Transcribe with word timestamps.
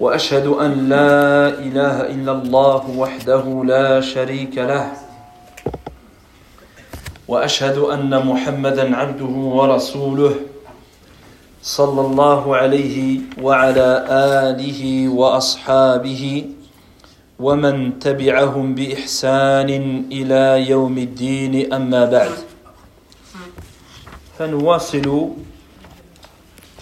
وأشهد 0.00 0.46
أن 0.46 0.88
لا 0.92 1.48
إله 1.56 1.96
إلا 2.12 2.32
الله 2.32 2.82
وحده 2.90 3.44
لا 3.64 4.00
شريك 4.00 4.58
له. 4.58 4.92
وأشهد 7.28 7.78
أن 7.78 8.12
محمدا 8.26 8.96
عبده 8.96 9.34
ورسوله 9.58 10.34
صلى 11.62 12.00
الله 12.00 12.56
عليه 12.56 12.96
وعلى 13.42 13.88
آله 14.46 15.08
وأصحابه 15.08 16.44
ومن 17.40 17.98
تبعهم 17.98 18.74
بإحسان 18.74 19.70
إلى 20.12 20.70
يوم 20.70 20.98
الدين. 20.98 21.72
أما 21.72 22.04
بعد 22.04 22.36
فنواصل 24.38 25.30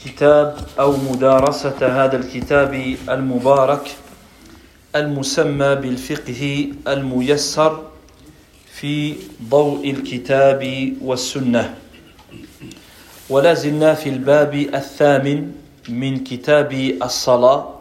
كتاب 0.05 0.57
أو 0.81 0.97
مدارسة 0.97 1.79
هذا 1.81 2.17
الكتاب 2.17 2.97
المبارك 3.09 3.97
المسمى 4.97 5.75
بالفقه 5.75 6.69
الميسر 6.89 7.83
في 8.75 9.15
ضوء 9.49 9.91
الكتاب 9.91 10.93
والسنة. 11.03 11.75
ولا 13.31 13.55
زلنا 13.55 13.95
في 13.95 14.09
الباب 14.09 14.55
الثامن 14.55 15.53
من 15.89 16.25
كتاب 16.25 16.73
الصلاة 17.03 17.75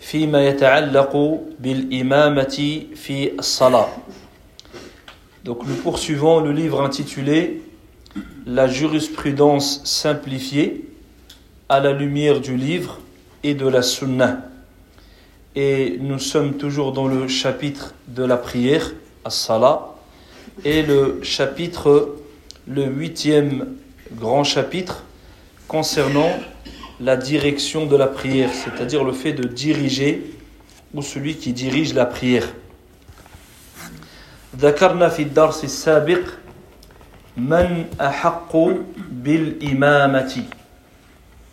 فيما 0.00 0.46
يتعلق 0.48 1.40
بالإمامة 1.60 2.82
في 2.94 3.32
الصلاة. 3.38 3.88
Donc 5.44 5.64
nous 5.66 5.76
poursuivons 5.76 6.40
le 6.40 6.52
livre 6.52 6.82
intitulé 6.82 7.62
La 8.46 8.66
jurisprudence 8.66 9.80
simplifiée. 9.84 10.89
à 11.69 11.79
la 11.79 11.91
lumière 11.91 12.39
du 12.39 12.55
livre 12.55 12.99
et 13.43 13.53
de 13.53 13.67
la 13.67 13.81
sunna. 13.81 14.49
Et 15.55 15.97
nous 15.99 16.19
sommes 16.19 16.53
toujours 16.57 16.91
dans 16.91 17.07
le 17.07 17.27
chapitre 17.27 17.93
de 18.07 18.23
la 18.23 18.37
prière, 18.37 18.91
as-salah, 19.23 19.95
et 20.63 20.83
le 20.83 21.19
chapitre, 21.23 22.15
le 22.67 22.85
huitième 22.85 23.75
grand 24.13 24.43
chapitre 24.43 25.03
concernant 25.67 26.31
la 26.99 27.17
direction 27.17 27.85
de 27.85 27.95
la 27.95 28.07
prière, 28.07 28.51
c'est-à-dire 28.53 29.03
le 29.03 29.11
fait 29.11 29.33
de 29.33 29.47
diriger 29.47 30.33
ou 30.93 31.01
celui 31.01 31.35
qui 31.35 31.53
dirige 31.53 31.93
la 31.93 32.05
prière. 32.05 32.47
ذكرنا 34.55 35.09
في 35.09 35.21
الدرس 35.23 35.63
السابق 35.63 36.23
من 37.37 37.85
أحق 38.01 38.57
بالإمامة 39.11 40.43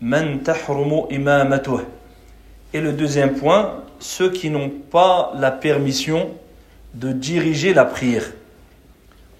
Man 0.00 0.40
tahrumu 0.40 1.06
imamatuh. 1.10 1.80
Et 2.72 2.80
le 2.80 2.92
deuxième 2.92 3.34
point, 3.34 3.82
ceux 3.98 4.30
qui 4.30 4.50
n'ont 4.50 4.70
pas 4.90 5.32
la 5.38 5.50
permission 5.50 6.30
de 6.94 7.12
diriger 7.12 7.74
la 7.74 7.84
prière. 7.84 8.32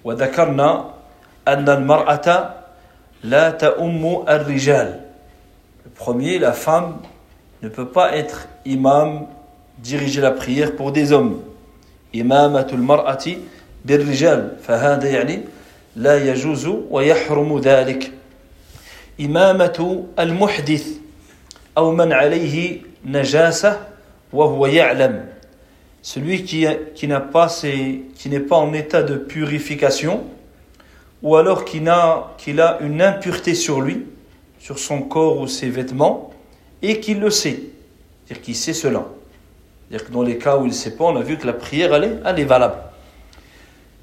وذكرنا 0.05 0.85
أن 1.49 1.69
المرأة 1.69 2.55
لا 3.25 3.51
تأم 3.51 4.25
الرجال. 4.29 5.01
Le 5.85 5.91
premier, 5.91 6.39
la 6.39 6.53
femme 6.53 6.99
ne 7.63 7.69
peut 7.69 7.89
pas 7.89 8.17
être 8.17 8.49
imam, 8.65 9.27
diriger 9.79 10.21
la 10.21 10.31
prière 10.31 10.77
pour 10.77 10.93
des 10.93 11.13
hommes. 11.13 11.41
إمامة 12.15 12.69
المرأة 12.73 13.25
بالرجال 13.85 14.57
فهذا 14.63 15.09
يعني 15.09 15.41
لا 15.97 16.31
يجوز 16.31 16.67
ويحرم 16.91 17.59
ذلك. 17.59 18.13
إمامة 19.21 20.05
المحدث 20.19 20.87
أو 21.79 21.93
من 21.93 22.13
عليه 22.13 22.81
نجاسة 23.05 23.87
وهو 24.33 24.67
يعلم 24.67 25.35
celui 26.03 26.45
qui, 26.45 26.67
qui 26.95 27.09
n'a 27.09 27.21
pas 27.21 27.49
ses, 27.49 28.03
qui 28.15 28.29
n'est 28.29 28.41
pas 28.41 28.57
en 28.57 28.75
état 28.75 29.03
de 29.03 29.17
purification 29.17 30.25
ou 31.23 31.37
alors 31.37 31.65
qui 31.65 31.87
a, 31.89 32.35
qu'il 32.37 32.61
a 32.61 32.79
une 32.83 33.01
impureté 33.01 33.55
sur 33.55 33.81
lui 33.81 34.05
sur 34.59 34.79
son 34.79 35.01
corps 35.03 35.39
ou 35.39 35.47
ses 35.47 35.71
vêtements 35.71 36.31
et 36.83 37.01
qu'il 37.01 37.21
le 37.21 37.31
sait 37.31 37.61
c'est-à-dire 38.27 38.45
qu'il 38.45 38.57
sait 38.57 38.75
cela 38.75 39.07
c'est-à-dire 39.89 40.07
que 40.07 40.13
dans 40.13 40.23
les 40.23 40.39
cas 40.39 40.59
où 40.59 40.65
il 40.65 40.69
ne 40.69 40.73
sait 40.73 40.97
pas 40.97 41.05
on 41.05 41.17
a 41.17 41.23
vu 41.23 41.39
que 41.39 41.47
la 41.47 41.55
prière 41.55 41.95
elle 41.95 42.05
est, 42.05 42.19
elle 42.25 42.41
est 42.41 42.45
valable 42.45 42.77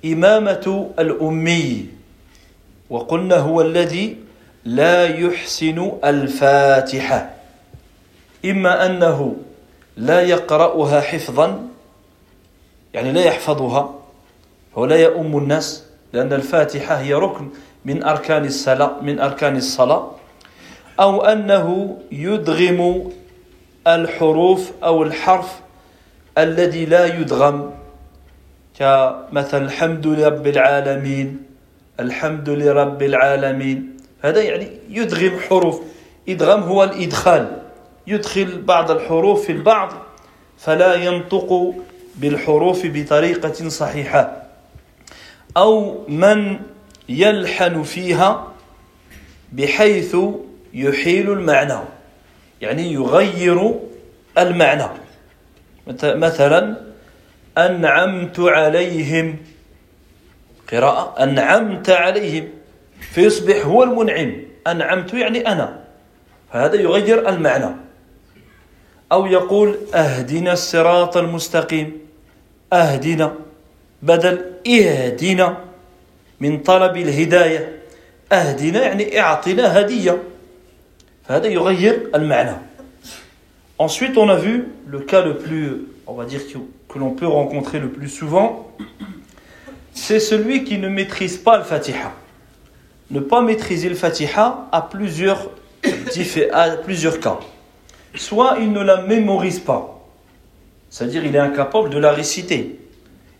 إمامة 0.05 0.91
الأمي 0.99 1.85
وقلنا 2.89 3.37
هو 3.37 3.61
الذي 3.61 4.17
لا 4.66 5.06
يحسن 5.06 5.92
الفاتحة. 6.04 7.30
إما 8.44 8.86
أنه 8.86 9.36
لا 9.96 10.20
يقرأها 10.20 11.00
حفظا 11.00 11.68
يعني 12.94 13.12
لا 13.12 13.24
يحفظها 13.24 13.94
ولا 14.74 14.96
يؤم 14.96 15.38
الناس 15.38 15.84
لأن 16.12 16.32
الفاتحة 16.32 16.94
هي 16.94 17.14
ركن 17.14 17.48
من 17.84 18.02
أركان 18.02 18.44
الصلاة 18.44 19.00
من 19.02 19.20
أركان 19.20 19.56
الصلاة. 19.56 20.10
أو 21.00 21.24
أنه 21.24 21.98
يدغم 22.12 23.10
الحروف 23.86 24.72
أو 24.84 25.02
الحرف 25.02 25.60
الذي 26.38 26.84
لا 26.84 27.06
يدغم 27.06 27.70
كمثل 28.78 29.62
الحمد 29.62 30.06
لرب 30.06 30.46
العالمين 30.46 31.42
الحمد 32.00 32.48
لرب 32.50 33.02
العالمين. 33.02 33.95
هذا 34.22 34.42
يعني 34.42 34.70
يدغم 34.88 35.40
حروف. 35.40 35.80
إدغام 36.28 36.62
هو 36.62 36.84
الإدخال. 36.84 37.62
يدخل 38.06 38.62
بعض 38.62 38.90
الحروف 38.90 39.46
في 39.46 39.52
البعض 39.52 39.92
فلا 40.58 40.94
ينطق 40.94 41.74
بالحروف 42.16 42.86
بطريقة 42.86 43.68
صحيحة. 43.68 44.42
أو 45.56 46.04
من 46.08 46.58
يلحن 47.08 47.82
فيها 47.82 48.52
بحيث 49.52 50.16
يحيل 50.74 51.30
المعنى. 51.30 51.78
يعني 52.60 52.92
يغير 52.92 53.74
المعنى. 54.38 54.88
مثلا 56.04 56.76
أنعمت 57.58 58.40
عليهم. 58.40 59.36
قراءة. 60.72 61.22
أنعمت 61.22 61.90
عليهم. 61.90 62.48
فيصبح 63.00 63.66
هو 63.66 63.82
المنعم. 63.82 64.32
أنعمت 64.66 65.14
يعني 65.14 65.52
أنا. 65.52 65.84
فهذا 66.52 66.76
يغير 66.76 67.28
المعنى. 67.28 67.76
أو 69.12 69.26
يقول 69.26 69.78
أهدنا 69.94 70.52
الصراط 70.52 71.16
المستقيم. 71.16 71.98
أهدنا. 72.72 73.34
بدل 74.02 74.52
إهدنا 74.66 75.56
من 76.40 76.58
طلب 76.58 76.96
الهداية. 76.96 77.78
أهدنا 78.32 78.82
يعني 78.82 79.20
اعطنا 79.20 79.80
هدية. 79.80 80.22
فهذا 81.28 81.46
يغير 81.46 82.10
المعنى. 82.14 82.56
Ensuite, 83.78 84.16
on 84.16 84.28
a 84.30 84.36
vu 84.36 84.68
le 84.86 85.00
cas 85.00 85.22
le 85.22 85.36
plus, 85.36 85.86
on 86.06 86.14
va 86.14 86.24
dire, 86.24 86.40
que, 86.88 86.98
l'on 86.98 87.10
peut 87.10 87.26
rencontrer 87.26 87.78
le 87.78 87.90
plus 87.90 88.08
souvent, 88.08 88.70
c'est 89.92 90.18
celui 90.18 90.64
qui 90.64 90.78
ne 90.78 90.88
maîtrise 90.88 91.36
pas 91.36 91.58
le 91.58 91.64
Fatiha. 91.64 92.12
Ne 93.10 93.20
pas 93.20 93.40
maîtriser 93.40 93.88
le 93.88 93.94
Fatiha 93.94 94.68
à 94.72 94.82
plusieurs, 94.82 95.50
à 96.52 96.70
plusieurs 96.70 97.20
cas. 97.20 97.38
Soit 98.14 98.56
il 98.60 98.72
ne 98.72 98.82
la 98.82 99.02
mémorise 99.02 99.60
pas, 99.60 100.00
c'est-à-dire 100.90 101.24
il 101.24 101.34
est 101.34 101.38
incapable 101.38 101.90
de 101.90 101.98
la 101.98 102.12
réciter. 102.12 102.78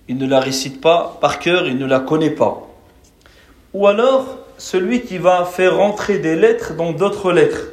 il 0.09 0.19
ne 0.19 0.27
la 0.27 0.41
récite 0.41 0.81
pas 0.81 1.17
par 1.21 1.39
cœur, 1.39 1.67
il 1.67 1.79
ne 1.79 1.87
la 1.87 2.01
connaît 2.01 2.31
pas. 2.31 2.67
Ou 3.75 3.87
alors, 3.87 4.39
celui 4.59 5.03
qui 5.03 5.19
va 5.19 5.45
faire 5.45 5.77
rentrer 5.77 6.19
des 6.19 6.37
lettres 6.37 6.75
dans 6.75 6.93
d'autres 6.93 7.33
lettres. 7.33 7.67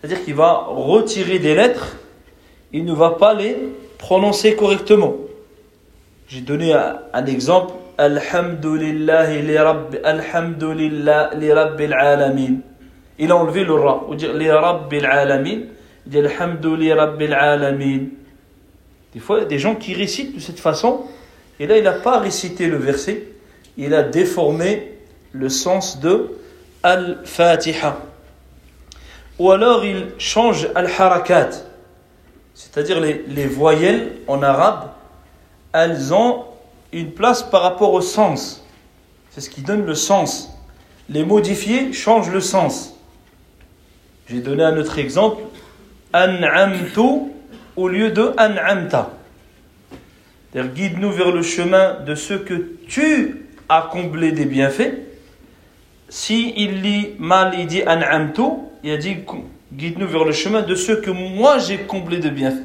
C'est-à-dire 0.00 0.24
qu'il 0.24 0.34
va 0.34 0.66
retirer 0.68 1.38
des 1.38 1.54
lettres, 1.54 1.96
il 2.72 2.84
ne 2.84 2.92
va 2.92 3.10
pas 3.10 3.34
les 3.34 3.56
prononcer 3.98 4.56
correctement. 4.56 5.14
J'ai 6.28 6.40
donné 6.40 6.72
un, 6.72 7.26
exemple. 7.26 7.74
Alhamdulillah 7.98 9.30
li 9.30 9.58
rabbi, 9.58 9.98
alhamdulillah 10.02 11.34
li 11.34 11.52
rabbil 11.52 11.94
alamin. 11.94 12.56
Il 13.18 13.30
a 13.30 13.36
enlevé 13.36 13.64
le 13.64 13.74
ra. 13.74 14.04
Ou 14.08 14.14
dire 14.14 14.32
rabbil 14.32 15.06
alamin. 15.06 15.60
Il 16.06 16.10
dit 16.12 16.18
alhamdulillah 16.18 16.96
rabbil 16.96 17.34
alamin. 17.34 18.00
Des 19.12 19.20
fois, 19.20 19.44
des 19.44 19.58
gens 19.58 19.76
qui 19.76 19.94
récitent 19.94 20.34
de 20.34 20.40
cette 20.40 20.58
façon. 20.58 21.04
Et 21.60 21.66
là, 21.66 21.78
il 21.78 21.84
n'a 21.84 21.92
pas 21.92 22.18
récité 22.18 22.66
le 22.66 22.76
verset. 22.76 23.28
Il 23.76 23.94
a 23.94 24.02
déformé 24.02 24.92
le 25.32 25.48
sens 25.48 26.00
de 26.00 26.30
Al-Fatiha. 26.82 27.98
Ou 29.38 29.50
alors, 29.52 29.84
il 29.84 30.06
change 30.18 30.68
Al-Harakat. 30.74 31.50
C'est-à-dire 32.54 33.00
les, 33.00 33.24
les 33.28 33.46
voyelles 33.46 34.12
en 34.26 34.42
arabe 34.42 34.90
elles 35.74 36.14
ont 36.14 36.44
une 37.00 37.12
place 37.12 37.42
par 37.42 37.62
rapport 37.62 37.92
au 37.92 38.00
sens. 38.00 38.64
C'est 39.30 39.40
ce 39.40 39.50
qui 39.50 39.62
donne 39.62 39.84
le 39.84 39.94
sens. 39.94 40.50
Les 41.08 41.24
modifier 41.24 41.92
change 41.92 42.30
le 42.30 42.40
sens. 42.40 42.94
J'ai 44.28 44.40
donné 44.40 44.62
un 44.62 44.76
autre 44.76 44.98
exemple. 44.98 45.42
An'amtu 46.12 47.32
au 47.76 47.88
lieu 47.88 48.10
de 48.10 48.32
an'amta. 48.36 49.10
Guide-nous 50.54 51.10
vers 51.10 51.32
le 51.32 51.42
chemin 51.42 51.94
de 52.06 52.14
ce 52.14 52.34
que 52.34 52.76
tu 52.86 53.48
as 53.68 53.88
comblé 53.90 54.30
des 54.30 54.44
bienfaits. 54.44 54.94
Si 56.08 56.54
il 56.56 56.80
lit 56.80 57.08
mal, 57.18 57.54
il 57.58 57.66
dit 57.66 57.82
an'amtu, 57.82 58.42
il 58.84 58.92
a 58.92 58.96
dit 58.96 59.16
guide-nous 59.72 60.06
vers 60.06 60.24
le 60.24 60.32
chemin 60.32 60.62
de 60.62 60.76
ce 60.76 60.92
que 60.92 61.10
moi 61.10 61.58
j'ai 61.58 61.78
comblé 61.78 62.18
de 62.18 62.28
bienfaits. 62.28 62.62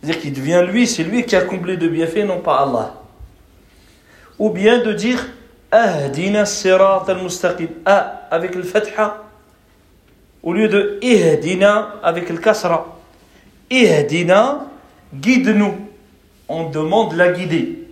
C'est-à-dire 0.00 0.22
qu'il 0.22 0.32
devient 0.32 0.64
lui, 0.66 0.86
c'est 0.86 1.04
lui 1.04 1.24
qui 1.24 1.36
a 1.36 1.42
comblé 1.42 1.76
de 1.76 1.86
bienfaits, 1.86 2.24
non 2.24 2.40
pas 2.40 2.62
Allah. 2.62 2.94
Ou 4.38 4.50
bien 4.50 4.82
de 4.82 4.92
dire 4.92 5.26
Ahdina 5.70 6.44
sirat 6.44 7.04
al-mustaqim. 7.08 7.68
A 7.84 8.28
avec 8.30 8.54
le 8.54 8.62
fatha. 8.62 9.24
Au 10.42 10.52
lieu 10.52 10.68
de 10.68 10.98
Ihdina 11.02 11.96
avec 12.02 12.28
le 12.28 12.36
kasra. 12.36 12.98
Ihdina, 13.70 14.66
guide-nous. 15.14 15.74
On 16.48 16.70
demande 16.70 17.14
la 17.14 17.32
guider. 17.32 17.86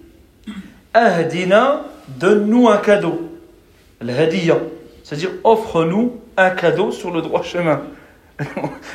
Ahdina, 0.93 1.83
donne-nous 2.09 2.69
un 2.69 2.77
cadeau. 2.79 3.31
Al-hadiya. 4.01 4.59
C'est-à-dire 5.03 5.31
offre-nous 5.43 6.21
un 6.37 6.51
cadeau 6.51 6.93
sur 6.93 7.11
le 7.11 7.23
droit 7.23 7.43
chemin. 7.43 7.83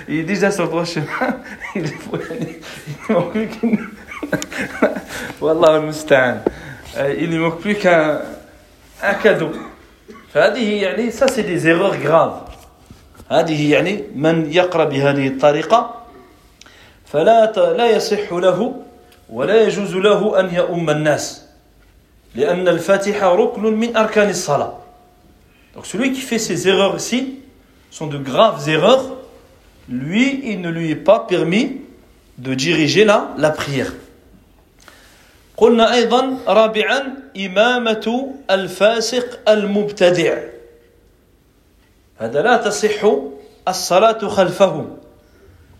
il 0.07 0.19
est 0.19 0.23
déjà 0.23 0.51
sur 0.51 0.63
le 0.63 0.69
droit 0.69 0.85
chemin. 0.85 1.05
Il 1.75 1.83
ne 1.83 3.13
manque 3.13 3.31
plus 3.31 3.47
qu'une. 3.47 3.87
Wallah 5.41 5.75
al 5.75 6.41
Il 7.18 7.30
ne 7.30 7.38
manque 7.38 7.60
plus 7.60 7.76
qu'un 7.76 8.20
un 9.02 9.14
cadeau. 9.14 9.50
فهذه 10.34 10.82
يعني 10.82 11.10
ça 11.12 11.28
c'est 11.28 11.42
des 11.42 11.66
erreurs 11.66 11.96
graves. 11.96 12.42
هذه 13.30 13.72
يعني 13.72 14.04
من 14.14 14.52
يقرأ 14.52 14.84
بهذه 14.84 15.26
الطريقة 15.28 16.06
فلا 17.06 17.52
لا 17.76 17.90
يصح 17.90 18.32
له 18.32 18.82
ولا 19.30 19.62
يجوز 19.62 19.94
له 19.94 20.40
أن 20.40 20.54
يؤم 20.54 20.90
الناس 20.90 21.42
لأن 22.34 22.68
الفاتحة 22.68 23.34
ركن 23.34 23.62
من 23.62 23.96
أركان 23.96 24.30
الصلاة. 24.30 24.72
Donc 25.74 25.86
celui 25.86 26.12
qui 26.12 26.20
fait 26.20 26.38
ces 26.38 26.68
erreurs 26.68 26.96
ici 26.96 27.40
sont 27.90 28.06
de 28.06 28.18
graves 28.18 28.68
erreurs 28.68 29.14
lui, 29.88 30.40
il 30.44 30.60
ne 30.60 30.70
lui 30.70 30.90
est 30.90 30.96
pas 30.96 31.20
permis 31.20 31.80
de 32.38 32.54
diriger 32.54 33.04
la, 33.04 33.28
la 33.38 33.50
prière. 33.50 33.92
قلنا 35.59 35.93
أيضا 35.93 36.37
رابعا 36.47 37.13
إمامة 37.37 38.35
الفاسق 38.51 39.49
المبتدع. 39.49 40.37
هذا 42.17 42.41
لا 42.41 42.57
تصح 42.57 43.11
الصلاة 43.67 44.27
خلفه. 44.27 44.85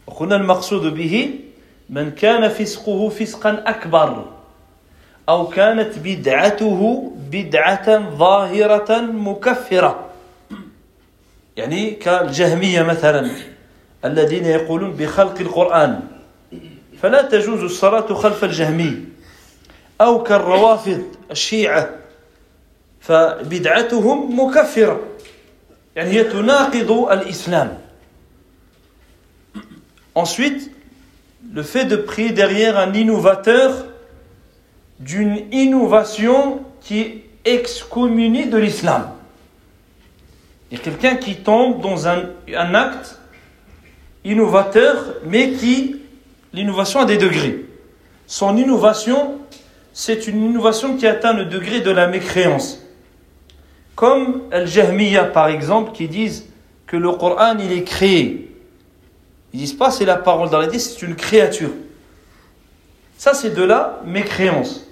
وقلنا 0.08 0.36
المقصود 0.36 0.94
به 0.94 1.40
من 1.90 2.12
كان 2.12 2.50
فسقه 2.50 3.10
فسقا 3.10 3.64
أكبر 3.68 4.26
أو 5.30 5.48
كانت 5.48 6.00
بدعته 6.04 7.12
بدعة 7.32 8.16
ظاهرة 8.18 9.02
مكفرة. 9.02 10.10
يعني 11.58 11.92
كالجهمية 11.92 12.84
مثلا 12.84 13.32
الذين 14.06 14.46
يقولون 14.46 14.92
بخلق 14.92 15.40
القرآن. 15.40 16.00
فلا 17.02 17.22
تجوز 17.22 17.64
الصلاة 17.64 18.14
خلف 18.14 18.44
الجهمي. 18.44 19.19
أو 20.01 20.23
كالروافض 20.23 21.03
الشيعة 21.31 21.91
فبدعتهم 23.01 24.41
مكفرة 24.41 25.01
يعني 25.97 26.11
هي 26.11 26.25
تناقض 26.25 26.91
الإسلام 27.11 27.79
Ensuite, 30.17 30.71
le 31.53 31.65
fait 31.65 31.87
de 31.87 31.97
prier 31.97 32.31
derrière 32.31 32.79
un 32.79 32.95
innovateur 32.95 33.87
d'une 35.01 35.53
innovation 35.53 36.61
qui 36.81 37.23
excommunie 37.45 38.47
de 38.47 38.57
l'islam. 38.57 39.11
Il 40.71 40.79
y 40.79 40.81
a 40.81 40.85
quelqu'un 40.85 41.17
qui 41.17 41.37
tombe 41.37 41.81
dans 41.81 42.09
un, 42.09 42.31
un 42.55 42.75
acte 42.75 43.19
innovateur, 44.25 45.15
mais 45.27 45.53
qui, 45.53 45.97
l'innovation 46.53 47.01
a 47.01 47.05
des 47.05 47.19
degrés. 47.19 47.65
Son 48.27 48.57
innovation, 48.57 49.39
c'est 49.94 50.28
une 50.28 50.46
innovation 50.46 50.96
qui 50.98 51.08
atteint 51.08 51.34
le 51.34 51.46
degré 51.46 51.82
de 51.82 51.92
la 51.92 52.08
mécréance. 52.08 52.80
Comme 53.96 54.44
Al-Jahmiya, 54.52 55.26
par 55.26 55.48
exemple, 55.48 55.92
qui 55.92 56.08
disent 56.08 56.46
que 56.88 56.98
le 56.98 57.12
Coran, 57.12 57.58
il 57.60 57.72
est 57.72 57.84
créé. 57.84 58.56
Ils 59.54 59.60
disent 59.60 59.74
pas 59.74 59.92
c'est 59.92 60.06
la 60.06 60.18
parole 60.18 60.50
d'Allah, 60.50 60.68
c'est 60.78 61.02
une 61.02 61.16
créature. 61.16 61.72
Ça, 63.18 63.34
c'est 63.34 63.54
de 63.54 63.64
la 63.64 64.02
mécréance. 64.06 64.88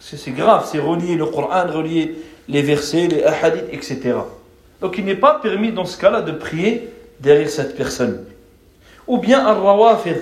C'est 0.00 0.30
grave, 0.32 0.68
c'est 0.70 0.78
relier 0.78 1.14
le 1.14 1.26
Coran, 1.26 1.66
relier 1.68 2.16
les 2.48 2.62
versets, 2.62 3.08
les 3.08 3.24
hadiths, 3.24 3.68
etc. 3.72 4.14
Donc 4.80 4.98
il 4.98 5.04
n'est 5.04 5.16
pas 5.16 5.40
permis 5.40 5.72
dans 5.72 5.84
ce 5.84 5.98
cas-là 5.98 6.22
de 6.22 6.32
prier 6.32 6.90
derrière 7.20 7.48
cette 7.48 7.76
personne 7.76 8.24
ou 9.06 9.18
bien 9.18 9.46
Al-Rawafid, 9.46 10.20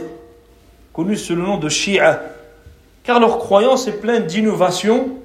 connu 0.92 1.16
sous 1.16 1.34
le 1.34 1.42
nom 1.42 1.56
de 1.56 1.68
Shia, 1.68 2.22
car 3.04 3.20
leur 3.20 3.38
croyance 3.38 3.86
est 3.86 4.00
pleine 4.00 4.26
d'innovations 4.26 5.18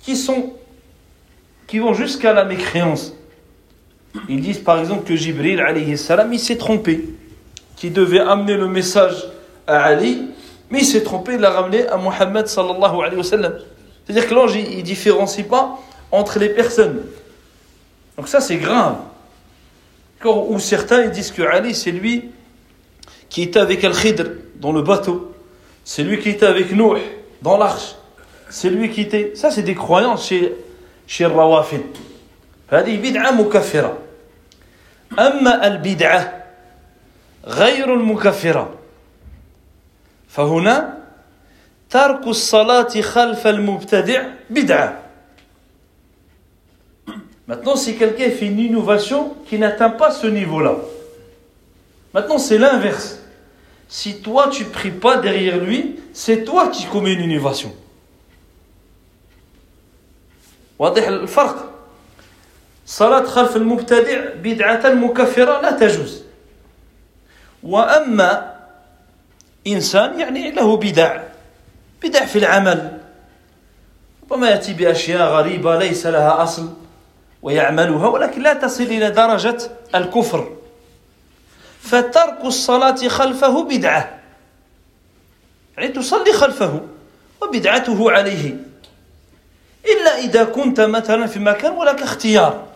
qui 0.00 0.16
sont 0.16 0.54
qui 1.66 1.78
vont 1.78 1.92
jusqu'à 1.92 2.32
la 2.32 2.44
mécréance. 2.44 3.12
Ils 4.28 4.40
disent 4.40 4.58
par 4.58 4.80
exemple 4.80 5.04
que 5.04 5.14
Jibril 5.14 5.60
alayhi 5.60 5.96
il 6.32 6.40
s'est 6.40 6.56
trompé, 6.56 7.04
qu'il 7.76 7.92
devait 7.92 8.20
amener 8.20 8.56
le 8.56 8.66
message 8.66 9.28
à 9.66 9.84
Ali, 9.84 10.22
mais 10.70 10.80
il 10.80 10.86
s'est 10.86 11.02
trompé, 11.02 11.34
il 11.34 11.40
l'a 11.40 11.50
ramené 11.50 11.86
à 11.86 11.98
Muhammad 11.98 12.46
sallallahu 12.46 13.02
alayhi 13.02 13.16
wa 13.16 13.22
sallam. 13.22 13.54
C'est-à-dire 14.04 14.26
que 14.26 14.34
l'ange, 14.34 14.56
il 14.56 14.78
ne 14.78 14.82
différencie 14.82 15.46
pas 15.46 15.78
entre 16.10 16.38
les 16.38 16.48
personnes. 16.48 17.02
Donc 18.16 18.28
ça, 18.28 18.40
c'est 18.40 18.56
grave. 18.56 18.96
Ou 20.24 20.58
certains, 20.58 21.06
disent 21.08 21.30
que 21.30 21.42
Ali, 21.42 21.74
c'est 21.74 21.92
lui 21.92 22.30
qui 23.28 23.42
était 23.42 23.60
avec 23.60 23.84
Al-Khidr 23.84 24.24
dans 24.56 24.72
le 24.72 24.80
bateau. 24.80 25.34
C'est 25.84 26.02
lui 26.02 26.18
qui 26.18 26.30
était 26.30 26.46
avec 26.46 26.72
Nuh 26.72 26.98
dans 27.41 27.57
l'arche. 27.57 27.95
C'est 28.49 28.69
lui 28.69 28.89
qui 28.89 29.01
était. 29.01 29.33
Ça, 29.35 29.51
c'est 29.51 29.63
des 29.63 29.75
croyances 29.75 30.27
chez, 30.27 30.53
chez 31.07 31.25
Rawafid. 31.25 31.81
هذه 32.73 32.97
بدعة 33.11 33.31
مكفرة 33.31 33.97
أما 35.19 35.67
البدعة 35.67 36.43
غير 37.45 37.93
المكفرة 37.93 38.73
فهنا 40.27 40.97
ترك 41.89 42.27
الصلاة 42.27 43.01
خلف 43.01 43.47
المبتدع 43.47 44.23
بدعة 44.49 44.99
Maintenant, 47.45 47.75
si 47.75 47.97
quelqu'un 47.97 48.29
fait 48.31 48.45
une 48.45 48.59
innovation 48.59 49.35
qui 49.45 49.59
n'atteint 49.59 49.89
pas 49.89 50.11
ce 50.11 50.27
niveau-là, 50.27 50.77
maintenant 52.13 52.37
c'est 52.37 52.57
l'inverse. 52.57 53.16
Si 53.88 54.20
toi 54.20 54.48
tu 54.48 54.64
pries 54.64 54.90
pas 54.90 55.16
derrière 55.16 55.56
lui, 55.56 55.98
c'est 56.12 56.44
toi 56.44 56.68
qui 56.68 56.84
commets 56.86 57.14
une 57.14 57.30
innovation. 57.30 57.72
واضح 60.78 61.06
الفرق 61.08 61.70
صلاة 62.86 63.22
خلف 63.22 63.56
المبتدع 63.56 64.34
بدعة 64.42 64.94
مكفرة 64.94 65.60
لا 65.60 65.70
تجوز 65.70 66.22
وأما 67.62 68.54
إنسان 69.66 70.20
يعني 70.20 70.50
له 70.50 70.76
بدع 70.76 71.22
بدع 72.02 72.24
في 72.24 72.38
العمل 72.38 72.98
ربما 74.22 74.50
يأتي 74.50 74.72
بأشياء 74.72 75.28
غريبة 75.32 75.78
ليس 75.78 76.06
لها 76.06 76.42
أصل 76.42 76.72
ويعملها 77.42 78.06
ولكن 78.06 78.42
لا 78.42 78.54
تصل 78.54 78.82
إلى 78.82 79.10
درجة 79.10 79.58
الكفر 79.94 80.57
فترك 81.82 82.44
الصلاة 82.44 83.08
خلفه 83.08 83.62
بدعة. 83.62 84.18
يعني 85.76 85.88
تصلي 85.88 86.32
خلفه 86.32 86.80
وبدعته 87.42 88.10
عليه. 88.10 88.56
إلا 89.86 90.18
إذا 90.18 90.44
كنت 90.44 90.80
مثلا 90.80 91.26
في 91.26 91.38
مكان 91.38 91.72
ولك 91.72 92.02
اختيار. 92.02 92.66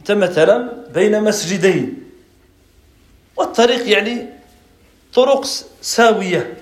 أنت 0.00 0.12
مثلا 0.12 0.72
بين 0.94 1.24
مسجدين. 1.24 2.02
والطريق 3.36 3.88
يعني 3.88 4.26
طرق 5.14 5.44
ساوية. 5.82 6.56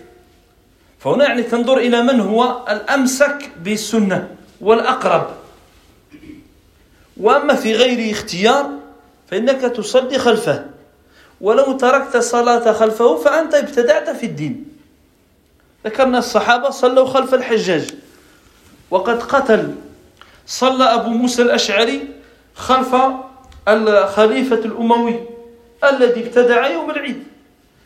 فهنا 0.98 1.24
يعني 1.24 1.42
تنظر 1.42 1.78
إلى 1.78 2.02
من 2.02 2.20
هو 2.20 2.66
الأمسك 2.68 3.50
بالسنة 3.62 4.28
والأقرب. 4.60 5.30
وأما 7.16 7.54
في 7.54 7.74
غير 7.74 8.12
اختيار 8.12 8.70
فإنك 9.30 9.60
تصلي 9.60 10.18
خلفه. 10.18 10.75
ولو 11.40 11.72
تركت 11.72 12.16
الصلاة 12.16 12.72
خلفه 12.72 13.16
فأنت 13.16 13.54
ابتدعت 13.54 14.10
في 14.10 14.26
الدين. 14.26 14.64
ذكرنا 15.84 16.18
الصحابة 16.18 16.70
صلوا 16.70 17.06
خلف 17.06 17.34
الحجاج. 17.34 17.94
وقد 18.90 19.22
قتل 19.22 19.74
صلى 20.46 20.84
أبو 20.84 21.10
موسى 21.10 21.42
الأشعري 21.42 22.08
خلف 22.54 22.96
الخليفة 23.68 24.56
الأموي 24.56 25.20
الذي 25.84 26.26
ابتدع 26.26 26.66
يوم 26.66 26.90
العيد. 26.90 27.24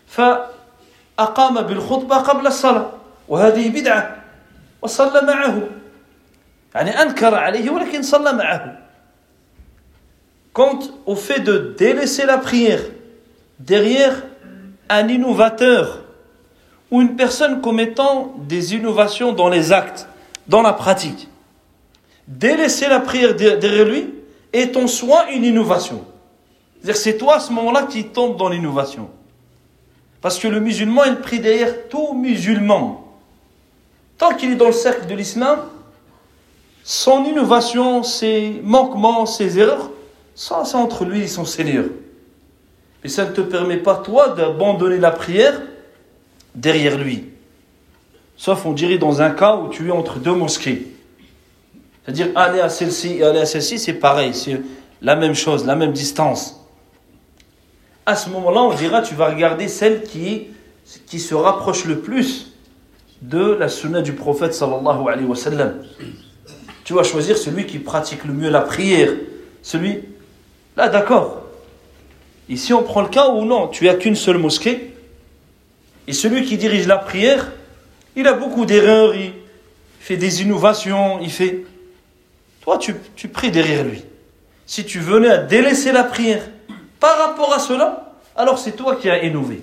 فأقام 0.09 1.61
بالخطبة 1.63 2.17
قبل 2.17 2.47
الصلاة. 2.47 2.93
وهذه 3.29 3.81
بدعة 3.81 4.17
وصلى 4.83 5.23
معه. 5.23 5.69
يعني 6.75 7.03
أنكر 7.03 7.35
عليه 7.35 7.71
ولكن 7.71 8.03
صلى 8.03 8.33
معه. 8.33 8.77
Quant 10.53 10.81
au 11.07 11.15
fait 11.15 11.41
de 11.41 11.75
délaisser 11.79 12.27
la 12.27 12.39
prière 12.39 12.83
derrière 13.61 14.23
un 14.89 15.09
innovateur 15.09 16.03
ou 16.91 17.01
une 17.01 17.15
personne 17.15 17.61
commettant 17.61 18.35
des 18.49 18.75
innovations 18.75 19.33
dans 19.33 19.49
les 19.49 19.73
actes, 19.73 20.09
dans 20.49 20.63
la 20.63 20.73
pratique, 20.73 21.29
délaisser 22.27 22.89
la 22.89 23.01
prière 23.01 23.37
derrière 23.37 23.87
lui 23.87 24.15
est 24.53 24.77
en 24.77 24.89
soi 24.89 25.31
une 25.31 25.45
innovation. 25.45 26.05
C'est-à-dire 26.81 27.01
c'est 27.01 27.19
toi 27.19 27.37
à 27.37 27.41
ce 27.41 27.53
moment-là 27.53 27.85
qui 27.85 28.05
tombe 28.05 28.37
dans 28.37 28.49
l'innovation. 28.49 29.11
Parce 30.21 30.39
que 30.39 30.49
le 30.49 30.61
musulman, 30.61 31.05
il 31.05 31.17
prie 31.17 31.41
derrière 31.41 31.89
tout 31.89 32.15
musulman. 32.15 33.07
Tant 34.19 34.35
qu'il 34.35 34.51
est 34.51 34.57
dans 34.57 34.67
le 34.67 34.73
cercle 34.73 35.07
de 35.07 35.15
l'islam, 35.15 35.61
son 36.83 37.25
innovation, 37.25 38.03
ses 38.03 38.61
manquements, 38.65 39.25
ses 39.27 39.59
erreurs, 39.59 39.91
ça 40.35 40.63
c'est 40.65 40.77
entre 40.77 41.05
lui 41.05 41.21
et 41.21 41.29
son 41.29 41.45
Seigneur. 41.45 41.85
Mais 43.03 43.09
ça 43.09 43.25
ne 43.25 43.33
te 43.33 43.41
permet 43.41 43.79
pas, 43.79 43.97
toi, 43.97 44.31
d'abandonner 44.31 44.99
la 44.99 45.11
prière 45.11 45.61
derrière 46.55 46.99
lui. 46.99 47.25
Sauf, 48.37 48.65
on 48.67 48.73
dirait, 48.73 48.99
dans 48.99 49.23
un 49.23 49.31
cas 49.31 49.57
où 49.57 49.69
tu 49.69 49.89
es 49.89 49.91
entre 49.91 50.19
deux 50.19 50.35
mosquées. 50.35 50.87
C'est-à-dire, 52.05 52.29
aller 52.35 52.61
à 52.61 52.69
celle-ci 52.69 53.19
et 53.19 53.23
aller 53.23 53.41
à 53.41 53.47
celle-ci, 53.47 53.79
c'est 53.79 53.95
pareil, 53.95 54.35
c'est 54.35 54.61
la 55.03 55.17
même 55.17 55.35
chose, 55.35 55.65
la 55.67 55.77
même 55.77 55.93
distance. 55.93 56.61
À 58.07 58.17
ce 58.17 58.31
moment-là, 58.31 58.63
on 58.63 58.75
dira, 58.75 59.03
tu 59.03 59.15
vas 59.15 59.29
regarder 59.29 59.69
celle 59.69 60.03
qui, 60.03 60.49
qui 61.07 61.21
se 61.21 61.35
rapproche 61.35 61.85
le 61.85 62.01
plus 62.01 62.55
de 63.23 63.53
la 63.53 63.69
sunna 63.69 64.01
du 64.01 64.15
prophète 64.15 64.55
sallallahu 64.55 65.09
alayhi 65.09 65.27
wa 65.27 65.37
sallam. 65.37 65.83
Tu 66.85 66.95
vas 66.95 67.03
choisir 67.03 67.37
celui 67.37 67.67
qui 67.67 67.79
pratique 67.79 68.25
le 68.25 68.33
mieux 68.33 68.51
la 68.51 68.63
prière. 68.63 69.11
Celui, 69.63 70.01
là 70.77 70.89
d'accord. 70.89 71.40
Ici 72.51 72.75
on 72.75 72.83
prend 72.83 73.01
le 73.01 73.09
cas 73.09 73.29
où 73.29 73.45
non, 73.45 73.69
tu 73.69 73.89
as 73.89 73.95
qu'une 73.95 74.17
seule 74.17 74.39
mosquée. 74.39 74.93
Et 76.09 76.13
celui 76.13 76.45
qui 76.45 76.59
dirige 76.59 76.89
la 76.89 76.99
prière, 76.99 77.53
il 78.17 78.27
a 78.27 78.33
beaucoup 78.33 78.67
d'erreurs, 78.67 79.15
il 79.15 79.33
fait 80.01 80.17
des 80.17 80.43
innovations, 80.43 81.21
il 81.23 81.31
fait... 81.31 81.65
Toi, 82.63 82.77
tu, 82.77 82.97
tu 83.15 83.29
pries 83.29 83.53
derrière 83.53 83.85
lui. 83.85 84.03
Si 84.67 84.85
tu 84.85 84.99
venais 84.99 85.29
à 85.29 85.39
délaisser 85.39 85.93
la 85.93 86.03
prière 86.03 86.43
par 86.99 87.17
rapport 87.19 87.55
à 87.55 87.61
cela, 87.61 88.15
alors 88.35 88.59
c'est 88.59 88.73
toi 88.73 88.97
qui 88.97 89.09
as 89.09 89.23
innové. 89.23 89.63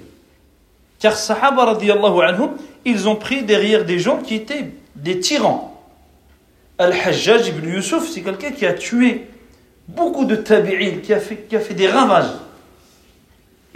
Car 1.00 1.17
Sahaba 1.17 1.65
radiallahu 1.65 2.22
anhum, 2.22 2.51
ils 2.86 3.10
ont 3.10 3.17
pris 3.17 3.44
derrière 3.44 3.84
des 3.84 4.00
gens 4.00 4.20
qui 4.20 4.36
étaient 4.36 4.72
des 4.96 5.20
tyrans. 5.20 5.77
Al-Hajjaj 6.77 7.50
ibn 7.50 7.67
Yusuf, 7.67 8.10
c'est 8.10 8.22
quelqu'un 8.22 8.51
qui 8.51 8.65
a 8.65 8.74
tué 8.74 9.27
beaucoup 9.89 10.24
de 10.24 10.38
tabi'in, 10.38 11.00
qui 11.03 11.13
qui 11.50 11.56
a 11.56 11.60
fait 11.60 11.74
des 11.74 11.88
ravages. 11.88 12.32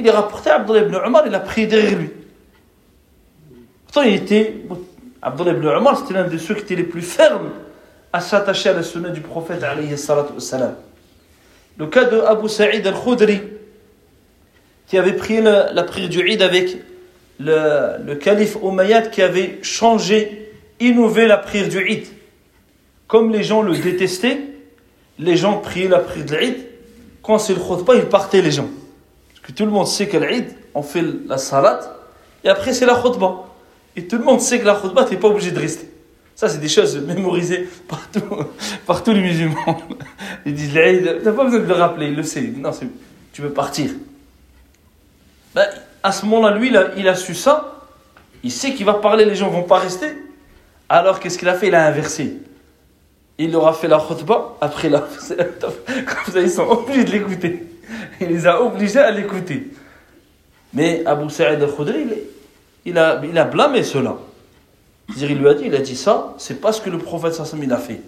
Il 0.01 0.08
est 0.08 0.12
rapporté 0.12 0.50
à 0.50 0.55
Abdullah 0.55 0.81
ibn 0.81 0.96
Omar, 0.96 1.27
il 1.27 1.36
a 1.36 1.39
pris 1.39 1.67
derrière 1.67 1.96
lui. 1.96 2.10
Pourtant, 3.86 4.01
il 4.01 4.15
était. 4.15 4.55
Abdullah 5.22 5.51
ibn 5.51 5.67
Omar, 5.67 6.00
c'était 6.00 6.15
l'un 6.15 6.27
de 6.27 6.39
ceux 6.39 6.55
qui 6.55 6.62
étaient 6.62 6.75
les 6.75 6.84
plus 6.84 7.03
fermes 7.03 7.51
à 8.12 8.20
s'attacher 8.20 8.70
à 8.70 8.74
la 8.74 8.81
sunna 8.81 9.10
du 9.10 9.22
prophète. 9.22 9.63
Le 11.77 11.86
cas 11.86 12.05
de 12.05 12.20
Abu 12.22 12.50
Sa'id 12.50 12.88
al-Khudri, 12.88 13.41
qui 14.88 14.98
avait 14.98 15.13
pris 15.13 15.39
la, 15.39 15.84
prière 15.84 16.10
du 16.10 16.27
Eid 16.27 16.41
avec 16.41 16.77
le, 17.39 18.15
calife 18.15 18.58
Umayyad 18.63 19.12
qui 19.12 19.22
avait 19.22 19.60
changé, 19.62 20.51
innové 20.79 21.27
la 21.27 21.38
prière 21.38 21.70
du 21.70 21.77
Eid. 21.77 22.08
Comme 23.05 23.31
les 23.31 23.43
gens 23.43 23.62
le 23.62 23.77
détestaient, 23.77 24.39
les 25.20 25.38
gens 25.38 25.60
priaient 25.60 25.88
la 25.88 26.00
prière 26.00 26.25
de 26.25 26.36
l'Eid. 26.38 26.58
Quand 27.22 27.38
c'est 27.38 27.53
le 27.53 27.60
khutbah, 27.60 27.93
ils 27.93 28.05
partaient 28.05 28.41
les 28.41 28.51
gens. 28.51 28.67
Que 29.44 29.52
tout 29.52 29.66
le 29.66 29.72
monde 29.72 29.88
sait 29.88 30.08
que 30.08 30.18
l'Eid, 30.18 30.56
on 30.74 30.84
fait 30.84 31.04
la 31.28 31.38
salat, 31.38 31.80
et 32.44 32.50
après 32.50 32.74
c'est 32.74 32.86
la 32.86 32.96
khutbah. 32.96 33.46
Et 33.96 34.08
tout 34.08 34.18
le 34.18 34.24
monde 34.24 34.40
sait 34.40 34.60
que 34.60 34.66
la 34.66 34.76
khutbah, 34.76 35.06
tu 35.06 35.14
n'es 35.14 35.20
pas 35.20 35.28
obligé 35.28 35.52
de 35.52 35.60
rester. 35.60 35.92
Ça, 36.36 36.50
c'est 36.50 36.60
des 36.60 36.70
choses 36.70 36.98
mémorisées 36.98 37.68
par, 37.88 38.02
tout, 38.10 39.04
tous 39.06 39.12
les 39.12 39.22
musulmans. 39.22 39.78
Ils 40.46 40.54
disent 40.54 40.74
l'Eid, 40.74 41.20
tu 41.20 41.26
n'as 41.26 41.34
pas 41.34 41.44
besoin 41.44 41.60
de 41.60 41.66
le 41.66 41.74
rappeler, 41.74 42.08
il 42.08 42.16
le 42.16 42.24
sait. 42.24 42.42
Non, 42.42 42.72
tu 43.32 43.42
veux 43.42 43.52
partir. 43.52 43.92
Ben, 45.54 45.68
à 46.02 46.12
ce 46.12 46.26
moment-là, 46.26 46.56
lui, 46.56 46.70
il 46.70 46.78
a, 46.78 46.90
il 46.98 47.08
a, 47.08 47.16
su 47.16 47.36
ça. 47.36 47.88
Il 48.44 48.52
sait 48.52 48.74
qu'il 48.74 48.86
va 48.86 48.96
parler, 48.96 49.26
les 49.26 49.36
gens 49.36 49.48
ne 49.48 49.54
vont 49.54 49.64
pas 49.64 49.78
rester. 49.78 50.08
Alors, 50.90 51.20
qu'est-ce 51.20 51.38
qu'il 51.38 51.48
a 51.48 51.54
fait? 51.54 51.68
Il 51.68 51.76
a 51.76 51.86
inversé. 51.86 52.38
Il 53.38 53.52
leur 53.52 53.68
a 53.68 53.74
fait 53.74 53.88
la 53.88 54.00
khutbah. 54.00 54.58
Après, 54.62 54.90
la, 54.90 55.00
comme 55.00 56.34
ça, 56.34 56.42
ils 56.42 56.50
sont 56.50 56.68
obligés 56.68 57.04
de 57.04 57.12
l'écouter. 57.12 57.71
Il 58.21 58.29
les 58.29 58.47
a 58.47 58.61
obligés 58.62 59.00
à 59.00 59.11
l'écouter. 59.11 59.69
Mais 60.73 61.03
Abu 61.07 61.31
Sa'id 61.31 61.62
al-Khudri, 61.62 62.03
il, 62.03 62.17
il, 62.85 62.99
a, 62.99 63.21
il 63.25 63.38
a 63.38 63.45
blâmé 63.45 63.83
cela. 63.83 64.17
Il 65.17 65.38
lui 65.38 65.49
a 65.49 65.55
dit, 65.55 65.65
il 65.67 65.75
a 65.75 65.79
dit 65.79 65.97
ça, 65.97 66.35
c'est 66.38 66.61
pas 66.61 66.73
ce 66.73 66.81
que 66.81 66.91
le 66.91 66.99
prophète 66.99 67.35
Sassam 67.35 67.62
il 67.62 67.73
a 67.73 67.79
fait. 67.79 68.00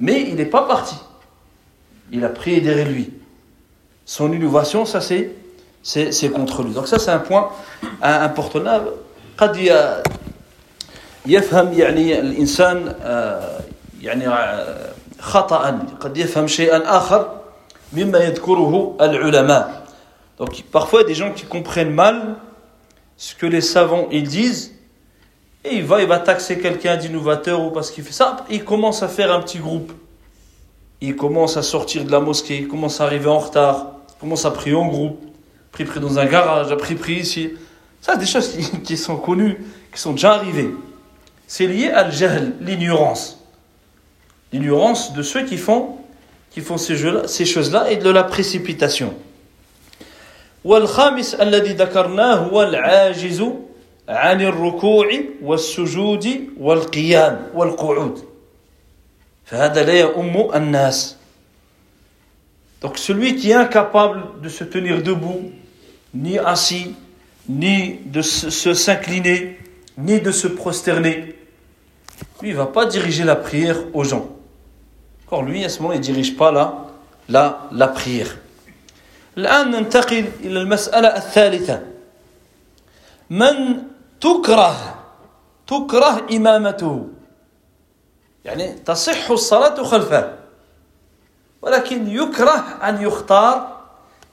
Mais 0.00 0.22
il 0.22 0.34
n'est 0.36 0.46
pas 0.46 0.62
parti. 0.62 0.96
Il 2.10 2.24
a 2.24 2.28
prié 2.28 2.60
derrière 2.60 2.88
lui. 2.88 3.10
Son 4.04 4.32
innovation, 4.32 4.84
ça 4.84 5.00
c'est 5.00 5.30
c'est 5.82 6.30
contre 6.30 6.62
lui. 6.62 6.72
Donc 6.72 6.88
ça 6.88 6.98
c'est 6.98 7.10
un 7.10 7.20
point 7.20 7.50
important. 8.02 8.82
قد 9.38 9.56
يفهم 11.26 11.72
يعني 11.72 12.20
الإنسان 12.20 12.94
يعني 14.02 14.24
خطأ 15.18 15.78
قد 16.00 16.16
يفهم 16.16 16.46
شيئا 16.46 16.96
آخر 16.96 17.20
مما 17.20 17.20
يذكره 17.22 17.30
العلماء. 17.32 17.45
donc 20.37 20.63
parfois 20.71 20.99
il 20.99 21.03
y 21.03 21.05
a 21.05 21.07
des 21.07 21.15
gens 21.15 21.31
qui 21.31 21.45
comprennent 21.45 21.93
mal 21.93 22.35
ce 23.15 23.33
que 23.33 23.45
les 23.45 23.61
savants 23.61 24.07
ils 24.11 24.27
disent 24.27 24.73
et 25.63 25.75
il 25.75 25.83
va 25.83 26.01
il 26.01 26.07
taxer 26.23 26.59
quelqu'un 26.59 26.97
d'innovateur 26.97 27.61
ou 27.61 27.71
parce 27.71 27.91
qu'il 27.91 28.03
fait 28.03 28.13
ça, 28.13 28.45
il 28.49 28.63
commence 28.63 29.03
à 29.03 29.07
faire 29.07 29.31
un 29.31 29.41
petit 29.41 29.59
groupe. 29.59 29.91
Il 31.01 31.15
commence 31.15 31.57
à 31.57 31.63
sortir 31.63 32.05
de 32.05 32.11
la 32.11 32.19
mosquée, 32.19 32.57
il 32.59 32.67
commence 32.67 33.01
à 33.01 33.05
arriver 33.05 33.27
en 33.27 33.39
retard, 33.39 33.87
il 34.09 34.19
commence 34.19 34.45
à 34.45 34.51
prier 34.51 34.75
en 34.75 34.87
groupe 34.87 35.27
pris 35.77 35.85
pris 35.85 35.99
dans 35.99 36.17
un 36.17 36.25
garage, 36.25 36.71
après 36.71 36.95
pris 36.95 37.15
ici. 37.15 37.51
Ça, 38.01 38.15
des 38.15 38.25
choses 38.25 38.57
qui, 38.83 38.97
sont 38.97 39.17
connues, 39.17 39.57
qui 39.93 39.99
sont 39.99 40.13
déjà 40.13 40.33
arrivées. 40.33 40.71
C'est 41.45 41.67
lié 41.67 41.89
à 41.89 42.07
l'ignorance. 42.59 43.43
L'ignorance 44.51 45.13
de 45.13 45.21
ceux 45.21 45.45
qui 45.45 45.57
font, 45.57 45.97
qui 46.56 46.60
font 46.60 46.76
ces, 46.76 46.96
jeux 46.96 47.26
ces 47.26 47.44
choses-là 47.44 47.90
et 47.90 47.96
de 47.96 48.10
la 48.10 48.24
précipitation. 48.24 49.14
والخامس 50.64 51.34
الذي 51.34 51.72
ذكرناه 51.72 52.34
هو 52.34 52.62
العاجز 52.62 53.44
عن 54.08 54.40
الركوع 54.40 55.08
والسجود 55.42 56.48
والقيام 56.60 57.46
والقعود 57.54 58.24
فهذا 59.44 59.82
لا 59.82 59.92
يؤم 59.92 60.54
الناس 60.54 61.16
donc 62.82 62.98
celui 62.98 63.36
qui 63.36 63.50
est 63.50 63.54
incapable 63.54 64.22
de 64.42 64.48
se 64.48 64.64
tenir 64.64 65.04
debout, 65.04 65.52
ni 66.14 66.36
assis, 66.38 66.96
ni 67.48 68.00
de 68.06 68.22
se 68.22 68.74
s'incliner, 68.74 69.56
ni 69.96 70.20
de 70.20 70.32
se 70.32 70.48
prosterner, 70.48 71.36
lui, 72.40 72.50
il 72.50 72.56
va 72.56 72.66
pas 72.66 72.86
diriger 72.86 73.22
la 73.22 73.36
prière 73.36 73.78
aux 73.94 74.02
gens. 74.02 74.28
Encore 75.26 75.42
lui, 75.42 75.64
à 75.64 75.68
ce 75.68 75.80
moment, 75.80 75.94
il 75.94 76.00
dirige 76.00 76.36
pas 76.36 76.50
la, 76.52 76.86
la, 77.28 77.68
la 77.72 77.88
prière. 77.88 78.36
الآن 79.38 79.70
ننتقل 79.70 80.28
إلى 80.40 80.60
المسألة 80.60 81.16
الثالثة 81.16 81.82
من 83.30 83.82
تكره 84.20 85.04
تكره 85.66 86.26
إمامته 86.36 87.08
يعني 88.44 88.72
تصح 88.72 89.30
الصلاة 89.30 89.82
خلفه 89.82 90.34
ولكن 91.62 92.08
يكره 92.08 92.60
أن 92.88 93.02
يختار 93.02 93.80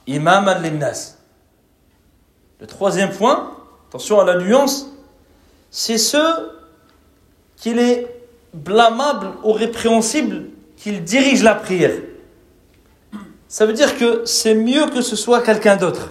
إماما 0.08 0.58
للناس 0.58 1.16
Le 2.60 2.66
troisième 2.66 3.10
point, 3.10 3.56
attention 3.88 4.20
à 4.20 4.24
la 4.24 4.36
nuance, 4.36 4.84
c'est 5.70 5.96
ce 5.96 6.50
qu'il 7.56 7.78
est 7.78 8.06
blâmable 8.52 9.32
ou 9.42 9.52
répréhensible 9.52 10.50
qu'il 10.76 11.04
dirige 11.04 11.42
la 11.42 11.54
prière. 11.54 11.96
Ça 13.48 13.66
veut 13.66 13.72
dire 13.72 13.98
que 13.98 14.24
c'est 14.24 14.54
mieux 14.54 14.86
que 14.86 15.02
ce 15.02 15.16
soit 15.16 15.42
quelqu'un 15.42 15.76
d'autre. 15.76 16.10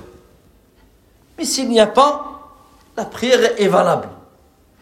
Mais 1.37 1.45
s'il 1.45 1.69
n'y 1.69 1.79
a 1.79 1.87
pas, 1.87 2.51
la 2.97 3.05
prière 3.05 3.39
est 3.57 3.67
valable. 3.67 4.09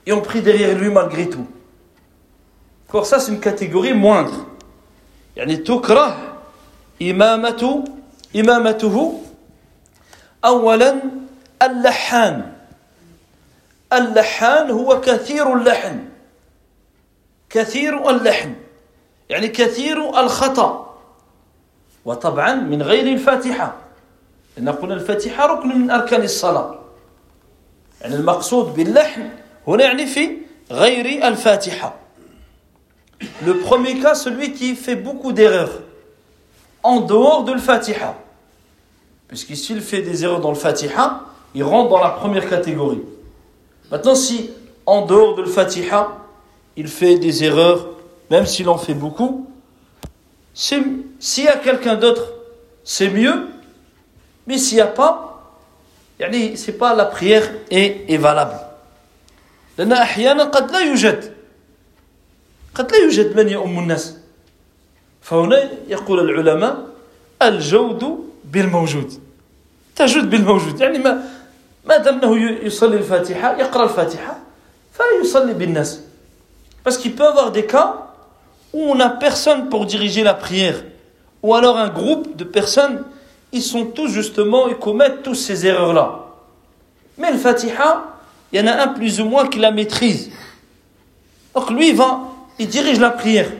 Et 0.06 0.12
on 0.14 0.22
prie 0.22 0.42
derrière 0.42 0.78
lui 0.78 0.90
malgré 0.90 1.30
tout. 1.30 1.46
Pour 2.88 3.06
ça, 3.06 3.20
c'est 3.20 3.32
une 3.32 3.40
catégorie 3.40 3.94
moindre. 3.94 4.46
يعني 5.38 5.58
تكره 5.58 6.38
إمامته 7.02 7.86
إمامته 8.36 9.22
أولا 10.46 11.02
اللحان 11.62 12.54
اللحان 13.94 14.72
هو 14.72 15.02
كثير 15.02 15.54
اللحن 15.54 16.06
كثير 17.50 18.10
اللحن 18.10 18.56
يعني 19.32 19.48
كثير 19.48 20.20
الخطأ 20.20 20.98
وطبعا 22.06 22.54
من 22.54 22.82
غير 22.82 23.14
الفاتحة 23.14 23.76
لأن 24.58 24.70
قلنا 24.70 24.94
الفاتحة 24.94 25.46
ركن 25.46 25.82
من 25.82 25.92
أركان 25.92 26.24
الصلاة 26.24 26.80
يعني 28.02 28.16
المقصود 28.16 28.74
باللحن 28.74 29.30
هنا 29.68 29.84
يعني 29.84 30.06
في 30.06 30.38
غير 30.72 31.28
الفاتحة 31.28 31.94
Le 33.46 33.58
premier 33.58 34.00
cas, 34.00 34.14
celui 34.14 34.54
qui 34.54 34.76
fait 34.76 34.96
beaucoup 34.96 35.32
d'erreurs 35.32 35.82
en 36.84 37.02
dehors 37.02 37.44
de 37.44 37.54
l'Fatiha. 37.54 38.16
Puisqu'ici, 39.28 39.74
il 39.74 39.82
fait 39.82 40.02
des 40.02 40.24
erreurs 40.24 40.40
dans 40.40 40.52
le 40.52 40.56
Fatiha, 40.56 41.22
il 41.56 41.64
rentre 41.64 41.90
dans 41.90 42.00
la 42.00 42.10
première 42.10 42.48
catégorie. 42.48 43.02
Maintenant, 43.92 44.16
si 44.16 44.52
en 44.86 45.06
dehors 45.06 45.36
de 45.36 45.42
l'Fatiha, 45.42 46.10
il 46.76 46.88
fait 46.88 47.18
des 47.18 47.44
erreurs, 47.44 47.88
même 48.32 48.46
s'il 48.46 48.70
en 48.70 48.78
fait 48.78 48.94
beaucoup, 48.94 49.50
s'il 50.54 51.04
y 51.38 51.48
a 51.48 51.58
quelqu'un 51.58 51.96
d'autre, 51.96 52.24
c'est 52.84 53.10
mieux, 53.10 53.48
mais 54.48 54.58
s'il 54.58 54.76
n'y 54.76 54.82
a 54.82 54.88
pas, 54.88 55.54
c'est 56.56 56.78
pas 56.78 56.96
la 56.96 57.06
prière 57.06 57.50
est, 57.70 58.06
est 58.10 58.18
valable. 58.18 58.60
لأن 59.78 59.94
أحيانا 59.94 60.44
قد 60.44 60.72
لا 60.72 60.80
يوجد 60.80 61.34
قد 62.76 62.92
لا 62.92 62.98
يوجد 62.98 63.40
من 63.40 63.50
يؤم 63.50 63.80
الناس 63.80 64.18
فهنا 65.22 65.70
يقول 65.88 66.20
العلماء 66.20 66.88
الجود 67.42 68.32
بالموجود 68.46 69.14
تجود 69.96 70.30
بالموجود 70.30 70.82
يعني 70.82 70.98
ما 70.98 71.24
ما 71.86 71.98
دام 71.98 72.24
انه 72.24 72.66
يصلي 72.66 72.98
الفاتحه 72.98 73.58
يقرا 73.58 73.84
الفاتحه 73.84 74.38
فيصلي 74.94 75.54
بالناس 75.54 76.02
parce 76.84 76.98
qu'il 76.98 77.16
peut 77.16 77.28
avoir 77.28 77.52
des 77.52 77.66
cas 77.66 78.08
où 78.73 78.81
on 78.83 78.95
n'a 78.95 79.11
personne 79.11 79.69
pour 79.69 79.87
diriger 79.87 80.23
la 80.23 80.35
prière. 80.35 80.83
Ou 81.43 81.55
alors 81.55 81.77
un 81.77 81.89
groupe 81.89 82.37
de 82.37 82.45
personnes 82.45 83.05
ils 83.53 83.63
sont 83.63 83.87
tous 83.87 84.09
justement 84.09 84.69
ils 84.69 84.77
commettent 84.77 85.23
tous 85.23 85.35
ces 85.35 85.67
erreurs 85.67 85.93
là 85.93 86.21
mais 87.19 87.31
le 87.31 87.39
fatiha 87.39 88.05
il 88.53 88.61
y 88.61 88.63
en 88.63 88.67
a 88.67 88.83
un 88.83 88.89
plus 88.89 89.21
ou 89.21 89.25
moins 89.25 89.47
qui 89.47 89.59
la 89.59 89.71
maîtrise. 89.71 90.31
Donc 91.55 91.71
lui 91.71 91.91
il 91.91 91.97
va 91.97 92.21
il 92.59 92.69
dirige 92.69 93.01
la 93.01 93.11
prière. 93.11 93.51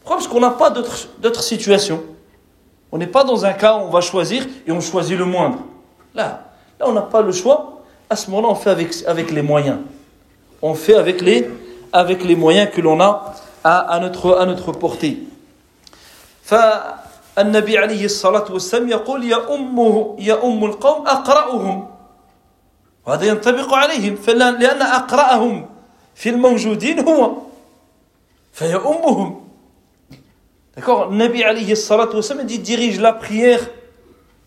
Pourquoi 0.00 0.16
parce 0.16 0.28
qu'on 0.28 0.40
n'a 0.40 0.50
pas 0.50 0.70
d'autres 0.70 1.42
situations. 1.42 2.02
On 2.92 2.98
n'est 2.98 3.06
pas 3.06 3.24
dans 3.24 3.44
un 3.44 3.52
cas 3.52 3.76
où 3.76 3.80
on 3.80 3.90
va 3.90 4.00
choisir 4.00 4.46
et 4.66 4.72
on 4.72 4.80
choisit 4.80 5.18
le 5.18 5.24
moindre. 5.24 5.58
Là 6.14 6.44
Là, 6.78 6.86
on 6.88 6.92
n'a 6.92 7.02
pas 7.02 7.22
le 7.22 7.32
choix. 7.32 7.82
À 8.10 8.16
ce 8.16 8.30
moment-là, 8.30 8.48
on 8.52 8.54
fait 8.54 8.70
avec, 8.70 8.94
avec 9.06 9.30
les 9.30 9.42
moyens. 9.42 9.78
On 10.62 10.74
fait 10.74 10.94
avec 10.94 11.20
les, 11.20 11.48
avec 11.92 12.24
les 12.24 12.36
moyens 12.36 12.70
que 12.72 12.80
l'on 12.80 13.00
a 13.00 13.34
à, 13.63 13.79
à, 13.79 13.99
notre, 13.99 14.37
à 14.37 14.45
notre 14.45 14.71
portée. 14.71 15.17
فالنبي 16.49 17.77
عليه 17.77 18.05
الصلاة 18.05 18.49
والسلام 18.49 18.89
يقول 18.89 19.23
يا 19.23 19.53
أمه 19.55 20.15
يا 20.19 20.43
أم 20.43 20.65
القوم 20.65 21.07
أقرأهم 21.07 21.87
وهذا 23.05 23.25
ينطبق 23.25 23.73
عليهم 23.73 24.17
لأن 24.27 24.81
أقرأهم 24.81 25.69
في 26.15 26.29
الموجودين 26.29 26.99
هو 26.99 27.31
فيا 28.53 28.77
أمهم 28.77 29.49
D'accord 30.75 31.11
Nabi 31.11 31.43
alayhi 31.43 31.75
salatu 31.75 32.15
wasallam 32.15 32.45
dit 32.45 32.59
dirige 32.59 33.01
la 33.01 33.11
prière 33.11 33.59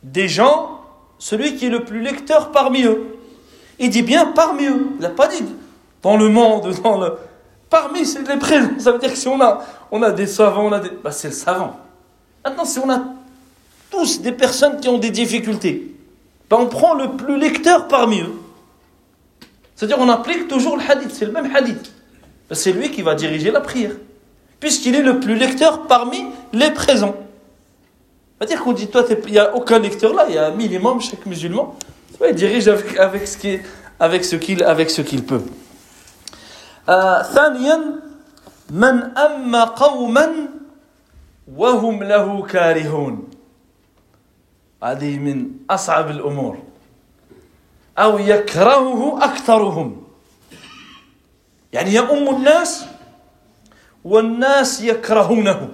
des 0.03 0.29
gens 0.29 0.81
celui 1.19 1.57
qui 1.57 1.67
est 1.67 1.71
le 1.71 1.85
plus 1.85 2.01
lecteur 2.01 2.53
parmi 2.53 2.85
eux. 2.85 3.19
Il 3.79 3.91
dit 3.91 4.03
bien 4.03 4.33
parmi 4.33 4.65
eux. 4.65 4.87
Il 4.97 5.03
n'a 5.03 5.11
pas 5.11 5.29
dit 5.29 5.45
dans 6.03 6.17
le 6.17 6.29
monde, 6.31 6.73
dans 6.83 6.99
le... 6.99 7.19
Parmi, 7.70 8.02
les 8.02 8.38
présents. 8.38 8.80
Ça 8.80 8.92
veut 8.92 9.00
dire 9.00 9.12
que 9.12 9.18
si 9.18 9.28
on 9.28 9.42
a, 9.42 9.64
on 9.92 10.02
a 10.02 10.12
des 10.12 10.28
savants, 10.28 10.68
on 10.68 10.72
a 10.72 10.80
des... 10.80 10.90
Bah, 10.90 11.12
c'est 11.12 11.30
le 11.30 11.34
savant. 11.34 11.78
Maintenant, 12.46 12.66
si 12.66 12.80
on 12.80 12.90
a 12.90 13.02
tous 13.90 14.22
des 14.22 14.32
personnes 14.32 14.80
qui 14.80 14.88
ont 14.90 14.98
des 14.98 15.10
difficultés, 15.10 15.94
bah, 16.50 16.58
on 16.60 16.68
prend 16.68 16.94
le 16.94 17.12
plus 17.18 17.38
lecteur 17.38 17.88
parmi 17.88 18.22
eux. 18.22 18.34
C'est-à-dire 19.76 19.98
on 20.00 20.10
applique 20.10 20.48
toujours 20.48 20.78
le 20.78 20.84
hadith, 20.90 21.12
c'est 21.14 21.26
le 21.26 21.32
même 21.32 21.54
hadith. 21.56 21.92
Bah, 22.50 22.56
c'est 22.56 22.72
lui 22.72 22.90
qui 22.90 23.02
va 23.02 23.16
diriger 23.16 23.52
la 23.52 23.62
prière. 23.62 23.92
Puisqu'il 24.60 24.96
est 24.96 25.04
le 25.04 25.20
plus 25.20 25.36
lecteur 25.36 25.84
parmi 25.88 26.26
les 26.54 26.72
présents. 26.72 27.16
C'est-à-dire 28.38 28.64
qu'on 28.64 28.74
dit, 28.74 28.88
toi, 28.88 29.04
il 29.26 29.32
n'y 29.32 29.40
a 29.40 29.56
aucun 29.56 29.80
lecteur 29.80 30.14
là, 30.14 30.26
il 30.30 30.36
y 30.36 30.38
a 30.38 30.48
un 30.48 30.52
minimum, 30.52 31.02
chaque 31.02 31.26
musulman. 31.26 31.76
Il 32.28 32.36
dirige 32.36 32.68
avec, 32.68 32.98
avec 32.98 33.28
ce 33.28 33.38
qu'il 33.38 33.62
qu'il 35.04 35.24
peut. 36.88 37.22
ثانيا 37.34 38.00
من 38.70 39.18
أما 39.18 39.64
قوما 39.64 40.48
وهم 41.56 42.04
له 42.04 42.46
كارهون 42.46 43.30
هذه 44.84 45.18
من 45.20 45.52
أصعب 45.70 46.10
الأمور 46.10 46.58
أو 47.98 48.20
يكرهه 48.20 49.24
أكثرهم 49.24 50.04
يعني 51.74 51.94
يؤم 51.94 52.36
الناس 52.36 52.86
والناس 54.04 54.82
يكرهونه 54.82 55.70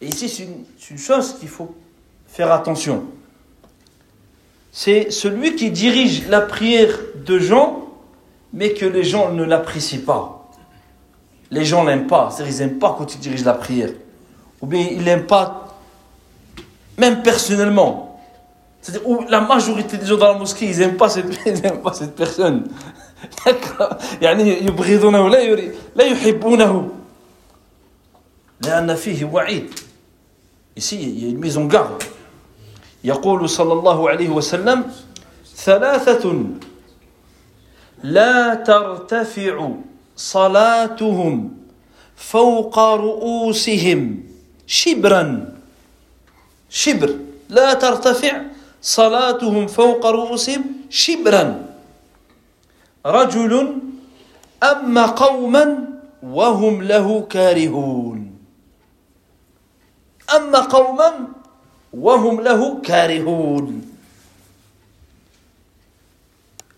Et 0.00 0.08
ici, 0.08 0.28
c'est 0.28 0.42
une, 0.42 0.64
une, 0.90 0.98
chose 0.98 1.38
qu'il 1.38 1.48
faut 1.48 1.74
faire 2.26 2.52
attention. 2.52 3.06
c'est 4.78 5.10
celui 5.10 5.56
qui 5.56 5.70
dirige 5.70 6.28
la 6.28 6.42
prière 6.42 6.98
de 7.24 7.38
gens, 7.38 7.88
mais 8.52 8.74
que 8.74 8.84
les 8.84 9.04
gens 9.04 9.32
ne 9.32 9.42
l'apprécient 9.42 10.04
pas. 10.04 10.50
Les 11.50 11.64
gens 11.64 11.82
l'aiment 11.82 12.06
pas, 12.06 12.28
c'est-à-dire 12.30 12.54
ils 12.54 12.58
n'aiment 12.58 12.78
pas 12.78 12.94
quand 12.98 13.14
il 13.14 13.18
dirige 13.18 13.42
la 13.42 13.54
prière. 13.54 13.88
Ou 14.60 14.66
bien 14.66 14.86
ils 14.90 15.02
l'aiment 15.02 15.24
pas, 15.24 15.78
même 16.98 17.22
personnellement. 17.22 18.20
C'est-à-dire 18.82 19.08
la 19.30 19.40
majorité 19.40 19.96
des 19.96 20.04
gens 20.04 20.18
dans 20.18 20.34
la 20.34 20.38
mosquée, 20.38 20.66
ils 20.66 20.78
n'aiment 20.78 20.96
pas, 20.98 21.08
cette, 21.08 22.14
personne. 22.14 22.68
Ici, 30.76 30.98
il 31.00 31.24
y 31.24 31.26
a 31.28 31.30
une 31.30 31.38
mise 31.38 31.56
en 31.56 31.64
garde. 31.64 32.04
يقول 33.06 33.40
صلى 33.46 33.72
الله 33.72 33.98
عليه 34.10 34.28
وسلم 34.34 34.90
ثلاثة 35.54 36.24
لا 38.02 38.54
ترتفع 38.54 39.54
صلاتهم 40.16 41.56
فوق 42.16 42.76
رؤوسهم 42.78 44.00
شبرا. 44.66 45.54
شبر. 46.70 47.10
لا 47.48 47.74
ترتفع 47.78 48.34
صلاتهم 48.82 49.66
فوق 49.66 50.02
رؤوسهم 50.06 50.90
شبرا. 50.90 51.46
رجل 53.06 53.52
أما 54.62 55.06
قوما 55.06 55.64
وهم 56.26 56.82
له 56.82 57.06
كارهون. 57.30 58.18
أما 60.26 60.58
قوما 60.58 61.35
وهم 61.95 62.41
له 62.41 62.81
كارهون 62.83 63.91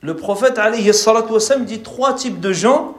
le 0.03 0.17
prophète 0.17 0.59
alayhi 0.59 0.93
salatu 0.93 1.31
wassalam, 1.31 1.63
dit 1.63 1.79
trois 1.79 2.13
types 2.13 2.41
de 2.41 2.51
gens 2.51 2.95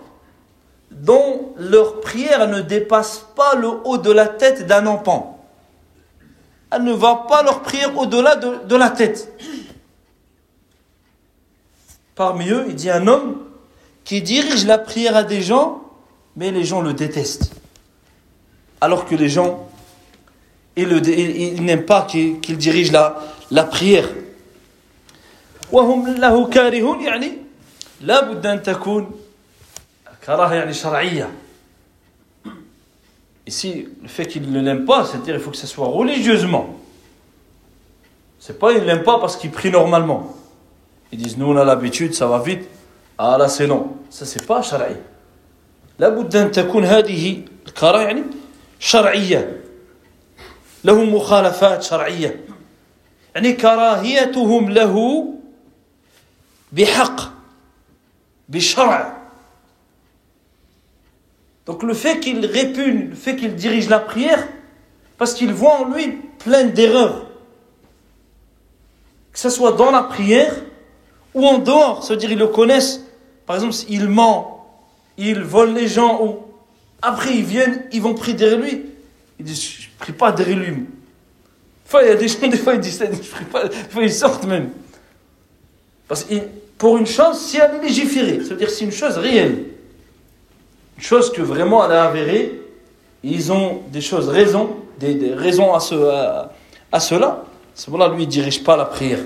dont 0.90 1.52
leur 1.59 2.00
prière 2.00 2.48
ne 2.48 2.62
dépasse 2.62 3.26
pas 3.37 3.54
le 3.57 3.68
haut 3.85 3.98
de 3.98 4.11
la 4.11 4.26
tête 4.26 4.66
d'un 4.66 4.87
enfant. 4.87 5.44
Elle 6.70 6.85
ne 6.85 6.94
va 6.94 7.26
pas 7.28 7.42
leur 7.42 7.61
prière 7.61 7.96
au-delà 7.98 8.37
de, 8.37 8.66
de 8.66 8.76
la 8.76 8.88
tête. 8.88 9.30
Parmi 12.14 12.48
eux, 12.48 12.64
il 12.68 12.74
dit 12.74 12.90
un 12.90 13.07
homme 13.07 13.42
qui 14.04 14.22
dirige 14.22 14.64
la 14.64 14.78
prière 14.78 15.14
à 15.14 15.24
des 15.24 15.42
gens, 15.42 15.83
mais 16.37 16.52
les 16.52 16.64
gens 16.64 16.80
le 16.80 16.94
détestent. 16.94 17.52
Alors 18.80 19.04
que 19.04 19.14
les 19.14 19.28
gens, 19.28 19.67
ils, 20.78 20.88
le- 20.88 21.09
ils- 21.09 21.54
ils 21.57 21.64
n'aiment 21.64 21.85
pas 21.87 22.02
qu'il 22.02 22.40
qu'il 22.40 22.57
dirige 22.57 22.90
la, 22.92 23.16
la 23.50 23.64
prière. 23.64 24.09
وهم 25.72 26.14
له 26.16 26.50
كارهون 26.50 27.00
يعني 27.00 27.33
لا 28.00 28.20
بد 28.30 28.46
أن 28.46 28.62
تكون 28.62 29.11
كراهة 30.26 30.54
يعني 30.54 30.72
شرعية 30.72 31.30
Ici, 33.46 33.88
le 34.02 34.09
fait 34.09 34.26
qu'il 34.26 34.50
ne 34.50 34.61
l'aime 34.61 34.87
pas, 34.87 35.04
c'est-à-dire 35.04 35.35
il 35.35 35.40
faut 35.40 35.50
que 35.50 35.57
ce 35.57 35.66
soit 35.66 35.87
religieusement. 35.87 36.76
C'est 38.40 38.59
pas 38.59 38.72
il 38.72 38.85
l'aime 38.85 39.02
pas 39.02 39.18
parce 39.18 39.37
qu'il 39.37 39.50
prie 39.50 39.70
normalement. 39.70 40.35
Ils 41.12 41.18
disent 41.18 41.37
nous 41.37 41.46
on 41.52 41.57
a 41.57 41.64
l'habitude, 41.64 42.14
ça 42.14 42.26
va 42.26 42.38
vite. 42.38 42.64
Ah 43.18 43.37
là 43.38 43.48
c'est 43.48 43.66
long. 43.66 43.96
Ça 44.11 44.24
c'est 44.24 44.46
pas 44.46 44.62
شرعي. 44.62 44.96
لابد 45.98 46.37
أن 46.37 46.50
تكون 46.50 46.85
هذه 46.85 47.42
الكراهة 47.66 48.02
يعني 48.02 48.22
شرعية. 48.80 49.61
له 50.85 51.04
مخالفات 51.04 51.83
شرعية. 51.83 52.40
يعني 53.35 53.52
كراهيتهم 53.52 54.70
له 54.70 55.24
بحق 56.72 57.20
بشرع 58.48 59.24
donc 61.66 61.83
le 61.83 61.94
fait 61.94 62.20
qu'il 62.20 62.44
répugne, 62.44 63.09
le 63.11 63.14
fait 63.14 63.37
qu'il 63.37 63.54
dirige 63.54 63.88
la 63.88 63.98
prière, 63.98 64.46
parce 65.16 65.35
qu'il 65.35 65.52
voit 65.52 65.80
en 65.80 65.85
lui 65.88 66.18
plein 66.38 66.64
d'erreurs. 66.64 67.26
Que 69.33 69.38
ce 69.38 69.48
soit 69.48 69.72
dans 69.72 69.90
la 69.90 70.02
prière 70.02 70.54
ou 71.33 71.46
en 71.46 71.59
dehors, 71.59 72.04
c'est-à-dire 72.04 72.33
ils 72.33 72.38
le 72.38 72.48
connaissent. 72.48 73.00
Par 73.46 73.57
exemple, 73.57 73.72
s'il 73.72 74.09
ment, 74.09 74.66
il 75.16 75.42
vole 75.42 75.72
les 75.72 75.88
gens, 75.88 76.22
ou 76.22 76.37
après 77.00 77.35
ils 77.35 77.44
viennent, 77.44 77.85
ils 77.92 78.02
vont 78.02 78.14
prier 78.14 78.35
derrière 78.35 78.59
lui. 78.59 78.85
Ils 79.38 79.44
disent, 79.44 79.62
je 79.62 79.87
ne 79.88 79.98
prie 79.98 80.12
pas 80.12 80.33
derrière 80.33 80.59
lui. 80.59 80.87
Enfin, 81.87 82.00
il 82.02 82.09
y 82.09 82.11
a 82.11 82.14
des 82.14 82.28
gens, 82.28 82.38
des 82.48 82.57
fois 82.57 82.74
ils 82.74 82.80
disent 82.80 82.98
ça, 82.98 83.04
ils 83.04 83.11
disent, 83.11 83.24
je 83.24 83.30
prie 83.30 83.44
pas, 83.44 83.68
des 83.68 83.74
fois 83.90 84.02
ils 84.02 84.12
sortent 84.12 84.44
même. 84.44 84.70
Parce 86.09 86.24
que 86.24 86.35
pour 86.78 86.96
une 86.98 87.07
chose, 87.07 87.38
si 87.38 87.59
elle 87.59 87.76
est 87.76 87.83
légiférée, 87.83 88.40
c'est-à-dire 88.44 88.70
c'est 88.70 88.85
une 88.85 88.92
chose 88.92 89.16
réelle, 89.16 89.64
une 90.96 91.02
chose 91.02 91.33
que 91.33 91.42
vraiment 91.42 91.85
elle 91.85 91.92
est 91.92 91.98
avérée, 91.98 92.61
ils 93.22 93.52
ont 93.52 93.83
des 93.90 94.00
choses, 94.00 94.28
raisons, 94.28 94.76
des, 94.98 95.14
des 95.14 95.35
raisons 95.35 95.74
à, 95.74 95.80
ce, 95.80 95.94
à, 95.94 96.52
à 96.92 97.00
cela, 97.00 97.44
c'est 97.74 97.90
pour 97.90 97.98
là 97.98 98.09
lui 98.09 98.22
il 98.22 98.26
ne 98.26 98.30
dirige 98.33 98.62
pas 98.62 98.76
la 98.76 98.85
prière. 98.85 99.20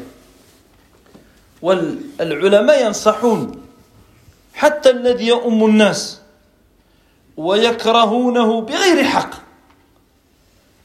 والعلماء 1.62 2.86
ينصحون 2.86 3.52
حتى 4.54 4.90
الذي 4.90 5.26
يؤم 5.26 5.64
الناس 5.66 6.20
ويكرهونه 7.36 8.60
بغير 8.60 9.04
حق 9.04 9.30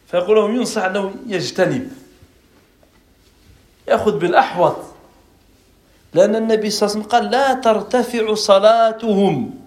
فيقول 0.08 0.36
لهم 0.36 0.56
ينصح 0.56 0.84
انه 0.84 1.14
يجتنب 1.28 1.92
ياخذ 3.88 4.18
بالاحوط 4.18 4.76
لان 6.14 6.36
النبي 6.36 6.70
صلى 6.70 6.88
الله 6.88 6.96
عليه 6.98 7.06
وسلم 7.08 7.12
قال 7.12 7.32
لا 7.32 7.54
ترتفع 7.54 8.34
صلاتهم 8.34 9.60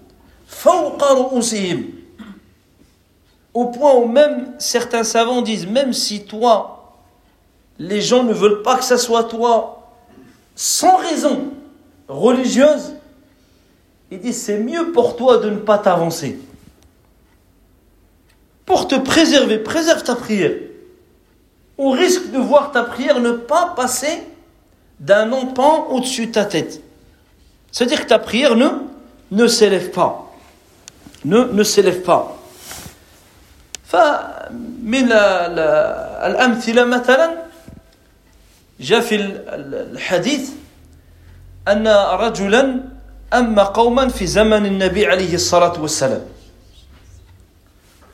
فوق 0.46 1.12
رؤوسهم 1.12 1.84
au 3.54 3.64
point 3.72 3.94
où 3.94 4.06
même 4.06 4.52
certains 4.58 5.02
savants 5.02 5.40
disent 5.42 5.66
même 5.66 5.92
si 5.92 6.24
toi 6.24 6.94
les 7.78 8.00
gens 8.02 8.22
ne 8.22 8.32
veulent 8.34 8.62
pas 8.62 8.76
que 8.76 8.84
ça 8.84 8.98
soit 8.98 9.24
toi 9.24 9.90
sans 10.54 10.96
raison 10.96 11.48
religieuse 12.08 12.94
ils 14.10 14.20
disent 14.20 14.42
c'est 14.42 14.58
mieux 14.58 14.92
pour 14.92 15.16
toi 15.16 15.38
de 15.38 15.50
ne 15.50 15.56
pas 15.58 15.78
t'avancer 15.78 16.38
pour 18.70 18.88
te 18.88 18.94
préserver 18.94 19.58
préserve 19.58 20.02
ta 20.02 20.14
prière 20.16 20.52
au 21.78 21.90
risque 21.90 22.30
de 22.30 22.38
voir 22.38 22.72
ta 22.72 22.82
prière 22.84 23.20
ne 23.20 23.32
pas 23.32 23.74
passer 23.76 24.22
d'un 25.00 25.30
empan 25.32 25.86
au-dessus 25.90 26.26
de 26.26 26.32
ta 26.32 26.44
tête 26.44 26.80
c'est-à-dire 27.70 28.02
que 28.04 28.08
ta 28.08 28.18
prière 28.18 28.56
ne, 28.56 28.68
ne 29.30 29.46
s'élève 29.46 29.90
pas 29.90 30.32
ne, 31.24 31.44
ne 31.44 31.62
s'élève 31.62 32.00
pas 32.02 32.32
فمن 33.86 34.94
ال- 34.94 35.12
ال- 35.12 36.30
الأمثلة 36.30 36.84
مثلا 36.84 37.30
جاء 38.80 39.00
في 39.00 39.14
ال- 39.14 39.48
ال- 39.48 39.92
الحديث 39.92 40.50
أن 41.68 41.86
رجلا 42.18 42.80
أما 43.34 43.62
قوما 43.62 44.08
في 44.08 44.26
زمن 44.26 44.66
النبي 44.66 45.06
عليه 45.06 45.34
الصلاة 45.34 45.80
والسلام 45.80 46.20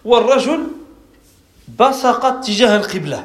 والرجل 0.07 0.67
بصق 1.79 2.25
اتجاه 2.25 2.77
القبلة 2.77 3.25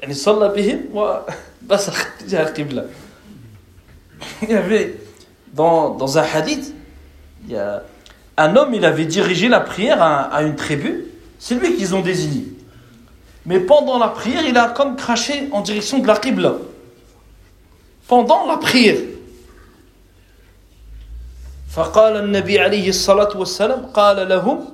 يعني 0.00 0.14
صلى 0.14 0.48
بهم 0.48 0.80
وبصق 0.94 1.94
اتجاه 2.20 2.42
القبلة 2.42 2.86
Il 4.42 4.50
y 4.50 4.54
avait 4.54 4.94
dans, 5.52 5.90
dans 5.90 6.16
un 6.16 6.22
hadith, 6.22 6.72
il 7.44 7.52
y 7.52 7.56
a 7.56 7.82
un 8.36 8.56
homme, 8.56 8.72
il 8.72 8.84
avait 8.84 9.04
dirigé 9.04 9.48
la 9.48 9.60
prière 9.60 10.00
à, 10.00 10.22
à 10.22 10.42
une 10.42 10.54
tribu. 10.54 11.06
C'est 11.38 11.56
lui 11.56 11.74
qu'ils 11.76 11.94
ont 11.94 12.00
désigné. 12.00 12.44
Mais 13.44 13.58
pendant 13.58 13.98
la 13.98 14.08
prière, 14.08 14.46
il 14.46 14.56
a 14.56 14.68
comme 14.68 14.94
craché 14.96 15.48
en 15.50 15.60
direction 15.60 15.98
de 15.98 16.06
la 16.06 16.16
Qibla. 16.16 16.54
Pendant 18.06 18.46
la 18.46 18.56
prière. 18.58 18.98
فقال 21.76 22.16
النبي 22.16 22.58
عليه 22.60 22.88
الصلاة 22.88 23.36
والسلام 23.36 23.86
قال 23.96 24.28
لهم 24.28 24.64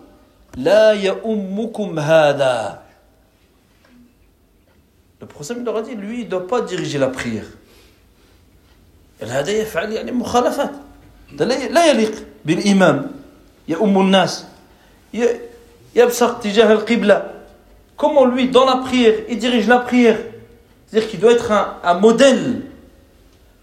لا 0.56 0.90
يؤمكم 0.92 1.98
هذا 1.98 2.78
Le 5.20 5.26
prophète 5.26 5.58
leur 5.64 5.76
a 5.76 5.82
dit, 5.82 5.94
lui, 5.96 6.20
il 6.20 6.24
ne 6.26 6.30
doit 6.30 6.46
pas 6.46 6.60
diriger 6.60 6.98
la 6.98 7.08
prière. 7.08 7.46
هذا 9.22 9.50
يفعل 9.50 9.92
يعني 9.92 10.12
مخالفات 10.12 10.70
ده 11.32 11.44
لا 11.44 11.68
لا 11.68 11.86
يليق 11.86 12.14
بالإمام 12.44 13.10
يؤم 13.68 14.00
الناس 14.00 14.44
ي- 15.14 15.38
يبصق 15.96 16.38
تجاه 16.40 16.72
القبلة 16.72 17.30
comment 17.96 18.24
lui 18.26 18.48
dans 18.48 18.64
la 18.64 18.76
prière 18.76 19.14
il 19.28 19.38
dirige 19.38 19.66
la 19.66 19.78
prière 19.80 20.18
c'est-à-dire 20.86 21.10
qu'il 21.10 21.18
doit 21.20 21.32
être 21.32 21.50
un, 21.52 21.78
un 21.82 21.94
modèle 21.94 22.62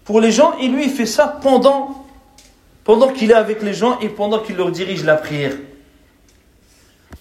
pour 0.04 0.20
les 0.20 0.30
gens 0.30 0.52
et 0.58 0.68
lui 0.68 0.84
il 0.84 0.90
fait 0.90 1.06
ça 1.06 1.38
pendant 1.42 1.99
pendant 2.84 3.08
qu'il 3.12 3.30
est 3.30 3.34
avec 3.34 3.62
les 3.62 3.74
gens 3.74 3.98
et 4.00 4.08
pendant 4.08 4.38
qu'il 4.40 4.56
leur 4.56 4.70
dirige 4.70 5.04
la 5.04 5.16
prière 5.16 5.56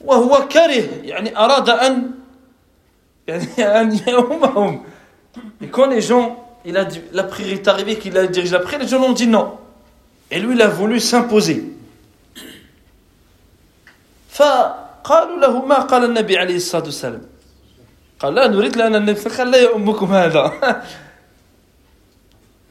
وهو 0.02 0.48
كره 0.48 1.02
يعني 1.04 1.38
أراد 1.38 1.70
أن 1.70 2.12
يعني 3.28 3.82
أن 3.82 4.00
يؤمهم 4.08 4.84
et 5.62 5.68
quand 5.68 5.88
les 5.88 6.02
gens 6.02 6.42
il 6.66 6.78
a 6.78 6.86
dit- 6.86 7.02
la 7.12 7.24
prière 7.24 7.54
est 7.54 7.68
arrivée 7.68 7.98
qu'il 7.98 8.18
a 8.18 8.28
dirigé 8.28 8.52
la 8.54 8.60
prière 8.60 8.82
les 8.82 8.88
gens 8.88 9.02
ont 9.02 9.14
dit 9.14 9.28
non 9.28 9.58
et 10.32 10.40
lui 10.40 10.54
il 10.56 10.62
a 10.62 10.68
voulu 10.68 11.00
s'imposer 11.00 11.64
فقالوا 14.30 15.40
له 15.40 15.66
ما 15.66 15.80
قال 15.80 16.04
النبي 16.04 16.38
عليه 16.38 16.56
الصلاة 16.56 16.84
والسلام 16.84 17.22
قال 18.20 18.36
لا 18.36 18.48
نريد 18.48 18.76
لأن 18.76 18.96
النبي 18.96 19.20
صلى 19.20 19.26
الله 19.28 19.40
عليه 19.40 19.50
وسلم 19.50 19.52
لا 19.52 19.62
يؤمكم 19.72 20.14
هذا 20.14 20.44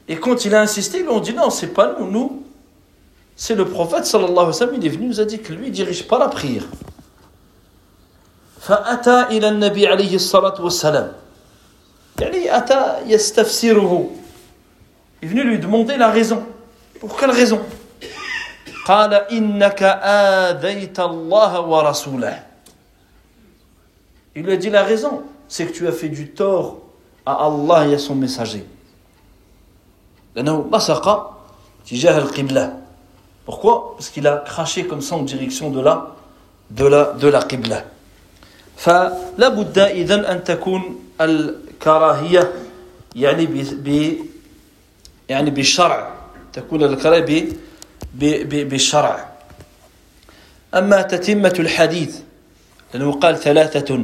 Et 0.07 0.17
quand 0.17 0.45
il 0.45 0.53
a 0.53 0.61
insisté, 0.61 0.99
ils 0.99 1.03
lui 1.03 1.09
ont 1.09 1.19
dit 1.19 1.33
non, 1.33 1.49
c'est 1.49 1.73
pas 1.73 1.95
nous, 1.99 2.07
nous, 2.11 2.43
c'est 3.39 3.55
le 3.55 3.65
prophète 3.65 4.05
sallallahu 4.05 4.31
alayhi 4.31 4.47
wa 4.47 4.53
sallam, 4.53 4.75
il 4.75 4.85
est 4.85 4.89
venu, 4.89 5.03
il 5.03 5.09
nous 5.09 5.19
a 5.19 5.25
dit 5.25 5.39
que 5.39 5.51
lui, 5.53 5.67
il 5.67 5.71
dirige 5.71 6.07
pas 6.07 6.19
la 6.19 6.29
prière. 6.29 6.63
فأتى 8.65 9.37
إلى 9.37 9.49
النبي 9.49 9.87
عليه 9.87 10.15
الصلاة 10.15 10.61
والسلام 10.61 11.11
يعني 12.19 12.57
أتى 12.57 13.05
يستفسره 13.05 14.09
Il 15.21 15.27
est 15.27 15.31
venu 15.31 15.43
lui 15.43 15.59
demander 15.59 15.97
la 15.97 16.09
raison. 16.09 16.43
Pour 16.99 17.15
quelle 17.15 17.31
raison 17.31 17.61
قال 18.85 19.13
إنك 19.13 19.83
آذيت 19.83 20.99
الله 20.99 21.59
ورسوله 21.59 22.43
Il 24.35 24.43
lui 24.43 24.53
a 24.53 24.57
dit 24.57 24.69
la 24.69 24.83
raison, 24.83 25.21
c'est 25.47 25.67
que 25.67 25.71
tu 25.71 25.87
as 25.87 25.91
fait 25.91 26.09
du 26.09 26.31
tort 26.31 26.79
à 27.25 27.45
Allah 27.45 27.87
et 27.87 27.93
à 27.93 27.99
son 27.99 28.15
messager. 28.15 28.65
لأنه 30.35 30.61
بصق 30.71 31.35
تجاه 31.85 32.17
القبلة. 32.17 32.79
Pourquoi 33.45 33.93
Parce 33.97 34.09
qu'il 34.09 34.25
a 34.27 34.37
craché 34.45 34.85
comme 34.87 35.01
ça 35.01 35.15
en 35.15 35.21
direction 35.23 35.69
de 35.69 35.81
la 35.81 36.15
de 36.71 36.85
la 36.85 37.13
de 37.13 37.27
la 37.27 37.43
qibla. 37.43 37.85
فلا 38.77 39.47
بد 39.49 39.79
إذن 39.79 40.25
أن 40.25 40.43
تكون 40.43 40.99
الكراهية 41.21 42.51
يعني 43.15 43.45
ب- 43.45 44.17
يعني 45.29 45.49
بالشرع 45.49 46.13
تكون 46.53 46.83
القراءة 46.83 47.25
بالشرع 48.43 49.29
أما 50.75 51.01
تتمة 51.01 51.55
الحديث 51.59 52.19
لأنه 52.93 53.11
قال 53.11 53.37
ثلاثة 53.39 53.99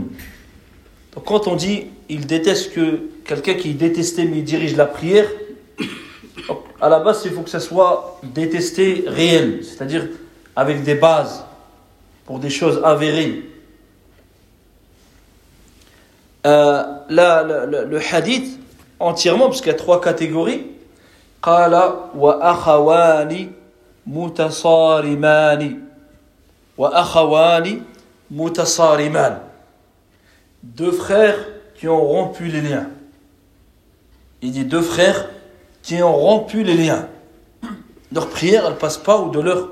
Donc 1.15 1.25
quand 1.25 1.47
on 1.47 1.55
dit 1.57 1.87
il 2.07 2.25
déteste 2.25 2.71
que 2.73 3.09
quelqu'un 3.25 3.55
qui 3.55 3.73
détestait 3.73 4.23
mais 4.23 4.37
il 4.37 4.43
dirige 4.45 4.77
la 4.77 4.85
prière, 4.85 5.27
à 6.80 6.88
la 6.88 7.00
base 7.00 7.22
il 7.24 7.32
faut 7.32 7.42
que 7.42 7.50
ça 7.50 7.60
soit 7.60 8.20
détesté 8.22 9.04
réel, 9.06 9.64
c'est-à-dire 9.64 10.06
avec 10.54 10.82
des 10.82 10.94
bases 10.94 11.44
pour 12.24 12.38
des 12.38 12.50
choses 12.50 12.80
avérées. 12.84 13.42
Euh, 16.46 16.82
là, 17.08 17.42
le, 17.42 17.84
le, 17.84 18.00
hadith 18.12 18.58
entièrement, 19.00 19.46
parce 19.46 19.60
qu'il 19.60 19.72
y 19.72 19.74
a 19.74 19.78
trois 19.78 20.00
catégories, 20.00 20.66
deux 30.62 30.92
frères 30.92 31.38
qui 31.74 31.88
ont 31.88 32.00
rompu 32.00 32.46
les 32.46 32.60
liens. 32.60 32.88
Il 34.42 34.52
dit 34.52 34.64
deux 34.64 34.82
frères 34.82 35.28
qui 35.85 36.01
ont 36.03 36.15
rompu 36.15 36.63
les 36.63 36.75
liens. 36.75 37.07
Leur 38.11 38.27
prière, 38.27 38.65
elle 38.67 38.77
passe 38.77 38.97
pas 38.97 39.17
au-delà 39.17 39.55
de, 39.55 39.65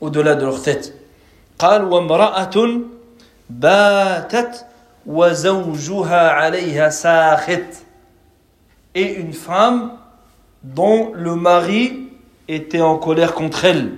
au 0.00 0.10
-delà 0.10 0.34
de 0.34 0.44
leur 0.44 0.62
tête. 0.62 0.94
قال 1.58 1.84
وامرأة 1.84 2.80
باتت 3.50 4.66
وزوجها 5.06 6.30
عليها 6.30 6.88
ساخط 6.88 7.82
et 8.94 9.14
une 9.14 9.32
femme 9.32 9.92
dont 10.62 11.12
le 11.14 11.34
mari 11.34 12.08
était 12.48 12.80
en 12.80 12.96
colère 12.96 13.34
contre 13.34 13.64
elle. 13.64 13.92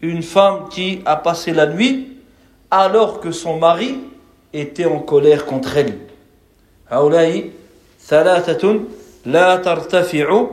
Une 0.00 0.22
femme 0.22 0.68
qui 0.70 1.02
a 1.04 1.16
passé 1.16 1.52
la 1.52 1.66
nuit 1.66 2.18
alors 2.70 3.20
que 3.20 3.30
son 3.30 3.58
mari 3.58 3.98
était 4.52 4.84
en 4.86 5.00
colère 5.00 5.46
contre 5.46 5.76
elle. 5.78 5.98
هؤلاء 6.90 7.50
ثلاثة 8.00 8.80
لا 9.25 9.55
ترتفع 9.55 10.45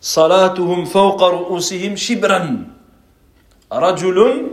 صلاتهم 0.00 0.84
فوق 0.84 1.22
رؤوسهم 1.22 1.96
شبرا. 1.96 2.66
رجل 3.72 4.46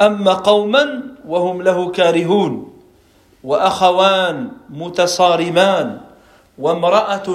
أما 0.00 0.32
قوما 0.32 1.02
وهم 1.26 1.62
له 1.62 1.90
كارهون 1.90 2.72
وأخوان 3.44 4.50
متصارمان 4.70 6.00
وامرأة 6.58 7.28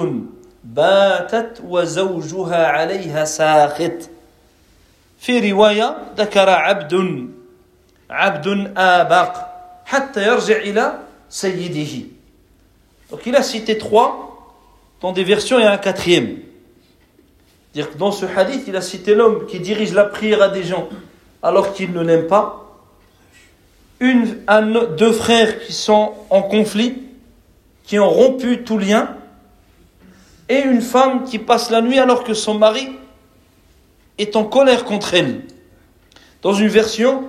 باتت 0.64 1.62
وزوجها 1.68 2.66
عليها 2.66 3.24
ساخط. 3.24 4.10
في 5.18 5.52
رواية 5.52 5.96
ذكر 6.16 6.48
عبد 6.48 6.94
عبد 8.10 8.72
آبق 8.76 9.54
Donc 13.10 13.26
il 13.26 13.36
a 13.36 13.42
cité 13.42 13.78
trois, 13.78 14.33
dans 15.04 15.12
des 15.12 15.22
versions 15.22 15.58
il 15.58 15.64
y 15.64 15.66
a 15.66 15.72
un 15.72 15.76
quatrième. 15.76 16.38
Dire 17.74 17.92
que 17.92 17.98
dans 17.98 18.10
ce 18.10 18.24
hadith, 18.24 18.62
il 18.66 18.74
a 18.74 18.80
cité 18.80 19.14
l'homme 19.14 19.44
qui 19.44 19.60
dirige 19.60 19.92
la 19.92 20.04
prière 20.04 20.40
à 20.40 20.48
des 20.48 20.62
gens 20.62 20.88
alors 21.42 21.74
qu'il 21.74 21.92
ne 21.92 22.00
l'aime 22.00 22.26
pas. 22.26 22.80
Une, 24.00 24.38
deux 24.96 25.12
frères 25.12 25.60
qui 25.60 25.74
sont 25.74 26.14
en 26.30 26.40
conflit, 26.40 27.02
qui 27.84 27.98
ont 27.98 28.08
rompu 28.08 28.64
tout 28.64 28.78
lien, 28.78 29.14
et 30.48 30.60
une 30.60 30.80
femme 30.80 31.24
qui 31.24 31.38
passe 31.38 31.68
la 31.68 31.82
nuit 31.82 31.98
alors 31.98 32.24
que 32.24 32.32
son 32.32 32.54
mari 32.54 32.88
est 34.16 34.36
en 34.36 34.44
colère 34.44 34.86
contre 34.86 35.12
elle. 35.12 35.42
Dans 36.40 36.54
une 36.54 36.68
version, 36.68 37.24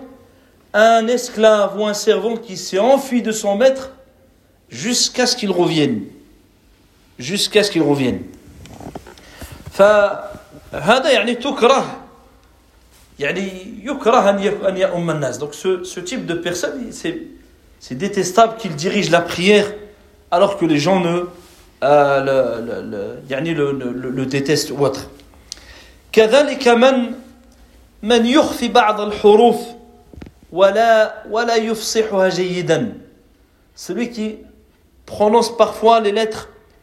un 0.74 1.08
esclave 1.08 1.78
ou 1.78 1.86
un 1.86 1.94
servant 1.94 2.38
qui 2.38 2.56
s'est 2.56 2.80
enfui 2.80 3.22
de 3.22 3.34
son 3.34 3.58
maître 3.58 3.92
jusqu'à 4.70 5.26
ce 5.26 5.36
qu'il 5.36 5.52
revienne 5.52 6.04
Jusqu'à 7.19 7.63
ce 7.63 7.71
qu'il 7.71 7.83
revienne. 7.83 8.23
فهذا 9.73 11.11
يعني 11.11 11.35
تكره 11.35 12.01
يعني 13.19 13.77
يكره 13.85 14.31
أن 14.69 14.77
يؤم 14.77 15.11
الناس 15.11 15.39
donc 15.39 15.55
ce, 15.55 15.85
ce 15.85 16.01
type 16.01 16.27
de 16.27 16.35
personne 16.35 16.93
c'est 16.93 17.19
c'est 17.79 17.95
détestable 17.95 18.57
qu'il 18.57 18.75
dirige 18.75 19.11
la 19.11 19.21
prière 19.21 19.73
alors 20.31 20.57
que 20.59 20.65
les 20.67 20.79
gens 20.79 21.01
ne 21.01 21.25
euh, 21.83 22.21
le, 22.21 22.67
le, 22.67 22.83
le, 22.91 23.19
يعني 23.31 23.55
le, 23.55 23.73
le, 23.73 24.11
le 24.11 24.27
détestent 24.27 24.71
ou 24.71 24.85
autre 24.85 25.09
كذلك 26.13 26.69
من 26.69 27.13
من 28.03 28.27
يخفي 28.27 28.69
بعض 28.69 29.01
الحروف 29.01 29.57
celui 33.75 34.11
qui 34.11 34.39
prononce 35.07 35.57
parfois 35.57 36.01
les 36.01 36.13
lettres 36.13 36.49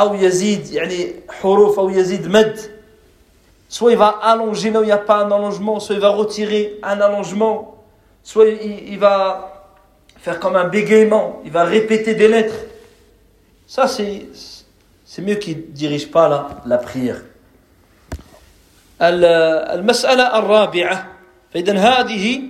أو 0.00 0.14
يزيد 0.14 0.70
يعني 0.70 1.12
حروف 1.30 1.78
أو 1.78 1.88
يزيد 1.90 2.28
مد 2.28 2.76
soit 3.68 3.90
il 3.90 3.98
va 3.98 4.20
allonger 4.22 4.70
là 4.70 4.80
où 4.80 4.82
il 4.84 4.86
n'y 4.86 4.92
a 4.92 4.98
pas 4.98 5.18
un 5.24 5.30
allongement, 5.30 5.80
soit 5.80 5.96
il 5.96 6.00
va 6.00 6.10
retirer 6.10 6.78
un 6.82 7.00
allongement, 7.00 7.82
soit 8.22 8.48
il, 8.48 8.92
il 8.92 8.98
va 8.98 9.72
faire 10.18 10.38
comme 10.40 10.56
un 10.56 10.68
bégaiement, 10.68 11.40
il 11.44 11.50
va 11.50 11.64
répéter 11.64 12.14
des 12.14 12.28
lettres. 12.28 12.54
Ça, 13.66 13.86
c'est, 13.88 14.26
c'est 15.04 15.22
mieux 15.22 15.34
qu'il 15.34 15.56
ne 15.56 15.62
dirige 15.62 16.10
pas 16.10 16.28
la, 16.28 16.48
la 16.66 16.78
prière. 16.78 17.22
المسألة 19.00 20.38
الرابعة 20.38 21.06
فإذا 21.54 21.78
هذه 21.78 22.42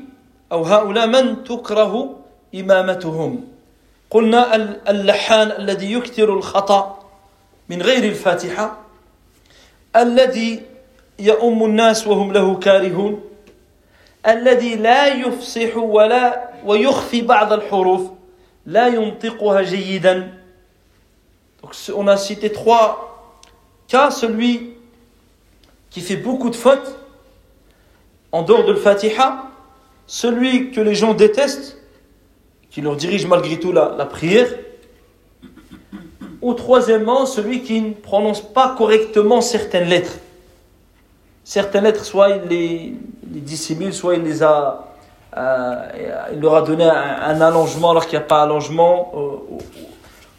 أو 0.53 0.63
هؤلاء 0.63 1.07
من 1.07 1.45
تكره 1.45 2.17
إمامتهم 2.55 3.45
قلنا 4.11 4.55
اللحان 4.91 5.51
الذي 5.51 5.93
يكثر 5.93 6.35
الخطأ 6.35 7.06
من 7.70 7.82
غير 7.82 8.04
الفاتحة 8.04 8.78
الذي 9.96 10.62
يؤم 11.20 11.66
الناس 11.66 12.08
وهم 12.08 12.34
له 12.34 12.56
كارهون 12.56 13.24
الذي 14.28 14.76
لا 14.76 15.08
يفصح 15.08 15.78
ولا 15.78 16.50
ويخفي 16.66 17.22
بعض 17.22 17.54
الحروف 17.54 18.02
لا 18.66 18.88
ينطقها 18.88 19.62
جيدا 19.62 20.42
Donc 21.62 21.76
on 21.96 22.08
a 22.08 22.18
cité 22.18 22.52
trois 22.52 23.36
cas, 23.88 24.10
celui 24.10 24.74
qui 25.92 26.02
fait 26.02 26.16
beaucoup 26.16 26.50
de 26.50 26.56
fautes 26.56 26.98
en 28.32 28.42
dehors 28.42 28.66
de 28.66 28.74
Fatiha, 28.74 29.44
celui 30.08 30.72
que 30.72 30.82
les 30.82 30.96
gens 30.96 31.14
détestent 31.14 31.78
qui 32.72 32.82
leur 32.82 32.96
dirige 32.96 33.28
malgré 33.28 33.60
tout 33.60 33.72
la, 33.72 33.94
la 33.98 34.06
prière. 34.06 34.48
Ou 36.42 36.54
troisièmement, 36.54 37.26
celui 37.26 37.62
qui 37.62 37.82
ne 37.82 37.94
prononce 37.94 38.42
pas 38.42 38.76
correctement 38.78 39.42
certaines 39.42 39.88
lettres. 39.88 40.14
Certaines 41.44 41.84
lettres, 41.84 42.06
soit 42.06 42.30
il 42.30 42.44
les, 42.50 42.94
les 43.34 43.42
dissimule, 43.42 43.94
soit 43.94 44.16
il 44.16 44.24
les 44.24 44.42
a, 44.44 44.88
euh, 45.38 45.76
il 46.34 46.40
leur 46.40 46.56
a 46.56 46.62
donné 46.62 46.84
un, 46.86 46.92
un 46.94 47.42
allongement 47.42 47.92
alors 47.92 48.06
qu'il 48.06 48.18
n'y 48.18 48.24
a 48.24 48.28
pas 48.28 48.44
allongement 48.44 49.12
euh, 49.16 49.58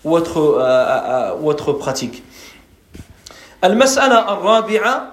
ou, 0.04 0.14
autre, 0.16 0.38
euh, 0.38 0.60
euh, 0.60 1.34
ou 1.40 1.48
autre 1.48 1.72
pratique. 1.72 2.22
المسألة 3.64 4.32
الرابعة 4.32 5.12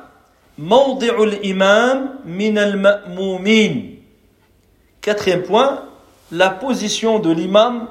موضع 0.57 1.23
الإمام 1.23 2.09
من 2.25 2.57
المأمومين. 2.57 3.95
Quatrième 5.01 5.43
point, 5.43 5.83
la 6.31 6.49
position 6.49 7.19
de 7.19 7.31
l'imam 7.31 7.87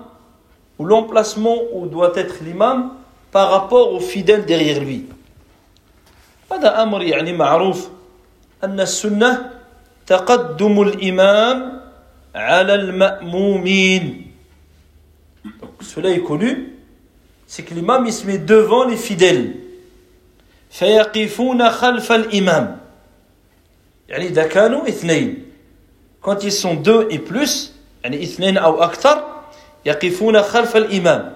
ou 0.79 0.85
l'emplacement 0.85 1.57
où 1.72 1.87
doit 1.87 2.12
être 2.16 2.42
l'imam 2.44 2.92
par 3.31 3.51
rapport 3.51 3.92
aux 3.92 4.01
fidèles 4.01 4.44
derrière 4.46 4.81
lui. 4.81 5.05
هذا 6.53 6.83
أمر 6.83 7.03
يعني 7.03 7.33
معروف 7.33 7.88
أن 8.64 8.81
السنة 8.81 9.51
تقدم 10.07 10.83
الإمام 10.83 11.81
على 12.35 12.74
المأمومين. 12.74 14.24
Donc 15.61 15.83
cela 15.83 16.11
est 16.11 16.22
connu, 16.22 16.74
c'est 17.46 17.62
que 17.62 17.74
l'imam 17.74 18.07
il 18.07 18.12
se 18.12 18.27
met 18.27 18.38
devant 18.38 18.85
les 18.85 18.96
fidèles. 18.96 19.55
فيقفون 20.70 21.70
خلف 21.70 22.12
الإمام. 22.12 22.79
يعني 24.09 24.27
إذا 24.27 24.46
كانوا 24.46 24.88
اثنين 24.88 25.44
quand 26.22 26.42
ils 26.44 26.53
sont 26.53 26.74
deux 26.74 27.09
et 27.11 27.18
plus 27.18 27.72
يعني 28.05 28.22
اثنين 28.22 28.59
أو 28.59 28.83
أكثر 28.83 29.32
يقفون 29.87 30.42
خلف 30.42 30.77
الإمام 30.77 31.33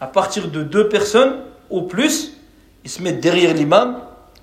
à 0.00 0.06
partir 0.06 0.48
de 0.48 0.62
deux 0.62 0.88
personnes 0.88 1.36
ou 1.70 1.82
plus 1.82 2.32
ils 2.84 2.90
se 2.90 3.00
mettent 3.02 3.20
derrière 3.20 3.54
l'imam 3.54 4.00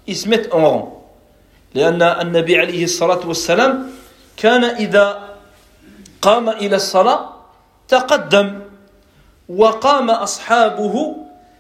ils 0.08 0.16
se 0.18 0.28
mettent 0.30 0.54
en 0.54 0.70
rang 0.70 0.96
لأن 1.76 2.02
النبي 2.02 2.58
عليه 2.58 2.84
الصلاة 2.84 3.28
والسلام 3.28 3.92
كان 4.38 4.64
إذا 4.64 5.30
قام 6.22 6.50
إلى 6.50 6.76
الصلاة 6.76 7.30
تقدم 7.88 8.60
وقام 9.50 10.10
أصحابه 10.10 11.16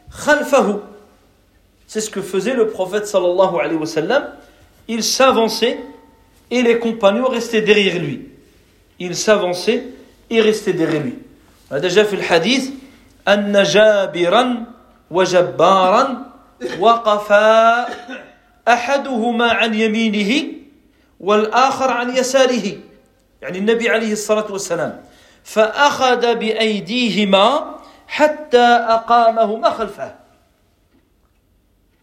خلفه 0.09 0.79
C'est 1.89 2.01
ce 2.01 2.11
que 2.11 2.21
faisait 2.21 2.53
le 2.53 2.67
prophète 2.67 3.07
sallallahu 3.07 3.55
alayhi 3.59 3.79
wa 3.79 3.87
sallam. 3.87 4.27
Il 4.87 5.03
s'avançait 5.03 5.79
et 6.51 6.61
les 6.61 6.77
compagnons 6.77 7.27
restaient 7.27 7.63
derrière 7.63 7.99
lui. 7.99 8.27
Il 8.99 9.15
s'avançait 9.15 9.85
et 10.36 10.40
restaient 10.40 10.72
derrière 10.72 11.02
lui. 11.02 11.18
On 11.70 11.76
a 11.76 11.80
déjà 11.80 12.04
fait 12.04 12.16
le 12.16 12.22
hadith 12.30 12.72
أن 13.28 13.62
جابرا 13.62 14.64
وجبارا 15.10 16.26
وقفا 16.78 17.86
أحدهما 18.68 19.52
عن 19.52 19.74
يمينه 19.74 20.52
والآخر 21.20 21.90
عن 21.90 22.16
يساره 22.16 22.72
يعني 23.42 23.58
النبي 23.58 23.90
عليه 23.90 24.12
الصلاة 24.12 24.52
والسلام 24.52 25.02
فأخذ 25.44 26.34
بأيديهما 26.34 27.74
حتى 28.06 28.66
أقامهما 28.88 29.70
خلفه 29.70 30.24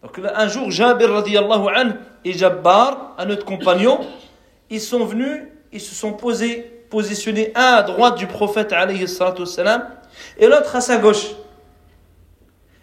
Donc 0.02 0.18
un 0.18 0.48
jour, 0.48 0.68
Jabir 0.72 1.12
radiallahu 1.12 1.68
anhu 1.68 1.92
et 2.24 2.32
Jabbar, 2.32 3.14
un 3.18 3.30
autre 3.30 3.44
compagnon, 3.44 4.00
ils 4.68 4.80
sont 4.80 5.04
venus, 5.04 5.44
ils 5.70 5.80
se 5.80 5.94
sont 5.94 6.12
posés, 6.12 6.71
positionnés 6.91 7.51
un 7.55 7.73
à 7.75 7.83
droite 7.83 8.17
du 8.17 8.27
prophète 8.27 8.73
alayhi 8.73 9.07
salatu 9.07 9.41
wassalam, 9.41 9.87
et 10.37 10.47
l'autre 10.47 10.75
à 10.75 10.81
sa 10.81 10.97
gauche. 10.97 11.27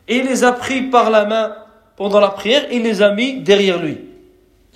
Et 0.08 0.16
il 0.16 0.26
les 0.26 0.44
a 0.44 0.52
pris 0.52 0.82
par 0.82 1.10
la 1.10 1.24
main 1.24 1.56
pendant 1.96 2.20
la 2.20 2.28
prière, 2.28 2.70
et 2.70 2.76
il 2.76 2.82
les 2.82 3.00
a 3.02 3.10
mis 3.12 3.40
derrière 3.40 3.78
lui. 3.80 4.00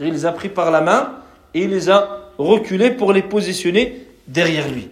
Il 0.00 0.12
les 0.12 0.26
a 0.26 0.32
pris 0.32 0.48
par 0.48 0.70
la 0.70 0.80
main 0.80 1.14
et 1.52 1.62
il 1.62 1.70
les 1.70 1.90
a 1.90 2.30
reculés 2.38 2.92
pour 2.92 3.12
les 3.12 3.22
positionner 3.22 4.06
derrière 4.26 4.68
lui. 4.68 4.88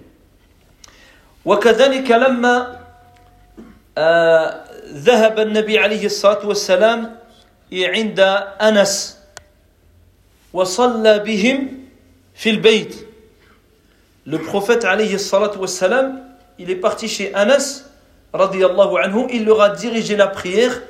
وكذلك 1.44 2.10
لما 2.10 2.80
ذهب 4.92 5.40
النبي 5.40 5.78
عليه 5.78 6.06
الصلاة 6.06 6.46
والسلام 6.46 7.16
عند 7.72 8.20
أنس 8.60 9.18
وصلى 10.52 11.18
بهم 11.18 11.68
في 12.34 12.50
البيت 12.50 13.06
le 14.26 14.38
prophète 14.38 14.84
عليه 14.84 15.14
الصلاة 15.14 15.58
والسلام 15.58 16.22
il 16.58 16.70
est 16.70 16.76
parti 16.80 17.08
chez 17.08 17.34
Anas 17.34 17.84
radiallahu 18.32 18.96
anhu 19.02 19.26
il 19.30 19.44
leur 19.44 19.60
a 19.60 19.70
dirigé 19.70 20.16
la 20.16 20.26
prière 20.26 20.82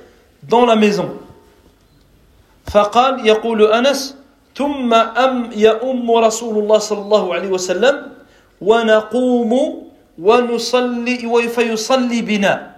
dans 0.42 0.66
la 0.66 0.77
maison 0.77 1.16
فقال 2.66 3.27
يقول 3.27 3.72
أنس 3.72 4.16
ثم 4.57 4.94
أم 4.94 5.51
يأم 5.55 6.11
رسول 6.11 6.59
الله 6.59 6.79
صلى 6.79 7.01
الله 7.01 7.35
عليه 7.35 7.49
وسلم 7.49 7.96
ونقوم 8.61 9.53
ونصلي 10.18 11.49
فيصلي 11.49 12.22
بنا 12.22 12.77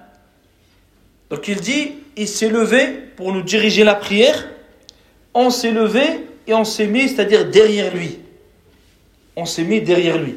donc 1.30 1.46
il 1.48 1.60
dit 1.60 1.92
il 2.16 2.26
s'est 2.26 2.48
levé 2.48 2.86
pour 3.16 3.32
nous 3.32 3.42
diriger 3.42 3.84
la 3.84 3.94
prière, 3.94 4.48
on 5.34 5.50
s'est 5.50 5.70
levé 5.70 6.26
et 6.46 6.54
on 6.54 6.64
s'est 6.64 6.86
mis, 6.86 7.08
c'est-à-dire 7.08 7.48
derrière 7.48 7.94
lui. 7.94 8.18
On 9.36 9.44
s'est 9.44 9.64
mis 9.64 9.80
derrière 9.80 10.18
lui. 10.18 10.36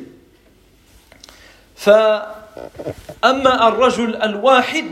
فأما 1.76 3.68
الرجل 3.68 4.16
الواحد 4.16 4.86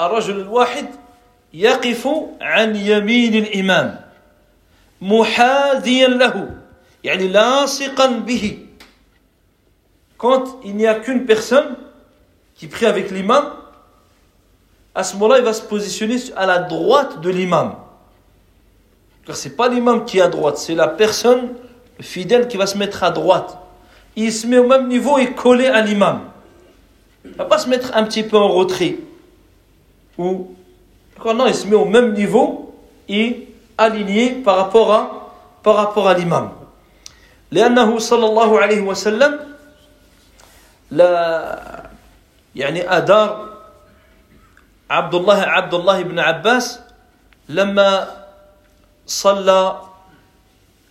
الرجل 0.00 0.40
الواحد 0.40 0.86
يقف 1.54 2.08
عن 2.40 2.76
يمين 2.76 3.34
الإمام 3.34 4.00
محاذيا 5.02 6.08
له 6.08 6.50
يعني 7.04 7.28
لاصقا 7.28 8.06
به 8.06 8.58
quand 10.16 10.60
il 10.64 10.76
n'y 10.76 10.86
a 10.86 10.94
qu'une 10.94 11.26
personne 11.26 11.76
qui 12.54 12.68
prie 12.68 12.86
avec 12.86 13.10
l'imam 13.10 13.58
à 14.98 15.04
ce 15.04 15.14
moment-là, 15.14 15.38
il 15.38 15.44
va 15.44 15.52
se 15.52 15.62
positionner 15.62 16.16
à 16.34 16.44
la 16.44 16.58
droite 16.58 17.20
de 17.20 17.30
l'imam. 17.30 17.76
Car 19.24 19.36
ce 19.36 19.48
n'est 19.48 19.54
pas 19.54 19.68
l'imam 19.68 20.04
qui 20.04 20.18
est 20.18 20.22
à 20.22 20.26
droite, 20.28 20.58
c'est 20.58 20.74
la 20.74 20.88
personne, 20.88 21.40
le 21.40 21.54
fidèle, 22.00 22.48
qui 22.48 22.56
va 22.56 22.66
se 22.66 22.76
mettre 22.78 23.02
à 23.02 23.10
droite. 23.10 23.58
Il 24.16 24.32
se 24.32 24.46
met 24.46 24.58
au 24.58 24.66
même 24.66 24.88
niveau 24.88 25.18
et 25.18 25.32
collé 25.32 25.66
à 25.66 25.80
l'imam. 25.80 26.22
Il 27.24 27.32
ne 27.32 27.36
va 27.36 27.44
pas 27.44 27.58
se 27.58 27.68
mettre 27.68 27.96
un 27.96 28.04
petit 28.04 28.22
peu 28.22 28.36
en 28.36 28.48
retrait. 28.48 28.96
Ou, 30.18 30.54
non, 31.24 31.46
il 31.46 31.54
se 31.54 31.66
met 31.66 31.76
au 31.76 31.84
même 31.84 32.14
niveau 32.14 32.74
et 33.08 33.48
aligné 33.76 34.30
par 34.30 34.56
rapport 34.56 34.92
à, 34.92 35.32
par 35.62 35.76
rapport 35.76 36.08
à 36.08 36.14
l'imam. 36.14 36.50
لأنه 37.52 37.98
صلى 37.98 38.26
الله 38.26 38.50
عليه 38.60 38.80
وسلم 38.84 39.32
لا 40.90 41.12
يعني 42.52 42.84
أدار 42.84 43.48
عبد 44.90 45.14
الله 45.14 45.40
عبد 45.42 45.74
الله 45.74 46.02
بن 46.02 46.18
عباس 46.18 46.80
لما 47.48 48.08
صلى 49.06 49.60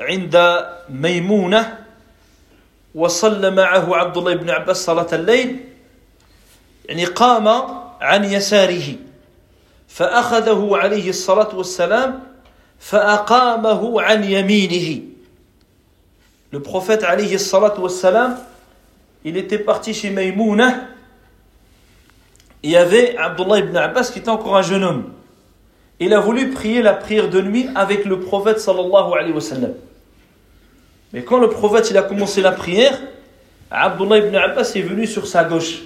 عند 0.03 0.67
ميمونه 0.91 1.79
وصلى 2.95 3.51
معه 3.51 3.97
عبد 3.97 4.17
الله 4.17 4.35
بن 4.35 4.51
عباس 4.51 4.77
صلاه 4.85 5.07
الليل 5.13 5.65
يعني 6.89 7.05
قام 7.05 7.49
عن 8.01 8.25
يساره 8.25 8.97
فاخذه 9.89 10.71
عليه 10.73 11.09
الصلاه 11.09 11.57
والسلام 11.57 12.21
فاقامه 12.79 14.03
عن 14.03 14.25
يمينه 14.25 15.03
Le 16.53 16.61
prophète 16.61 17.03
alayhi 17.03 17.39
salatu 17.39 17.81
wassalam, 17.81 18.37
il 19.25 19.39
était 19.39 19.59
parti 19.59 19.95
chez 19.95 20.11
Maïmouna 20.11 20.93
il 22.63 22.71
y 22.71 22.77
avait 22.77 23.17
Abdullah 23.17 23.59
ibn 23.59 23.77
Abbas 23.77 24.11
qui 24.13 24.21
était 24.21 24.29
encore 24.29 24.57
un 24.57 24.63
jeune 24.63 24.85
homme. 24.85 25.13
Il 25.99 26.15
a 26.15 26.21
voulu 26.21 26.51
prier 26.51 26.83
la 26.83 26.95
prière 26.95 27.29
de 27.29 27.41
nuit 27.41 27.69
avec 27.75 28.05
le 28.05 28.21
prophète 28.21 28.61
sallallahu 28.61 29.15
alayhi 29.19 29.33
wa 29.33 29.41
sallam. 29.41 29.75
Mais 31.14 31.24
quand 31.24 31.40
le 31.40 31.50
prophète 31.50 31.90
il 31.90 31.98
a 31.98 32.04
commencé 32.04 32.42
la 32.42 32.52
prière, 32.52 32.98
Abdullah 33.72 34.18
ibn 34.20 34.36
Abbas 34.36 34.72
est 34.76 34.82
venu 34.82 35.08
sur 35.08 35.28
sa 35.28 35.44
gauche. 35.44 35.84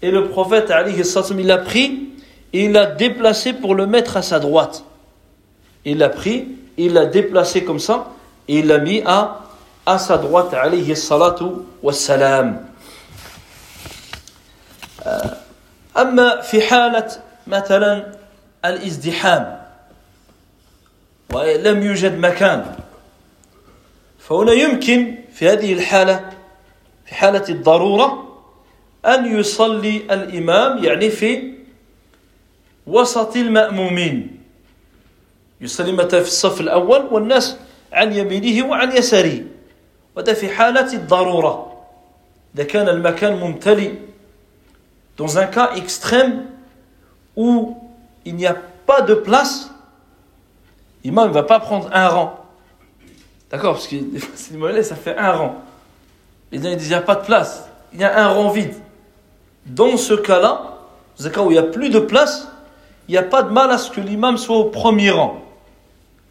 Et 0.00 0.10
le 0.10 0.28
prophète 0.28 0.70
alayhi 0.70 1.04
sallam, 1.04 1.40
il 1.40 1.46
l'a 1.46 1.58
pris 1.58 2.08
et 2.52 2.64
il 2.64 2.72
l'a 2.72 2.86
déplacé 2.86 3.52
pour 3.52 3.74
le 3.74 3.86
mettre 3.86 4.16
à 4.16 4.22
sa 4.22 4.38
droite. 4.40 4.84
Il 5.84 5.98
l'a 5.98 6.08
pris, 6.08 6.48
il 6.76 6.92
l'a 6.92 7.06
déplacé 7.06 7.64
comme 7.64 7.78
ça 7.78 8.08
et 8.48 8.58
il 8.58 8.66
l'a 8.66 8.78
mis 8.78 9.02
à, 9.06 9.42
à 9.86 9.98
sa 9.98 10.18
droite 10.18 10.54
alayhi 10.54 10.96
salatu 10.96 11.44
wassalam. 11.82 12.66
أما 15.96 16.40
في 16.40 16.62
حالة 16.62 17.08
مثلا 17.46 18.12
الازدحام 18.64 19.58
ولم 21.34 21.82
يوجد 21.82 22.18
مكان 22.18 22.74
فهنا 24.27 24.51
يمكن 24.51 25.15
في 25.31 25.49
هذه 25.49 25.73
الحالة 25.73 26.29
في 27.05 27.15
حالة 27.15 27.49
الضرورة 27.49 28.27
أن 29.05 29.39
يصلي 29.39 29.97
الإمام 30.11 30.83
يعني 30.83 31.09
في 31.09 31.53
وسط 32.87 33.35
المأمومين. 33.35 34.39
يصلي 35.61 35.91
متى 35.91 36.21
في 36.21 36.27
الصف 36.27 36.61
الأول 36.61 37.07
والناس 37.11 37.57
عن 37.93 38.13
يمينه 38.13 38.67
وعن 38.67 38.91
يساره. 38.91 39.43
وهذا 40.15 40.33
في 40.33 40.49
حالة 40.49 40.93
الضرورة. 40.93 41.83
إذا 42.55 42.63
كان 42.63 42.89
المكان 42.89 43.39
ممتلئ 43.39 43.91
dans 45.17 45.39
un 45.39 45.47
cas 45.47 45.71
extrême 45.75 46.45
où 47.35 47.75
il 48.23 48.35
n'y 48.35 48.45
a 48.45 48.55
pas 48.85 49.01
de 49.01 49.15
place, 49.15 49.71
l'imam 51.03 51.29
ne 51.29 51.33
va 51.33 51.43
pas 51.43 51.59
prendre 51.59 51.89
un 51.91 52.07
rang. 52.07 52.36
D'accord 53.50 53.74
Parce 53.74 53.88
que 53.88 53.96
c'est 54.34 54.82
ça 54.82 54.96
fait 54.96 55.16
un 55.16 55.32
rang. 55.32 55.62
Et 56.50 56.58
là, 56.58 56.70
il 56.70 56.76
dit, 56.76 56.84
il 56.84 56.88
n'y 56.88 56.94
a 56.94 57.00
pas 57.00 57.16
de 57.16 57.24
place. 57.24 57.68
Il 57.92 58.00
y 58.00 58.04
a 58.04 58.24
un 58.24 58.28
rang 58.28 58.50
vide. 58.50 58.74
Dans 59.66 59.96
ce 59.96 60.14
cas-là, 60.14 60.78
dans 61.18 61.26
un 61.26 61.30
cas 61.30 61.42
où 61.42 61.50
il 61.50 61.54
n'y 61.54 61.58
a 61.58 61.62
plus 61.62 61.90
de 61.90 61.98
place, 61.98 62.48
il 63.08 63.12
n'y 63.12 63.18
a 63.18 63.22
pas 63.22 63.42
de 63.42 63.50
mal 63.50 63.70
à 63.70 63.78
ce 63.78 63.90
que 63.90 64.00
l'imam 64.00 64.36
soit 64.38 64.56
au 64.56 64.64
premier 64.64 65.10
rang. 65.10 65.42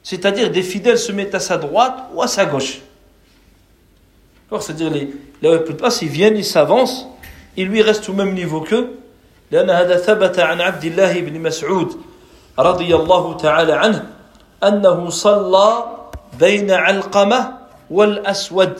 C'est-à-dire 0.03 0.51
des 0.51 0.63
fidèles 0.63 0.97
se 0.97 1.11
mettent 1.11 1.35
à 1.35 1.39
sa 1.39 1.57
droite 1.57 1.97
ou 2.13 2.21
à 2.21 2.27
sa 2.27 2.45
gauche. 2.45 2.81
C'est-à-dire, 4.59 4.91
là 4.91 4.97
où 4.97 5.05
il 5.43 5.49
n'y 5.49 5.55
a 5.55 5.59
plus 5.59 5.73
de 5.73 5.79
place, 5.79 6.01
ils 6.01 6.09
viennent, 6.09 6.35
ils 6.35 6.45
s'avancent, 6.45 7.07
il 7.55 7.67
lui 7.67 7.81
reste 7.81 8.09
au 8.09 8.13
même 8.13 8.33
niveau 8.33 8.61
qu'eux 8.61 8.97
لأن 9.51 9.69
هذا 9.69 9.97
ثبت 9.97 10.39
عن 10.39 10.61
عبد 10.61 10.85
الله 10.85 11.21
بن 11.21 11.39
مسعود 11.41 11.97
رضي 12.59 12.95
الله 12.95 13.37
تعالى 13.37 13.73
عنه 13.73 14.09
أنه 14.63 15.09
صلى 15.09 15.83
بين 16.38 16.70
علقمة 16.70 17.58
والأسود 17.90 18.78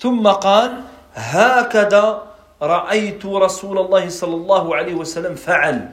ثم 0.00 0.28
قال 0.28 0.80
هكذا 1.14 2.22
رأيت 2.62 3.26
رسول 3.26 3.78
الله 3.78 4.08
صلى 4.08 4.34
الله 4.34 4.76
عليه 4.76 4.94
وسلم 4.94 5.34
فعل 5.34 5.88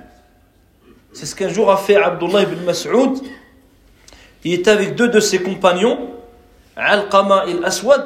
C'est 1.13 1.25
ce 1.25 1.35
qu'un 1.35 1.49
jour 1.49 1.71
a 1.71 1.77
fait 1.77 1.95
Abdullah 1.95 2.43
ibn 2.43 2.63
Mas'ud. 2.63 3.17
Il 4.43 4.53
était 4.53 4.69
avec 4.69 4.93
deux 4.95 5.07
de 5.07 5.19
ses 5.19 5.41
compagnons, 5.41 6.11
Al-Qama 6.75 7.45
et 7.47 7.53
Al-Aswad. 7.53 8.05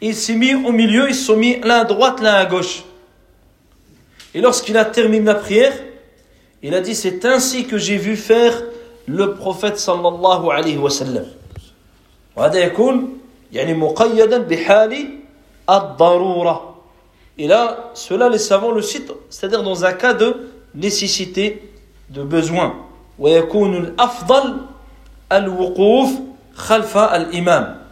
Il 0.00 0.14
s'est 0.14 0.34
mis 0.34 0.54
au 0.54 0.72
milieu, 0.72 1.10
ils 1.10 1.14
se 1.14 1.26
sont 1.26 1.36
mis 1.36 1.60
l'un 1.60 1.80
à 1.80 1.84
droite, 1.84 2.22
l'un 2.22 2.32
à 2.32 2.46
gauche. 2.46 2.84
Et 4.34 4.40
lorsqu'il 4.40 4.78
a 4.78 4.86
terminé 4.86 5.26
la 5.26 5.34
prière, 5.34 5.74
il 6.62 6.74
a 6.74 6.80
dit 6.80 6.94
C'est 6.94 7.22
ainsi 7.26 7.66
que 7.66 7.76
j'ai 7.76 7.98
vu 7.98 8.16
faire 8.16 8.62
le 9.06 9.34
prophète 9.34 9.78
sallallahu 9.78 10.48
alayhi 10.50 10.78
wa 10.78 10.90
sallam. 10.90 11.26
وهذا 12.36 12.58
يكون 12.58 13.18
يعني 13.52 13.74
مقيدا 13.74 14.38
بحال 14.38 15.18
الضرورة 15.70 16.76
إلى 17.38 17.90
سولا 17.94 18.28
لي 18.28 18.38
سافون 18.38 18.74
لو 18.74 18.80
سيت 18.80 19.08
سيتادير 19.30 19.60
دون 19.60 19.84
ان 19.84 19.90
كا 19.90 20.12
دو 20.12 20.34
نيسيسيتي 20.74 21.56
دو 22.10 22.24
بيزوان 22.24 22.72
ويكون 23.18 23.76
الأفضل 23.76 24.56
الوقوف 25.32 26.10
خلف 26.54 26.96
الإمام. 26.96 27.82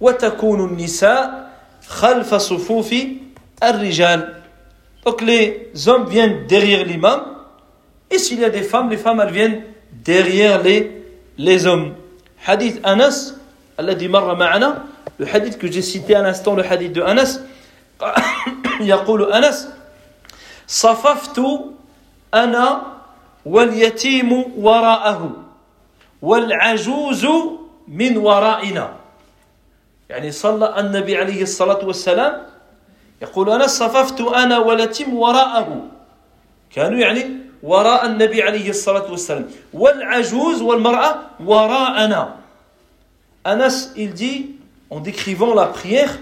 وتكون 0.00 0.64
النساء 0.68 1.50
خلف 1.88 2.34
صفوف 2.34 2.94
الرجال. 3.62 4.34
دونك 5.06 5.22
لي 5.22 5.56
زوم 5.74 6.06
فيان 6.06 6.46
ديغيغ 6.46 6.80
الامام 6.80 7.20
اي 8.12 8.18
سيل 8.18 8.42
يا 8.42 8.48
دي 8.48 8.62
فام 8.62 8.90
لي 8.90 8.96
فام 8.96 9.20
ال 9.20 9.32
فيان 9.32 9.62
ديغيغ 10.04 10.62
لي 10.62 10.90
لي 11.38 11.58
زوم 11.58 11.94
حديث 12.38 12.86
انس 12.86 13.37
الذي 13.80 14.08
مر 14.08 14.34
معنا, 14.34 14.84
le 15.18 15.26
hadith 15.26 15.58
que 15.58 15.70
j'ai 15.70 15.82
cité 15.82 16.14
à 16.14 16.22
l'instant, 16.22 16.54
le 16.54 16.64
hadith 16.64 16.92
de 16.92 17.02
Anas, 17.02 17.40
يقول 18.80 19.32
أنس 19.32 19.68
صففت 20.66 21.40
أنا 22.34 22.82
واليتيم 23.46 24.44
وراءه 24.58 25.32
والعجوز 26.22 27.26
من 27.88 28.16
ورائنا. 28.16 28.92
يعني 30.10 30.30
صلى 30.30 30.80
النبي 30.80 31.16
عليه 31.16 31.42
الصلاة 31.42 31.84
والسلام 31.84 32.42
يقول 33.22 33.50
أنا 33.50 33.66
صففت 33.66 34.20
أنا 34.20 34.58
واليتيم 34.58 35.14
وراءه. 35.14 35.86
كانوا 36.74 36.98
يعني 36.98 37.26
وراء 37.62 38.06
النبي 38.06 38.42
عليه 38.42 38.70
الصلاة 38.70 39.10
والسلام. 39.10 39.50
والعجوز 39.72 40.62
والمرأة 40.62 41.16
وراءنا. 41.44 42.37
Anas, 43.48 43.92
il 43.96 44.12
dit, 44.12 44.56
en 44.90 45.00
décrivant 45.00 45.54
la 45.54 45.64
prière, 45.66 46.18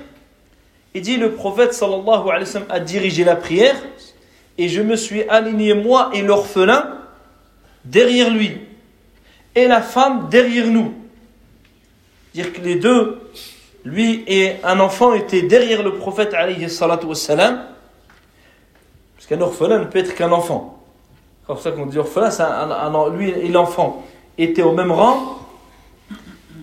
il 0.94 1.02
dit 1.02 1.16
le 1.16 1.32
prophète 1.32 1.74
sallallahu 1.74 2.30
alayhi 2.30 2.48
a 2.68 2.78
dirigé 2.78 3.24
la 3.24 3.34
prière 3.34 3.74
et 4.56 4.68
je 4.68 4.80
me 4.80 4.94
suis 4.94 5.24
aligné 5.24 5.74
moi 5.74 6.10
et 6.14 6.22
l'orphelin 6.22 6.98
derrière 7.84 8.30
lui 8.30 8.60
et 9.56 9.66
la 9.66 9.82
femme 9.82 10.28
derrière 10.30 10.68
nous. 10.68 10.94
Dire 12.32 12.52
que 12.52 12.60
les 12.60 12.76
deux, 12.76 13.18
lui 13.84 14.22
et 14.28 14.52
un 14.62 14.78
enfant, 14.78 15.12
étaient 15.12 15.42
derrière 15.42 15.82
le 15.82 15.94
prophète 15.94 16.32
alayhi 16.32 16.70
salatu. 16.70 17.06
Parce 17.06 17.26
qu'un 19.28 19.40
orphelin 19.40 19.80
ne 19.80 19.84
peut 19.86 19.98
être 19.98 20.14
qu'un 20.14 20.30
enfant. 20.30 20.80
C'est 21.48 21.58
ça 21.58 21.72
qu'on 21.72 21.86
dit 21.86 21.98
orphelin, 21.98 22.30
un, 22.38 23.10
lui 23.10 23.30
et 23.30 23.48
l'enfant 23.48 24.04
étaient 24.38 24.62
au 24.62 24.72
même 24.72 24.92
rang. 24.92 25.40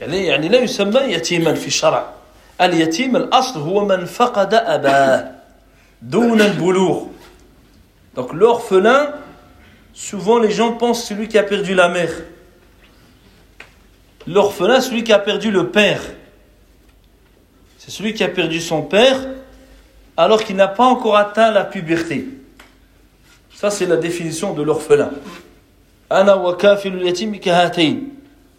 يعني 0.00 0.26
يعني 0.26 0.48
لا 0.48 0.58
يسمى 0.58 1.00
يتيما 1.00 1.54
في 1.54 1.66
الشرع 1.66 2.10
اليتيم 2.60 3.16
الأصل 3.16 3.60
هو 3.60 3.84
من 3.84 4.04
فقد 4.04 4.54
أباه 4.54 5.30
دون 6.02 6.40
البلوغ 6.40 7.06
Donc 8.16 8.32
l'orphelin 8.32 9.12
souvent 9.92 10.38
les 10.38 10.50
gens 10.50 10.72
pensent 10.72 11.04
celui 11.04 11.28
qui 11.28 11.38
a 11.38 11.42
perdu 11.42 11.74
la 11.74 11.88
mère. 11.88 12.10
L'orphelin, 14.26 14.80
celui 14.80 15.04
qui 15.04 15.12
a 15.12 15.18
perdu 15.18 15.50
le 15.50 15.68
père. 15.68 16.00
C'est 17.78 17.90
celui 17.90 18.14
qui 18.14 18.22
a 18.24 18.28
perdu 18.28 18.60
son 18.60 18.82
père 18.82 19.18
alors 20.16 20.44
qu'il 20.44 20.56
n'a 20.56 20.68
pas 20.68 20.84
encore 20.84 21.16
atteint 21.16 21.50
la 21.50 21.64
puberté. 21.64 22.26
Ça, 23.54 23.70
c'est 23.70 23.86
la 23.86 23.96
définition 23.96 24.52
de 24.54 24.62
l'orphelin. 24.62 25.10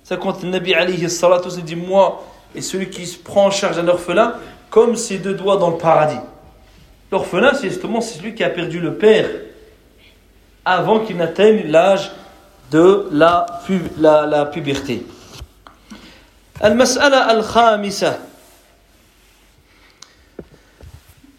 Ana 0.10 0.18
wa 0.18 0.18
yatim 0.18 0.18
Ça, 0.18 0.18
quand 0.18 0.44
le 0.44 0.50
Nabi 0.50 0.74
alayhi 0.74 1.10
salatu 1.10 1.62
dit 1.62 1.76
Moi 1.76 2.24
et 2.56 2.62
celui 2.62 2.90
qui 2.90 3.06
se 3.06 3.18
prend 3.18 3.46
en 3.46 3.52
charge 3.52 3.78
d'un 3.78 3.88
orphelin 3.88 4.34
comme 4.70 4.96
ses 4.96 5.18
deux 5.18 5.34
doigts 5.34 5.58
dans 5.58 5.70
le 5.70 5.78
paradis. 5.78 6.20
L'orphelin, 7.12 7.54
c'est 7.54 7.70
justement 7.70 8.02
celui 8.02 8.36
qui 8.36 8.44
a 8.44 8.50
perdu 8.50 8.80
le 8.80 8.96
père 8.96 9.28
avant 10.64 11.00
qu'il 11.00 11.18
n'atteigne 11.18 11.70
l'âge 11.70 12.12
de 12.72 13.08
la, 13.12 13.46
la, 13.98 14.26
la 14.26 14.46
puberté. 14.46 15.04
المسألة 16.64 17.32
الخامسة 17.32 18.20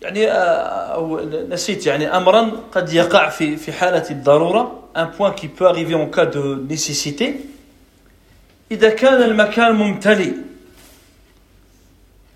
يعني 0.02 0.26
أو 0.26 1.20
نسيت 1.48 1.86
يعني 1.86 2.16
أمرا 2.16 2.50
قد 2.74 2.92
يقع 2.92 3.28
في 3.28 3.56
في 3.56 3.72
حالة 3.72 4.10
الضرورة 4.10 4.82
un 4.94 5.06
point 5.06 5.30
qui 5.30 5.48
peut 5.48 5.66
arriver 5.66 5.94
en 5.94 6.06
cas 6.06 6.26
de 6.26 6.64
nécessité 6.68 7.46
إذا 8.70 8.90
كان 8.90 9.22
المكان 9.22 9.74
ممتلئ 9.74 10.32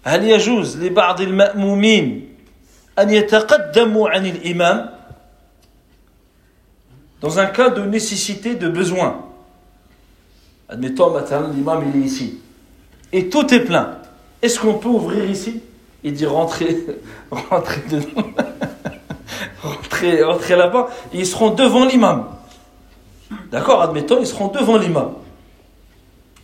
هل 0.04 0.24
يجوز 0.24 0.84
لبعض 0.84 1.20
المأمومين 1.20 2.34
أن 2.98 3.10
يتقدموا 3.10 4.08
عن 4.08 4.26
الإمام 4.26 4.96
dans 7.20 7.38
un 7.38 7.46
cas 7.46 7.70
de 7.70 7.82
nécessité, 7.82 8.54
de 8.54 8.68
besoin. 8.68 9.24
Admettons, 10.68 11.10
maintenant, 11.10 11.48
l'imam 11.48 11.82
il 11.92 12.02
est 12.02 12.04
ici. 12.04 12.38
Et 13.12 13.28
tout 13.28 13.52
est 13.54 13.60
plein. 13.60 13.98
Est-ce 14.42 14.60
qu'on 14.60 14.74
peut 14.74 14.88
ouvrir 14.88 15.24
ici 15.24 15.60
Il 16.04 16.12
dit 16.12 16.26
rentrez, 16.26 16.76
rentrez 17.30 17.80
dedans. 17.90 18.28
rentrez, 19.62 20.22
rentrez 20.22 20.56
là-bas. 20.56 20.88
Ils 21.14 21.26
seront 21.26 21.50
devant 21.50 21.84
l'imam. 21.84 22.26
D'accord 23.50 23.82
Admettons, 23.82 24.20
ils 24.20 24.26
seront 24.26 24.48
devant 24.48 24.76
l'imam. 24.76 25.14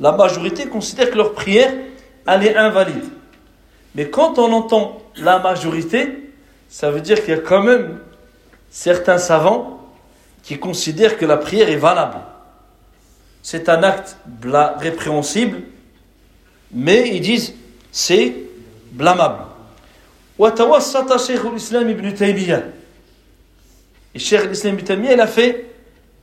la 0.00 0.12
majorité 0.12 0.66
considère 0.66 1.10
que 1.10 1.16
leur 1.16 1.32
prière, 1.32 1.72
elle 2.26 2.46
est 2.46 2.56
invalide. 2.56 3.04
Mais 3.94 4.08
quand 4.08 4.38
on 4.38 4.52
entend 4.52 5.00
la 5.16 5.38
majorité, 5.38 6.32
ça 6.68 6.90
veut 6.90 7.00
dire 7.00 7.20
qu'il 7.20 7.34
y 7.34 7.36
a 7.36 7.40
quand 7.40 7.62
même 7.62 7.98
certains 8.70 9.18
savants 9.18 9.88
qui 10.42 10.58
considèrent 10.58 11.16
que 11.16 11.24
la 11.24 11.36
prière 11.36 11.68
est 11.68 11.76
valable. 11.76 12.18
C'est 13.42 13.68
un 13.68 13.82
acte 13.82 14.16
répréhensible, 14.78 15.62
mais 16.72 17.08
ils 17.14 17.20
disent 17.20 17.54
c'est 17.92 18.34
blâmable. 18.90 19.44
ibn 21.90 22.12
Et 24.14 24.18
Cheikh 24.18 24.48
l'islam 24.48 24.74
ibn 24.74 24.84
Taymiyyah, 24.84 25.14
il 25.14 25.20
a 25.20 25.26
fait 25.26 25.70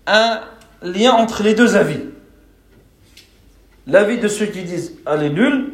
un 0.08 0.42
lien 0.82 1.14
entre 1.14 1.44
les 1.44 1.54
deux 1.54 1.76
avis 1.76 2.00
L'avis 3.91 4.19
de 4.19 4.29
ceux 4.29 4.47
qui 4.47 4.63
disent 4.63 4.95
elle 5.07 5.23
est 5.23 5.31
nulle 5.31 5.73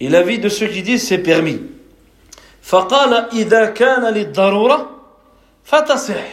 Et 0.00 0.08
l'avis 0.08 0.38
de 0.38 0.48
ceux 0.48 0.66
qui 0.66 0.82
disent 0.82 1.06
c'est 1.06 1.18
permis. 1.18 1.60
فقال 2.62 3.28
إذا 3.32 3.76
كان 3.76 4.04
للضرورة 4.14 4.90
فتصح 5.64 6.24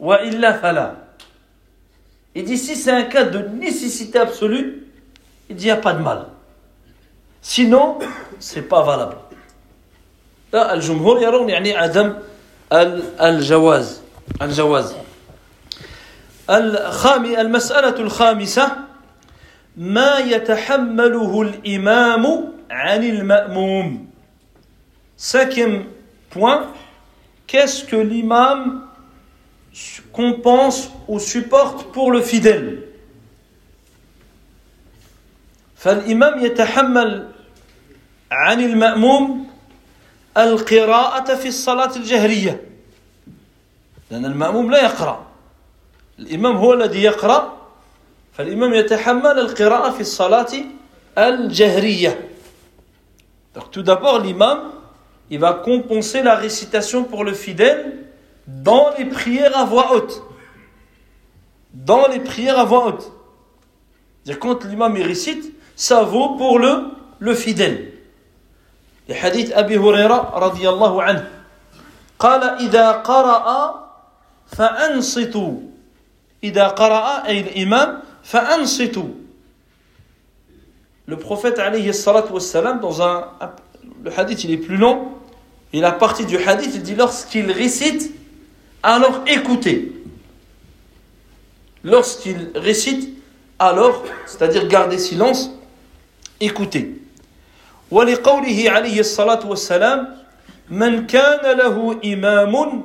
وإلا 0.00 0.52
فلا. 0.62 0.94
Il 2.34 2.44
dit 2.44 2.58
si 2.58 2.76
c'est 2.76 2.90
un 2.90 3.04
cas 3.04 3.24
de 3.24 3.38
nécessité 3.38 4.18
absolue, 4.18 4.86
il 5.48 5.56
dit 5.56 5.64
il 5.64 5.66
n'y 5.66 5.70
a 5.70 5.76
pas 5.76 5.92
de 5.92 6.02
mal. 6.02 6.26
Sinon, 7.40 7.98
c'est 8.38 8.62
pas 8.62 8.82
valable. 8.82 9.16
لا 10.52 10.74
الجمهور 10.74 11.22
يرون 11.22 11.48
يعني 11.50 11.76
عدم 11.76 12.14
الجواز 12.72 14.00
الجواز 14.42 14.94
الخامي 16.50 17.40
المسألة 17.40 18.00
الخامسة 18.00 18.72
ما 19.77 20.17
يتحمله 20.17 21.41
الإمام 21.41 22.53
عن 22.69 23.03
المأموم. 23.03 24.07
Cinquième 25.17 25.85
point, 26.29 26.67
qu'est-ce 27.47 27.83
que 27.85 27.95
l'imam 27.95 28.87
compense 30.11 30.91
ou 31.07 31.19
supporte 31.19 31.91
pour 31.91 32.11
le 32.11 32.21
fidèle? 32.21 32.79
فالإمام 35.77 36.45
يتحمل 36.45 37.27
عن 38.31 38.59
المأموم 38.59 39.47
القراءة 40.37 41.35
في 41.35 41.47
الصلاة 41.47 41.95
الجهرية. 41.95 42.61
لأن 44.11 44.25
المأموم 44.25 44.71
لا 44.71 44.83
يقرأ. 44.83 45.27
الإمام 46.19 46.55
هو 46.55 46.73
الذي 46.73 47.03
يقرأ. 47.03 47.62
فالإمام 48.33 48.73
يتحمل 48.73 49.39
القراءة 49.39 49.89
في 49.91 50.01
الصلاة 50.01 50.51
الجهرية 51.17 52.29
Donc 53.53 53.69
tout 53.69 53.83
d'abord 53.83 54.19
l'imam 54.19 54.71
il 55.29 55.39
va 55.39 55.53
compenser 55.53 56.23
la 56.23 56.35
récitation 56.35 57.03
pour 57.03 57.23
le 57.23 57.33
fidèle 57.33 58.05
dans 58.47 58.89
les 58.97 59.05
prières 59.05 59.57
à 59.57 59.65
voix 59.65 59.93
haute. 59.95 60.23
Dans 61.73 62.07
les 62.07 62.19
prières 62.19 62.59
à 62.59 62.65
voix 62.65 62.87
haute. 62.87 63.11
C'est-à-dire 64.23 64.39
quand 64.39 64.63
l'imam 64.65 64.95
récite, 64.95 65.53
ça 65.75 66.03
vaut 66.03 66.35
pour 66.35 66.59
le, 66.59 66.85
le 67.19 67.33
fidèle. 67.35 67.93
Les 69.07 69.17
hadiths 69.17 69.53
Abi 69.53 69.75
Huraira 69.75 70.31
radiyallahu 70.33 70.99
anhu. 71.01 71.23
قال 72.19 72.43
إذا 72.43 72.91
قرأ 72.91 73.47
فأنصتوا 74.47 75.53
إذا 76.43 76.67
قرأ 76.67 77.27
أي 77.27 77.39
الإمام 77.39 78.01
Le 81.06 81.16
prophète 81.16 81.58
alayhi 81.58 81.92
salatu 81.94 82.32
wassalam, 82.32 82.80
dans 82.80 83.02
un, 83.02 83.28
le 84.04 84.10
hadith 84.18 84.44
il 84.44 84.50
est 84.50 84.58
plus 84.58 84.76
long, 84.76 85.08
et 85.72 85.80
la 85.80 85.92
partie 85.92 86.26
du 86.26 86.36
hadith 86.36 86.72
il 86.74 86.82
dit 86.82 86.94
lorsqu'il 86.94 87.50
récite, 87.50 88.12
alors 88.82 89.22
écoutez. 89.26 89.92
Lorsqu'il 91.84 92.50
récite, 92.54 93.16
alors, 93.58 94.04
c'est-à-dire 94.26 94.68
garder 94.68 94.98
silence, 94.98 95.50
écoutez. 96.40 96.94
ولقوله 97.90 98.70
عليه 98.70 99.00
الصلاة 99.00 99.46
والسلام 99.46 100.16
من 100.70 101.06
كان 101.06 101.56
له 101.56 102.00
إمام 102.04 102.84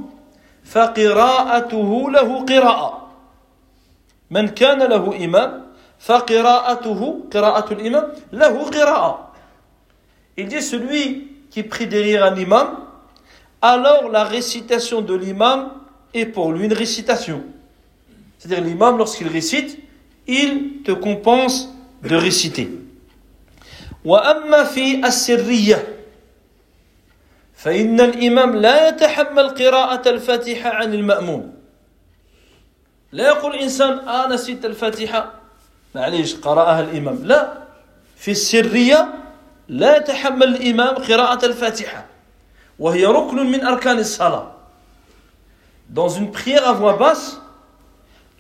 فقراءته 0.64 2.12
له 2.12 2.46
قراءة 2.46 3.07
من 4.32 4.48
كان 4.48 4.80
له 4.80 5.26
إمام 5.26 5.64
فقراءته 6.00 7.02
قراءة 7.34 7.74
الإمام 7.74 8.06
له 8.34 8.56
قراءة 8.70 9.34
Il 10.36 10.48
dit 10.48 10.62
celui 10.64 11.28
qui 11.52 11.62
prie 11.62 11.86
derrière 11.86 12.24
un 12.24 12.36
imam, 12.36 12.80
alors 13.62 14.10
la 14.10 14.24
récitation 14.24 15.02
de 15.02 15.14
l'imam 15.14 15.70
est 16.14 16.26
pour 16.26 16.52
lui 16.52 16.66
une 16.66 16.74
récitation. 16.74 17.44
C'est-à-dire 18.40 18.64
l'imam, 18.64 18.98
lorsqu'il 18.98 19.28
récite, 19.28 19.78
il 20.26 20.82
te 20.84 20.92
compense 20.92 21.70
de 22.02 22.16
réciter. 22.16 22.70
وأما 24.06 24.64
في 24.64 25.06
السرية 25.06 25.88
فإن 27.56 28.02
الإمام 28.02 28.56
لا 28.56 28.90
يتحمل 28.90 29.50
قراءة 29.50 30.10
الفاتحة 30.10 30.70
عن 30.70 30.94
المأموم 30.94 31.57
لا 33.13 33.29
يقول 33.29 33.55
إنسان 33.55 34.09
آه 34.09 34.29
نسيت 34.29 34.65
الفاتحة 34.65 35.33
معليش 35.95 36.37
قرأها 36.37 36.81
الإمام 36.81 37.19
لا 37.25 37.53
في 38.17 38.31
السرية 38.31 39.15
لا 39.69 39.97
يتحمل 39.97 40.43
الإمام 40.49 40.95
قراءة 40.95 41.47
الفاتحة 41.47 42.07
وهي 42.79 43.07
ركن 43.07 43.37
من 43.51 43.65
أركان 43.65 43.99
الصلاة 43.99 44.53
Dans 45.89 46.09
une 46.11 46.31
prière 46.31 46.69
à 46.69 46.75
voix 46.75 46.99
basse, 46.99 47.41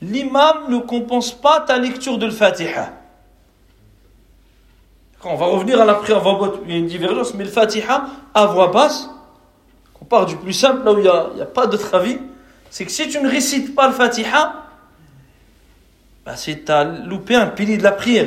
l'imam 0.02 0.68
ne 0.68 0.78
compense 0.80 1.32
pas 1.32 1.60
ta 1.60 1.78
lecture 1.78 2.18
de 2.18 2.26
l'Fatiha. 2.26 2.92
Quand 5.18 5.30
on 5.30 5.36
va 5.36 5.46
revenir 5.46 5.80
à 5.80 5.86
la 5.86 5.94
prière 5.94 6.18
à 6.18 6.20
voix 6.20 6.38
basse, 6.38 6.58
il 6.66 6.70
y 6.70 6.74
a 6.74 6.76
une 6.76 6.86
divergence, 6.86 7.32
mais 7.32 7.44
le 7.44 7.50
Fatiha 7.50 8.04
à 8.34 8.44
voix 8.44 8.66
basse, 8.68 9.08
on 9.98 10.04
part 10.04 10.26
du 10.26 10.36
plus 10.36 10.52
simple, 10.52 10.84
là 10.84 10.92
où 10.92 10.98
il 10.98 11.04
n'y 11.04 11.08
a, 11.08 11.42
a, 11.42 11.46
pas 11.46 11.66
d'autre 11.66 11.94
avis, 11.94 12.18
c'est 12.70 12.84
que 12.84 12.90
si 12.90 13.08
tu 13.08 13.20
ne 13.20 13.28
récites 13.28 13.74
pas 13.74 13.88
le 13.88 13.94
Fatiha, 13.94 14.66
bah 16.24 16.36
c'est 16.36 16.64
tu 16.64 16.72
as 16.72 16.84
loupé 16.84 17.34
un 17.34 17.46
pilier 17.46 17.78
de 17.78 17.82
la 17.82 17.92
prière. 17.92 18.26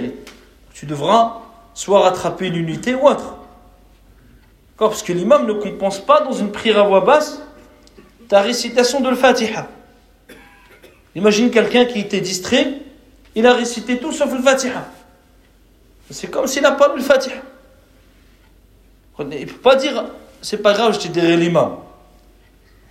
Tu 0.73 0.85
devras 0.85 1.41
soit 1.73 2.01
rattraper 2.01 2.49
l'unité 2.49 2.95
ou 2.95 3.07
autre. 3.07 3.37
Parce 4.77 5.03
que 5.03 5.13
l'imam 5.13 5.45
ne 5.45 5.53
compense 5.53 5.99
pas 5.99 6.21
dans 6.21 6.33
une 6.33 6.51
prière 6.51 6.79
à 6.79 6.83
voix 6.83 7.01
basse 7.01 7.39
ta 8.27 8.41
récitation 8.41 9.01
de 9.01 9.09
le 9.09 9.15
Fatiha. 9.15 9.67
Imagine 11.15 11.51
quelqu'un 11.51 11.85
qui 11.85 11.99
était 11.99 12.21
distrait, 12.21 12.79
il 13.35 13.45
a 13.45 13.53
récité 13.53 13.97
tout 13.99 14.11
sauf 14.11 14.33
le 14.33 14.41
Fatiha. 14.41 14.87
C'est 16.09 16.31
comme 16.31 16.47
s'il 16.47 16.63
n'a 16.63 16.71
pas 16.71 16.87
lu 16.89 16.97
le 16.97 17.03
Fatiha. 17.03 17.35
Il 19.19 19.27
ne 19.27 19.45
peut 19.45 19.53
pas 19.57 19.75
dire, 19.75 20.05
c'est 20.41 20.57
pas 20.61 20.73
grave, 20.73 20.97
je 20.99 21.07
dirai 21.07 21.37
l'imam. 21.37 21.77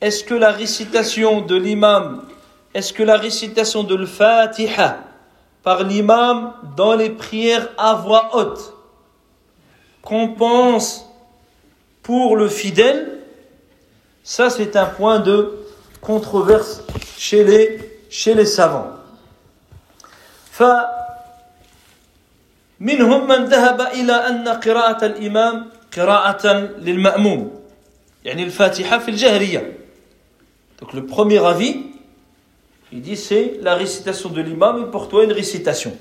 est-ce 0.00 0.22
que 0.24 0.34
la 0.34 0.50
récitation 0.50 1.40
de 1.40 1.56
l'imam, 1.56 2.24
est-ce 2.74 2.92
que 2.92 3.02
la 3.02 3.16
récitation 3.16 3.84
de 3.84 3.94
l'Fatiha 3.94 4.98
par 5.62 5.82
l'imam 5.82 6.52
dans 6.76 6.94
les 6.94 7.10
prières 7.10 7.68
à 7.78 7.94
voix 7.94 8.36
haute 8.36 8.74
compense 10.02 11.06
pour 12.02 12.36
le 12.36 12.48
fidèle 12.48 13.20
Ça, 14.22 14.50
c'est 14.50 14.76
un 14.76 14.86
point 14.86 15.20
de 15.20 15.54
controverse 16.00 16.82
chez 17.16 17.44
les, 17.44 18.00
chez 18.10 18.34
les 18.34 18.46
savants. 18.46 18.90
فمنهم 22.80 23.26
من 23.28 23.44
ذهب 23.44 23.80
إلى 23.80 24.12
أن 24.12 24.48
قراءة 24.48 25.06
الإمام 25.06 25.66
قراءة 25.96 26.46
للمأموم 26.78 27.60
يعني 28.24 28.42
الفاتحة 28.44 28.98
في 28.98 29.10
الجهرية 29.10 29.77
Donc 30.80 30.92
le 30.92 31.06
premier 31.06 31.44
avis, 31.44 31.82
il 32.92 33.00
dit 33.02 33.16
c'est 33.16 33.58
la 33.60 33.74
récitation 33.74 34.28
de 34.28 34.40
l'imam 34.40 34.82
et 34.82 34.90
pour 34.90 35.08
toi 35.08 35.24
une 35.24 35.32
récitation. 35.32 35.96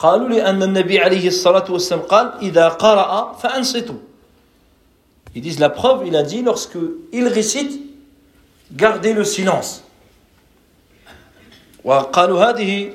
قالوا 0.00 0.28
لأن 0.28 0.62
النبي 0.62 0.98
عليه 0.98 1.28
الصلاة 1.28 1.70
والسلام 1.70 2.00
قال 2.08 2.32
إذا 2.40 2.68
قرأ 2.68 3.32
فأنصتوا 3.32 4.00
Ils 5.34 5.42
disent 5.42 5.60
la 5.60 5.68
preuve, 5.70 6.06
il 6.06 6.16
a 6.16 6.22
dit 6.22 6.42
lorsque 6.42 6.78
il 7.12 7.28
récite, 7.28 7.80
gardez 8.72 9.12
le 9.12 9.24
silence. 9.24 9.82
وقالوا 11.84 12.50
هذه 12.50 12.94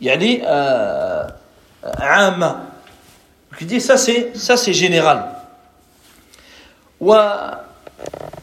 يعني 0.00 0.42
عامة. 1.84 2.66
Il 3.60 3.66
dit 3.66 3.80
ça 3.80 3.96
c'est 3.96 4.36
ça 4.36 4.56
c'est 4.56 4.74
général. 4.74 5.32
و 7.00 7.12
ال 7.14 7.58
ال 8.02 8.39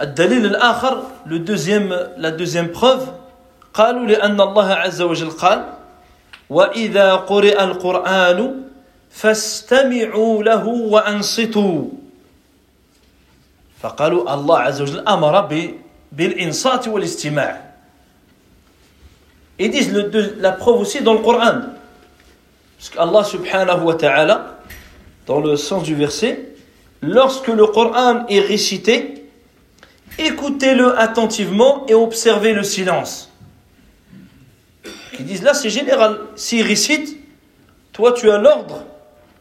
الدليل 0.00 0.46
الآخر 0.46 1.02
le 1.26 1.38
deuxième, 1.38 1.96
la 2.18 2.30
deuxième 2.30 2.70
preuve 2.70 3.08
قالوا 3.74 4.06
لأن 4.06 4.40
الله 4.40 4.68
عز 4.72 5.02
وجل 5.02 5.30
قال 5.30 5.64
وإذا 6.50 7.14
قرئ 7.14 7.64
القرآن 7.64 8.62
فاستمعوا 9.10 10.42
له 10.42 10.66
وأنصتوا 10.66 11.84
فقالوا 13.80 14.34
الله 14.34 14.58
عز 14.58 14.82
وجل 14.82 15.08
أمر 15.08 15.34
بالإنصات 16.12 16.88
والاستماع 16.88 17.66
Ils 19.58 19.70
disent 19.70 19.92
de, 19.92 20.34
la 20.38 20.52
preuve 20.52 20.80
aussi 20.80 21.00
dans 21.00 21.14
le 21.14 21.20
Coran. 21.20 21.62
Parce 22.76 22.90
qu'Allah 22.90 23.24
subhanahu 23.24 23.84
wa 23.84 23.94
ta'ala, 23.94 24.55
dans 25.27 25.39
le 25.39 25.55
sens 25.55 25.83
du 25.83 25.95
verset, 25.95 26.39
lorsque 27.01 27.47
le 27.47 27.65
Coran 27.67 28.25
est 28.27 28.39
récité, 28.39 29.25
écoutez-le 30.17 30.97
attentivement 30.97 31.85
et 31.87 31.93
observez 31.93 32.53
le 32.53 32.63
silence. 32.63 33.31
Ils 35.19 35.25
disent 35.25 35.43
là 35.43 35.53
c'est 35.53 35.69
général. 35.69 36.19
S'il 36.35 36.65
récite, 36.65 37.17
toi 37.93 38.13
tu 38.13 38.29
as 38.31 38.37
l'ordre 38.37 38.83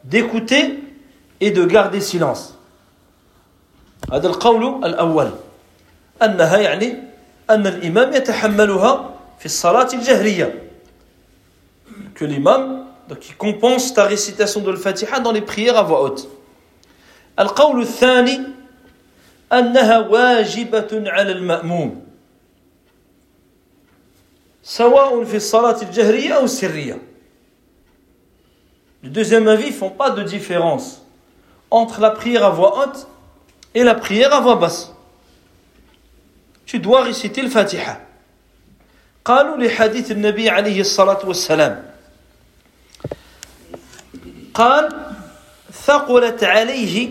d'écouter 0.04 0.78
et 1.40 1.50
de 1.50 1.64
garder 1.64 2.00
silence. 2.00 2.56
هذا 4.12 4.28
القول 4.28 4.84
الأول 4.84 5.30
أنها 6.22 6.58
يعني 6.58 6.94
أن 7.50 7.66
الإمام 7.66 8.12
يتحملها 8.12 9.14
في 9.38 9.46
الصلاة 9.46 9.88
الجهرية 9.92 10.54
que 12.14 12.24
l'imam 12.24 12.83
donc 13.08 13.28
il 13.28 13.36
compense 13.36 13.94
ta 13.94 14.04
récitation 14.04 14.60
de 14.60 14.70
l'Fatiha 14.70 15.20
dans 15.20 15.32
les 15.32 15.40
prières 15.42 15.76
à 15.76 15.82
voix 15.82 16.02
haute 16.02 16.28
القول 17.38 17.80
الثاني 17.82 18.40
أنها 19.52 19.98
واجبة 19.98 20.88
على 21.06 21.32
المأموم 21.32 22.02
سواء 24.62 25.24
في 25.24 25.36
الصلاة 25.36 25.82
الجهرية 25.82 26.32
أو 26.34 26.44
السرية 26.44 26.98
Le 29.02 29.08
deuxième 29.08 29.48
avis, 29.48 29.68
ils 29.68 29.72
font 29.72 29.88
pas 29.88 30.10
de 30.10 30.22
différence 30.22 31.02
entre 31.70 32.02
la 32.02 32.10
prière 32.10 32.44
à 32.44 32.50
voix 32.50 32.82
haute 32.82 33.06
et 33.74 33.82
la 33.82 33.94
prière 33.94 34.34
à 34.34 34.40
voix 34.42 34.56
basse. 34.56 34.92
Tu 36.66 36.78
dois 36.80 37.02
réciter 37.04 37.40
le 37.40 37.48
Fatiha. 37.48 38.00
قالوا 39.24 39.56
لحديث 39.56 40.10
النبي 40.10 40.50
عليه 40.50 40.80
الصلاة 40.80 41.26
والسلام 41.26 41.83
قال 44.55 44.89
ثقلت 45.71 46.43
عليه 46.43 47.09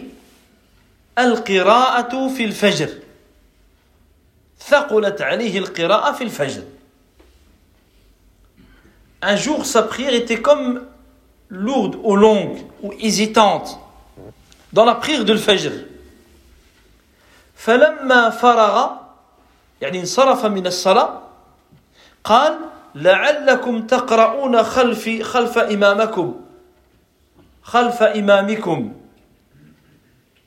القراءة 1.18 2.28
في 2.28 2.45
الفجر. 2.45 2.88
ثقلت 4.61 5.22
عليه 5.22 5.59
القراءة 5.59 6.12
في 6.12 6.24
الفجر. 6.24 6.62
Un 9.22 9.36
jour, 9.36 9.64
sa 9.64 9.82
prière 9.82 10.12
était 10.12 10.42
comme 10.42 10.82
lourde 11.49 11.97
ou 12.03 12.16
longue 12.16 12.59
ou 12.82 12.92
hésitante 12.99 13.78
dans 14.72 14.84
la 14.84 14.95
prière 14.95 15.24
de 15.24 15.32
l'Fajr. 15.32 15.72
فلما 17.57 18.30
فرغ 18.30 18.90
يعني 19.80 20.01
انصرف 20.01 20.47
من 20.47 20.66
الصلاة 20.66 21.20
قال 22.24 22.59
لعلكم 22.95 23.86
تقرؤون 23.86 24.62
خلف 24.62 25.22
خلف 25.22 25.59
إمامكم. 25.59 26.43
Khalfa 27.71 28.15
imamikum. 28.15 28.93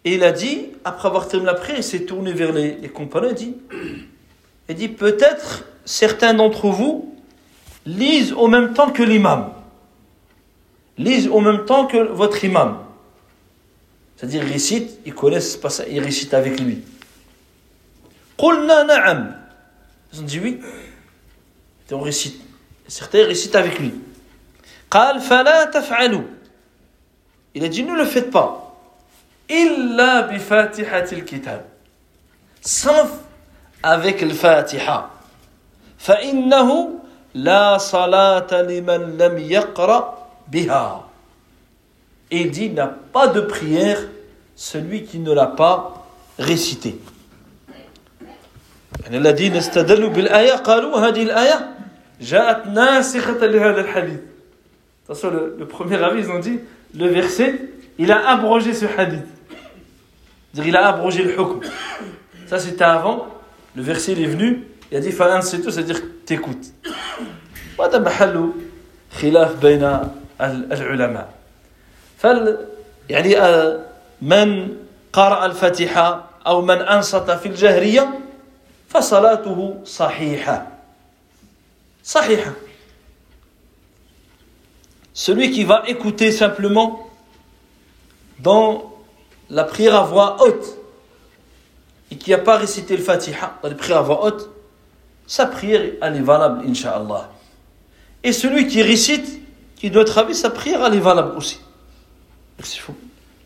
Et 0.05 0.15
il 0.15 0.23
a 0.23 0.31
dit, 0.31 0.67
après 0.85 1.07
avoir 1.07 1.27
terminé 1.27 1.51
la 1.51 1.57
prière, 1.57 1.79
il 1.79 1.83
s'est 1.83 2.05
tourné 2.05 2.31
vers 2.31 2.53
les, 2.53 2.77
compagnons 2.93 3.29
et 3.29 3.33
dit, 3.33 3.55
il 4.69 4.75
dit 4.75 4.87
peut-être 4.87 5.65
certains 5.83 6.33
d'entre 6.33 6.67
vous 6.67 7.13
lisent 7.85 8.33
au 8.33 8.47
même 8.47 8.73
temps 8.73 8.91
que 8.91 9.03
l'imam. 9.03 9.51
Lisent 10.97 11.27
au 11.27 11.41
même 11.41 11.65
temps 11.65 11.87
que 11.87 11.97
votre 11.97 12.43
imam. 12.43 12.79
C'est-à-dire, 14.15 14.43
ils 14.43 14.51
récitent, 14.51 14.99
ils 15.05 15.13
connaissent 15.13 15.57
pas 15.57 15.69
ça, 15.69 15.83
ils 15.87 15.99
récitent 15.99 16.33
avec 16.33 16.59
lui. 16.59 16.83
Qulna 18.37 18.83
na'am. 18.83 19.35
Ils 20.13 20.19
ont 20.21 20.23
dit 20.23 20.39
oui. 20.39 20.59
Et 21.89 21.93
on 21.93 22.01
récite. 22.01 22.41
Certains 22.87 23.25
récitent 23.25 23.55
avec 23.55 23.79
lui. 23.79 23.93
Qal 24.89 25.19
fala 25.19 25.67
taf'alu. 25.67 26.19
Il 27.56 27.64
a 27.64 27.68
dit 27.68 27.82
ne 27.82 27.94
le 27.94 28.04
faites 28.04 28.30
pas. 28.30 28.58
إلا 29.50 30.20
بفاتحة 30.20 31.12
الكتاب. 31.12 31.64
Sauf 32.60 33.10
avec 33.82 34.20
le 34.22 34.32
Fatiha. 34.34 35.10
فإنه 35.98 36.88
لا 37.34 37.78
صلاة 37.78 38.62
لمن 38.62 39.18
لم 39.18 39.38
يقرأ 39.38 40.28
بها. 40.52 41.04
Et 42.30 42.40
il 42.40 42.50
dit, 42.50 42.66
il 42.66 42.74
n'a 42.74 42.86
pas 42.86 43.26
de 43.26 43.42
prière 43.42 43.98
celui 44.56 45.04
qui 45.04 45.18
ne 45.18 45.32
l'a 45.32 45.46
pas 45.46 46.06
récité. 46.38 46.94
يعني 49.02 49.18
الذين 49.18 49.56
استدلوا 49.56 50.08
بالآية 50.10 50.52
قالوا 50.52 50.98
هذه 50.98 51.22
الآية 51.22 51.74
جاءت 52.20 52.66
ناسخة 52.66 53.46
لهذا 53.46 53.80
الحديث. 53.80 54.20
Attention, 55.04 55.30
le, 55.30 55.56
le 55.58 55.66
premier 55.66 56.02
avis, 56.02 56.20
ils 56.20 56.30
ont 56.30 56.38
dit, 56.38 56.60
le 56.95 57.07
verset, 57.07 57.59
il 57.97 58.11
a 58.11 58.29
abrogé 58.29 58.73
ce 58.73 58.85
hadith. 58.85 59.25
Il 60.55 60.75
a 60.75 60.87
abrogé 60.87 61.23
le 61.23 61.33
hukm. 61.33 61.61
Ça, 62.47 62.59
c'était 62.59 62.83
avant. 62.83 63.27
Le 63.75 63.83
verset, 63.83 64.13
il 64.13 64.23
est 64.23 64.27
venu. 64.27 64.63
Il 64.91 64.97
a 64.97 64.99
dit, 64.99 65.11
falan, 65.11 65.41
c'est 65.41 65.61
tout, 65.61 65.71
c'est-à-dire, 65.71 66.01
t'écoutes. 66.25 66.73
وهذا 67.77 67.99
محل 67.99 68.51
خلاف 69.21 69.55
بين 69.61 69.99
العلماء. 70.41 71.29
فال 72.17 72.57
يعني 73.09 73.35
من 74.21 74.77
قرأ 75.13 75.45
الفاتحة 75.45 76.29
أو 76.47 76.61
من 76.61 76.81
أنصت 76.81 77.31
في 77.31 77.45
الجهرية 77.45 78.19
فصلاته 78.89 79.81
صحيحة 79.85 80.67
صحيحة 82.03 82.51
Celui 85.16 85.50
qui 85.50 85.64
va 85.64 85.82
écouter 85.86 86.32
simplement 86.32 87.10
dans 88.40 88.92
la 89.50 89.64
prière 89.64 89.94
à 89.94 90.04
voix 90.04 90.42
haute 90.42 90.78
et 92.10 92.16
qui 92.16 92.30
n'a 92.30 92.38
pas 92.38 92.56
récité 92.56 92.96
le 92.96 93.02
Fatiha 93.02 93.58
dans 93.62 93.68
la 93.68 93.74
prière 93.74 93.98
à 93.98 94.02
voix 94.02 94.24
haute, 94.24 94.50
sa 95.26 95.46
prière 95.46 95.82
elle 96.00 96.16
est 96.16 96.20
valable, 96.20 96.64
Inch'Allah. 96.66 97.30
Et 98.22 98.32
celui 98.32 98.66
qui 98.66 98.82
récite, 98.82 99.40
qui 99.76 99.90
doit 99.90 100.04
travailler, 100.04 100.34
sa 100.34 100.50
prière 100.50 100.84
elle 100.84 100.94
est 100.94 101.00
valable 101.00 101.36
aussi. 101.36 101.60
يكسفوا 102.58 102.94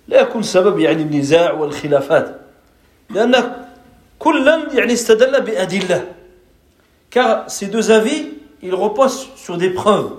لا 0.09 0.21
يكون 0.21 0.43
سبب 0.43 0.79
يعني 0.79 1.03
النزاع 1.03 1.53
والخلافات 1.53 2.41
لأن 3.11 3.64
كلا 4.19 4.73
يعني 4.75 4.93
استدل 4.93 5.41
بأدلة 5.41 6.05
car 7.11 7.49
ces 7.51 7.67
deux 7.67 7.91
avis 7.91 8.29
ils 8.62 8.75
reposent 8.75 9.29
sur 9.37 9.57
des 9.57 9.71
preuves 9.71 10.12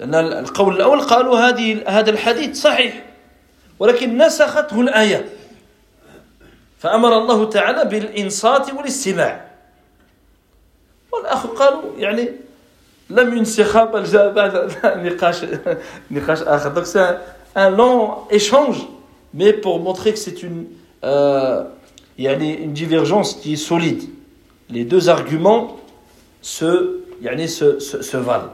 لأن 0.00 0.14
القول 0.14 0.76
الأول 0.76 1.00
قالوا 1.00 1.38
هذه 1.38 1.82
هذا 1.86 2.10
الحديث 2.10 2.60
صحيح 2.60 3.04
ولكن 3.78 4.18
نسخته 4.18 4.80
الآية 4.80 5.28
فأمر 6.78 7.18
الله 7.18 7.48
تعالى 7.50 7.84
بالإنصات 7.84 8.74
والاستماع 8.74 9.50
والآخر 11.12 11.48
قالوا 11.48 11.82
يعني 11.98 12.28
لم 13.10 13.36
ينسخ 13.36 13.84
بل 13.84 14.04
جاء 14.04 14.32
بعد 14.32 14.72
نقاش 14.84 15.44
نقاش 16.10 16.42
آخر 16.42 16.74
donc 16.74 16.86
c'est 16.86 17.00
un, 17.00 17.16
un 17.56 17.70
long 17.70 18.14
échange 18.30 18.86
mais 19.34 19.52
pour 19.52 19.80
montrer 19.80 20.12
que 20.12 20.18
c'est 20.18 20.42
une 20.42 20.66
euh, 21.04 21.64
il 22.18 22.24
y 22.24 22.28
a 22.28 22.32
une 22.32 22.72
divergence 22.72 23.34
qui 23.34 23.54
est 23.54 23.56
solide 23.56 24.02
les 24.70 24.84
deux 24.84 25.08
arguments 25.08 25.76
se 26.42 27.00
يعني 27.22 27.48
se, 27.48 27.78
se, 27.80 28.02
se 28.02 28.16
valent 28.16 28.50
ومنهم 28.50 28.50
من 28.50 28.53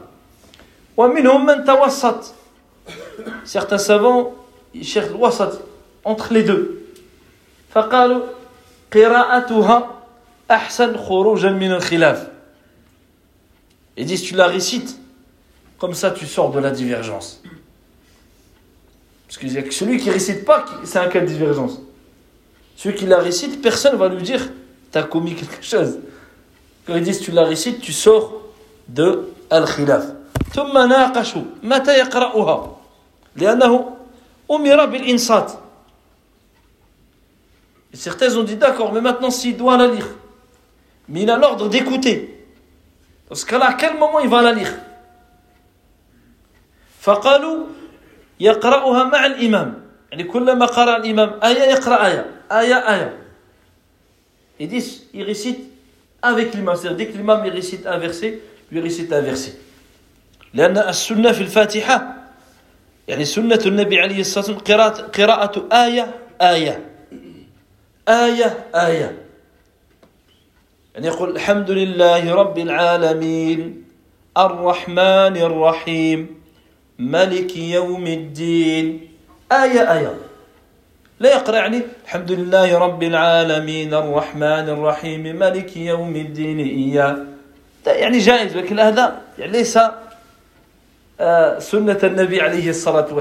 certains 3.45 3.77
savants 3.77 4.33
ils 4.73 4.83
cherchent 4.83 5.11
الوسط 5.11 5.61
entre 6.05 6.33
les 6.33 6.43
deux 6.43 6.77
فقالوا 7.69 8.21
قراءتها 8.93 10.01
أحسن 10.51 10.97
خروجا 10.97 11.49
من 11.49 11.71
الخلاف 11.71 12.27
Ils 13.99 14.05
disent 14.05 14.21
tu 14.21 14.35
la 14.35 14.45
récites, 14.45 14.99
comme 15.79 15.95
ça 15.95 16.11
tu 16.11 16.27
sors 16.27 16.51
de 16.51 16.59
la 16.59 16.69
divergence. 16.69 17.41
Parce 19.27 19.39
qu'il 19.39 19.51
y 19.51 19.57
a 19.57 19.63
que 19.63 19.73
celui 19.73 19.97
qui 19.97 20.11
récite 20.11 20.45
pas, 20.45 20.65
c'est 20.83 20.99
un 20.99 21.07
cas 21.07 21.19
de 21.19 21.25
divergence. 21.25 21.79
Celui 22.75 22.95
qui 22.95 23.07
la 23.07 23.17
récite, 23.17 23.59
personne 23.59 23.93
ne 23.93 23.97
va 23.97 24.07
lui 24.07 24.21
dire 24.21 24.49
t'as 24.91 25.01
commis 25.01 25.33
quelque 25.33 25.65
chose. 25.65 25.97
Quand 26.85 26.95
ils 26.95 27.03
disent 27.03 27.21
tu 27.21 27.31
la 27.31 27.43
récites, 27.43 27.81
tu 27.81 27.91
sors 27.91 28.39
de 28.87 29.29
al-khilaf. 29.49 30.05
ثم 30.54 30.78
ناقشوا 30.78 31.42
متى 31.62 31.98
يقرأها 31.98 32.76
لأنه 33.36 33.96
أمر 34.50 34.84
بالإنصات 34.86 35.52
Et 37.92 37.96
certains 37.96 38.34
ont 38.38 38.42
dit 38.42 38.56
d'accord, 38.56 38.90
mais 38.92 39.02
maintenant 39.02 39.30
s'il 39.30 39.54
doit 39.54 39.76
la 39.76 39.86
lire, 39.86 40.08
mais 41.08 41.22
il 41.22 41.30
a 41.30 41.36
l'ordre 41.36 41.68
d'écouter. 41.68 42.46
Dans 43.28 43.34
ce 43.34 43.44
cas-là, 43.44 43.66
à 43.66 43.74
quel 43.74 43.98
moment 43.98 44.18
il 44.20 44.30
va 44.30 44.40
la 44.42 44.52
lire 44.52 44.72
فقالوا 47.02 47.66
يقرأها 48.40 49.04
مع 49.04 49.26
الإمام 49.26 49.82
يعني 50.10 50.24
كلما 50.24 50.66
قرأ 50.66 50.96
الإمام 50.96 51.40
آية 51.44 51.62
يقرأ 51.62 52.06
آية 52.06 52.26
آية 52.52 52.74
آية 52.74 53.18
Ils 54.60 54.68
disent, 54.68 55.08
il 55.12 55.24
récite 55.24 55.58
avec 56.22 56.54
l'imam. 56.54 56.76
C'est-à-dire, 56.76 56.96
dès 56.96 57.06
que 57.08 57.16
l'imam 57.16 57.42
récite 57.42 57.84
un 57.84 57.98
verset, 57.98 58.40
lui 58.70 58.80
récite 58.80 59.12
un 59.12 59.20
verset. 59.20 59.58
لأن 60.54 60.78
السنة 60.78 61.32
في 61.32 61.40
الفاتحة 61.40 62.14
يعني 63.08 63.24
سنة 63.24 63.60
النبي 63.66 64.00
عليه 64.00 64.20
الصلاة 64.20 64.44
والسلام 64.44 64.78
قراءة, 64.78 65.02
قراءة 65.02 65.68
آية 65.72 66.14
آية. 66.40 66.80
آية 68.08 68.64
آية. 68.74 69.18
يعني 70.94 71.06
يقول 71.06 71.30
الحمد 71.30 71.70
لله 71.70 72.34
رب 72.34 72.58
العالمين 72.58 73.84
الرحمن 74.38 75.36
الرحيم 75.36 76.42
ملك 76.98 77.56
يوم 77.56 78.06
الدين. 78.06 79.08
آية 79.52 79.92
آية. 79.92 80.16
لا 81.20 81.30
يقرأ 81.30 81.56
يعني 81.56 81.82
الحمد 82.04 82.32
لله 82.32 82.78
رب 82.78 83.02
العالمين 83.02 83.94
الرحمن 83.94 84.68
الرحيم 84.68 85.22
ملك 85.36 85.76
يوم 85.76 86.16
الدين 86.16 86.58
إياه 86.58 87.16
يعني 87.86 88.18
جائز 88.18 88.56
لكن 88.56 88.80
هذا 88.80 89.20
يعني 89.38 89.52
ليس 89.52 89.78
euh, 91.20 91.58
al-Nabi 92.02 92.40
alayhi 92.40 92.74
salatu. 92.74 93.14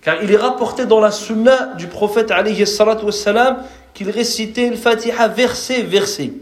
Car 0.00 0.22
il 0.22 0.30
est 0.30 0.36
rapporté 0.36 0.84
dans 0.86 1.00
la 1.00 1.10
sunna 1.10 1.74
du 1.78 1.86
prophète 1.86 2.30
alayhi 2.30 2.66
salatu 2.66 3.06
wassalam 3.06 3.64
qu'il 3.94 4.10
récitait 4.10 4.70
le 4.70 4.76
fatiha 4.76 5.28
verset, 5.28 5.82
verset. 5.82 6.32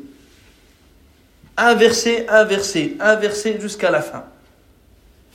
Un 1.57 1.75
verset, 1.75 2.27
un 2.29 2.45
verset, 2.45 2.95
un 2.99 3.15
verset 3.17 3.59
jusqu'à 3.61 3.91
la 3.91 4.01
fin. 4.01 4.25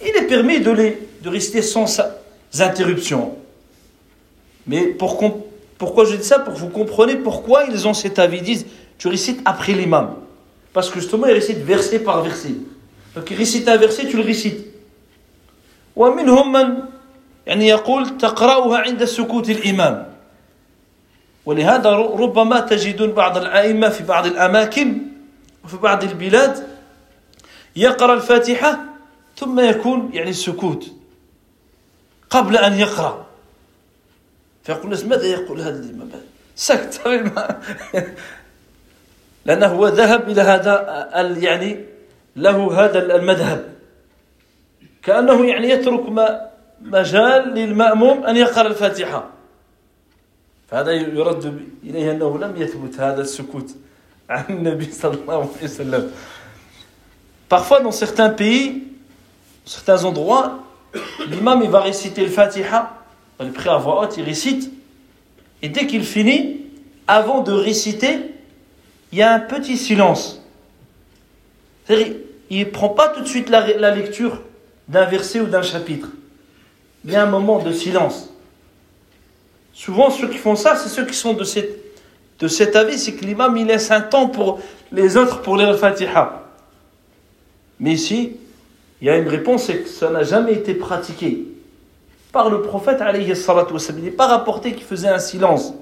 Il 0.01 0.09
est 0.09 0.27
permis 0.27 0.59
de, 0.59 0.71
les, 0.71 1.07
de 1.21 1.29
réciter 1.29 1.61
sans 1.61 2.01
interruption. 2.59 3.35
Mais 4.65 4.87
pourquoi 4.87 6.05
je 6.05 6.15
dis 6.15 6.23
ça? 6.23 6.39
Pour 6.39 6.53
que 6.53 6.59
vous 6.59 6.69
compreniez 6.69 7.15
pourquoi 7.15 7.63
ils 7.65 7.87
ont 7.87 7.93
cet 7.93 8.19
avis. 8.19 8.37
Ils 8.37 8.43
disent, 8.43 8.65
tu 8.97 9.07
récites 9.07 9.41
après 9.45 9.73
l'imam. 9.73 10.15
Parce 10.73 10.89
que 10.89 10.99
justement, 10.99 11.27
ils 11.27 11.33
récitent 11.33 11.63
verset 11.63 11.99
par 11.99 12.21
verset. 12.21 12.55
Donc, 13.17 13.31
ils 13.31 13.37
récitent 13.37 13.67
un 13.67 13.77
verset, 13.77 14.05
tu 14.05 14.15
le 14.15 14.21
récites. 14.21 14.63
ومنهم 15.95 16.51
من 16.51 16.83
يعني 17.47 17.67
يقول 17.67 18.17
تقرأها 18.17 18.77
عند 18.77 19.05
سكوت 19.05 19.49
الإمام 19.49 20.13
ولهذا 21.45 21.89
ربما 21.91 22.59
تجدون 22.59 23.11
بعض 23.11 23.37
الأئمة 23.37 23.89
في 23.89 24.03
بعض 24.03 24.25
الأماكن 24.25 24.97
وفي 25.63 25.77
بعض 25.77 26.03
البلاد 26.03 26.67
يقرأ 27.75 28.13
الفاتحة 28.13 28.79
ثم 29.37 29.59
يكون 29.59 30.09
يعني 30.13 30.29
السكوت 30.29 30.91
قبل 32.29 32.57
أن 32.57 32.73
يقرأ 32.73 33.25
فيقول 34.63 34.83
الناس 34.83 35.03
ماذا 35.03 35.25
يقول 35.25 35.61
هذا 35.61 35.79
الإمام 35.79 36.09
سكت 36.55 37.01
لأنه 39.45 39.67
هو 39.67 39.87
ذهب 39.87 40.29
إلى 40.29 40.41
هذا 40.41 41.09
يعني 41.37 41.96
له 42.36 42.84
هذا 42.84 43.16
المذهب 43.16 43.74
كأنه 45.02 45.46
يعني 45.46 45.70
يترك 45.70 46.08
ما 46.08 46.50
مجال 46.82 47.54
للمأموم 47.54 48.24
أن 48.24 48.36
يقرأ 48.36 48.66
الفاتحة 48.66 49.30
فهذا 50.68 50.92
يرد 50.92 51.60
إليه 51.84 52.10
أنه 52.10 52.38
لم 52.38 52.56
يثبت 52.56 53.00
هذا 53.00 53.20
السكوت 53.20 53.70
عن 54.30 54.44
النبي 54.50 54.92
صلى 54.92 55.14
الله 55.14 55.34
عليه 55.34 55.64
وسلم 55.64 56.10
Parfois, 57.48 57.80
dans 57.80 57.92
certains 57.92 58.30
pays, 58.30 58.84
certains 59.66 60.06
endroits, 60.06 60.64
l'imam 61.28 61.60
il 61.62 61.68
va 61.68 61.80
réciter 61.80 62.22
le 62.22 62.30
Fatiha, 62.30 62.98
il 63.40 63.52
prie 63.52 63.68
à 63.68 63.76
voix 63.76 64.00
haute, 64.00 64.16
il 64.16 64.24
récite, 64.24 64.72
et 65.60 65.68
dès 65.68 65.86
qu'il 65.86 66.02
finit, 66.04 66.62
avant 67.06 67.42
de 67.42 67.52
réciter, 67.52 68.20
il 69.12 69.18
y 69.18 69.22
a 69.22 69.34
un 69.34 69.40
petit 69.40 69.76
silence. 69.76 70.42
C'est-à-dire, 71.84 72.14
il 72.49 72.59
ne 72.59 72.65
prend 72.65 72.89
pas 72.89 73.09
tout 73.09 73.21
de 73.21 73.27
suite 73.27 73.49
la, 73.49 73.95
lecture 73.95 74.41
d'un 74.87 75.05
verset 75.05 75.41
ou 75.41 75.47
d'un 75.47 75.61
chapitre. 75.61 76.09
Il 77.05 77.11
y 77.11 77.15
a 77.15 77.23
un 77.23 77.29
moment 77.29 77.59
de 77.59 77.71
silence. 77.71 78.29
Souvent, 79.73 80.09
ceux 80.09 80.27
qui 80.27 80.37
font 80.37 80.55
ça, 80.55 80.75
c'est 80.75 80.89
ceux 80.89 81.05
qui 81.05 81.13
sont 81.13 81.33
de, 81.33 81.43
cet 82.47 82.75
avis, 82.75 82.97
c'est 82.97 83.13
que 83.13 83.25
l'imam, 83.25 83.55
il 83.57 83.67
laisse 83.67 83.91
un 83.91 84.01
temps 84.01 84.27
pour 84.27 84.59
les 84.91 85.17
autres 85.17 85.41
pour 85.41 85.57
lire 85.57 85.71
le. 85.71 85.77
Mais 87.79 87.93
ici, 87.93 88.37
il 89.01 89.07
y 89.07 89.09
a 89.09 89.17
une 89.17 89.27
réponse, 89.27 89.65
c'est 89.65 89.79
que 89.79 89.89
ça 89.89 90.09
n'a 90.09 90.23
jamais 90.23 90.53
été 90.53 90.73
pratiqué 90.73 91.45
par 92.31 92.49
le 92.49 92.61
prophète, 92.61 93.01
alayhi 93.01 93.35
salatu 93.35 93.73
Il 93.89 94.03
n'est 94.03 94.11
pas 94.11 94.27
rapporté 94.27 94.73
qu'il 94.73 94.83
faisait 94.83 95.07
un 95.07 95.19
silence. 95.19 95.73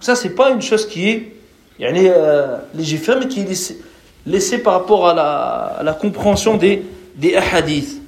Ça, 0.00 0.16
c'est 0.16 0.34
pas 0.34 0.50
une 0.50 0.62
chose 0.62 0.86
qui 0.86 1.08
est 1.08 1.32
euh, 1.80 2.58
légiférée, 2.74 3.20
mais 3.20 3.28
qui 3.28 3.40
est 3.40 3.44
laissée, 4.25 4.59
par 4.59 4.73
rapport 4.73 5.09
à 5.09 5.13
la, 5.13 5.75
à 5.79 5.83
la 5.83 5.93
compréhension 5.93 6.57
des, 6.57 6.85
des 7.15 7.35
ahadiths. 7.35 8.01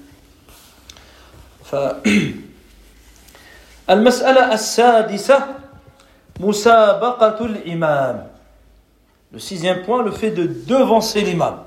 المسألة 3.90 4.54
السادسة 4.54 5.38
مسابقة 6.40 7.46
الإمام 7.46 8.28
Le 9.32 9.38
sixième 9.38 9.84
point, 9.84 10.02
le 10.02 10.10
fait 10.10 10.32
de 10.32 10.48
devancer 10.48 11.22
l'imam. 11.22 11.60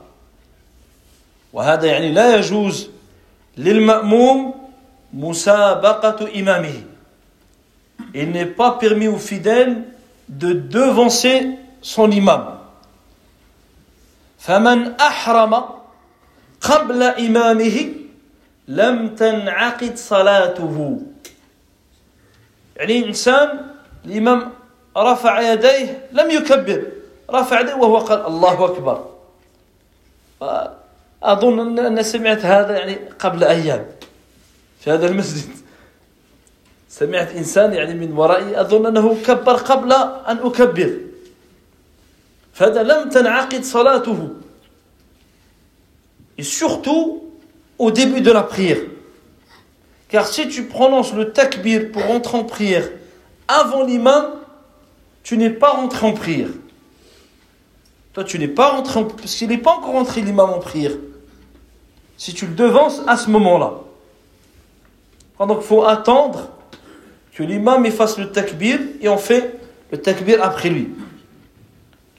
وهذا 1.53 1.87
يعني 1.87 2.13
لا 2.13 2.37
يجوز 2.37 2.91
للمأموم 3.57 4.55
مسابقة 5.15 6.27
إمامه. 6.41 6.83
Il 8.15 8.33
n'est 8.33 8.47
pas 8.47 8.73
permis 8.73 9.07
aux 9.07 9.19
fidèles 9.19 9.85
de 10.29 10.53
devancer 10.53 11.47
son 11.81 12.11
imam. 12.11 12.56
فمن 14.38 14.92
أحرم 14.92 15.64
قبل 16.62 17.04
إمامه 17.04 17.94
لم 18.68 19.16
تنعقد 19.16 19.98
صلاته. 19.98 21.02
يعني 22.78 23.06
إنسان 23.06 23.66
الإمام 24.06 24.52
رفع 24.98 25.42
يديه 25.54 26.08
لم 26.12 26.32
يكبر 26.32 26.84
رفع 27.32 27.60
يديه 27.62 27.74
وهو 27.74 27.98
قال 27.98 28.26
الله 28.26 28.66
أكبر. 28.66 29.06
أظن 31.24 31.80
أن 31.80 32.04
سمعت 32.04 32.46
هذا 32.46 32.78
يعني 32.78 32.96
قبل 33.20 33.44
أيام 33.44 33.86
في 34.80 34.92
هذا 34.92 35.08
المسجد. 35.08 35.50
سمعت 36.90 37.36
إنسان 37.36 37.74
يعني 37.74 37.94
من 37.94 38.18
ورائي 38.18 38.62
أظن 38.62 38.86
أنه 38.86 39.18
كبر 39.26 39.54
قبل 39.54 39.94
أن 40.28 40.38
أكبر. 40.38 40.98
Et 46.38 46.44
surtout 46.44 47.24
au 47.78 47.92
début 47.92 48.22
de 48.22 48.32
la 48.32 48.44
prière. 48.44 48.80
Car 50.10 50.28
si 50.28 50.48
tu 50.48 50.64
prononces 50.64 51.14
le 51.14 51.32
takbir 51.32 51.92
pour 51.92 52.10
entrer 52.10 52.38
en 52.38 52.44
prière 52.44 52.90
avant 53.48 53.84
l'imam, 53.84 54.34
tu 55.24 55.38
n'es 55.38 55.50
pas 55.50 55.72
rentré 55.72 56.08
en 56.08 56.14
prière. 56.14 56.50
Toi, 58.14 58.24
tu 58.24 58.40
n'es 58.40 58.48
pas 58.48 58.70
rentré 58.70 59.00
en 59.00 59.04
parce 59.04 59.36
qu'il 59.36 59.50
n'est 59.50 59.58
pas 59.58 59.72
encore 59.72 59.94
rentré 59.94 60.22
l'imam 60.22 60.50
en 60.50 60.60
prière. 60.60 60.94
Si 62.18 62.34
tu 62.34 62.48
le 62.48 62.54
devances 62.56 63.02
à 63.06 63.18
ce 63.18 63.30
moment-là. 63.30 63.74
Donc, 65.40 65.60
il 65.62 65.68
faut 65.68 65.84
attendre 65.84 66.50
que 67.34 67.44
l'imam 67.44 67.86
fasse 67.92 68.18
le 68.18 68.32
takbir 68.32 68.80
et 69.02 69.10
on 69.10 69.18
fait 69.18 69.60
le 69.92 70.02
takbir 70.02 70.44
après 70.44 70.70
lui. 70.70 70.90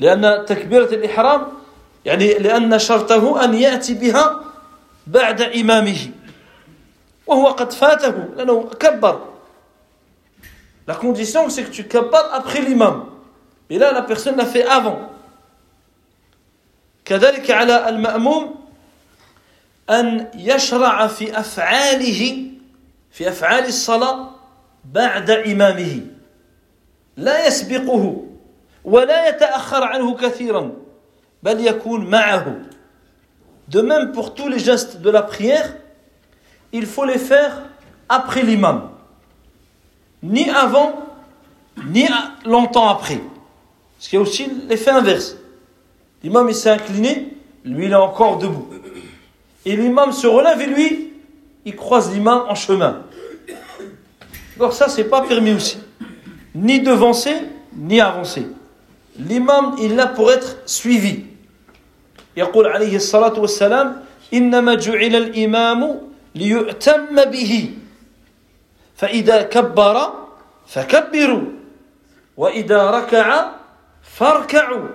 لأن 0.01 0.45
تكبيرة 0.47 0.95
الإحرام 0.95 1.49
يعني 2.05 2.35
لأن 2.35 2.79
شرطه 2.79 3.45
أن 3.45 3.55
يأتي 3.55 3.95
بها 3.95 4.41
بعد 5.07 5.43
إمامه 5.43 5.99
وهو 7.27 7.47
قد 7.47 7.73
فاته 7.73 8.15
لأنه 8.37 8.69
كبر 8.81 9.29
La 10.89 10.95
condition, 10.95 11.51
c'est 11.51 11.65
que 11.65 11.71
tu 11.71 11.85
kabbar 11.85 12.33
après 12.33 12.63
l'imam. 12.63 13.05
Et 13.69 13.77
là, 13.77 13.93
la 13.93 14.01
personne 14.01 14.37
l'a 14.37 14.47
fait 14.47 14.65
avant. 14.65 15.11
كذلك 17.05 17.51
على 17.51 17.89
المأموم 17.89 18.55
أن 19.91 20.29
يشرع 20.35 21.07
في 21.07 21.39
أفعاله 21.41 22.45
في 23.11 23.29
أفعال 23.29 23.65
الصلاة 23.65 24.31
بعد 24.85 25.31
إمامه 25.31 26.01
لا 27.17 27.47
يسبقه 27.47 28.28
ولا 28.88 29.30
يتأخر 29.30 29.84
عنه 29.84 30.16
كثيرا 30.16 30.72
بل 31.44 31.68
يكون 31.68 32.10
معه 32.10 32.56
De 33.70 33.82
même 33.82 34.12
pour 34.12 34.34
tous 34.34 34.50
les 34.50 34.60
gestes 34.60 34.98
de 34.98 35.10
la 35.10 35.22
prière, 35.22 35.74
il 36.74 36.86
faut 36.86 37.06
les 37.06 37.18
faire 37.18 37.62
après 38.10 38.44
l'imam. 38.44 38.90
Ni 40.22 40.50
avant, 40.50 41.06
ni 41.86 42.06
longtemps 42.46 42.90
après. 42.90 43.22
Parce 43.98 44.10
qu'il 44.10 44.18
y 44.18 44.20
a 44.20 44.22
aussi 44.22 44.52
l'effet 44.68 44.92
inverse. 44.92 45.38
L'imam 46.24 46.50
il 46.50 46.56
s'est 46.56 46.72
incliné, 46.72 47.38
lui 47.64 47.86
il 47.86 47.92
est 47.92 47.96
encore 47.96 48.38
debout. 48.38 48.68
Et 49.66 49.78
l'imam 49.78 50.12
se 50.12 50.28
relève 50.28 50.62
et 50.62 50.68
lui, 50.68 51.14
il 51.66 51.76
croise 51.76 52.14
l'imam 52.14 52.44
en 52.50 52.56
chemin. 52.56 53.04
Alors 54.58 54.74
ça, 54.74 54.90
c'est 54.90 55.06
pas 55.06 55.22
permis 55.22 55.54
aussi. 55.54 55.78
Ni 56.54 56.82
devancer, 56.82 57.36
ni 57.76 58.02
avancer. 58.02 58.48
L'imam, 59.19 59.75
il 59.79 59.93
est 59.93 59.97
là 59.97 60.07
pour 60.07 60.31
être 60.33 60.57
suivi. 60.67 61.25
يقول 62.37 62.67
عليه 62.67 62.97
الصلاة 62.97 63.39
والسلام 63.41 64.05
إنما 64.35 64.75
جعل 64.75 65.17
الإمام 65.17 66.01
ليؤتم 66.35 67.25
به. 67.25 67.75
فإذا 68.97 69.43
كبر 69.43 70.13
فكبروا 70.67 71.43
وإذا 72.37 72.91
ركع 72.91 73.51
فاركعوا. 74.03 74.89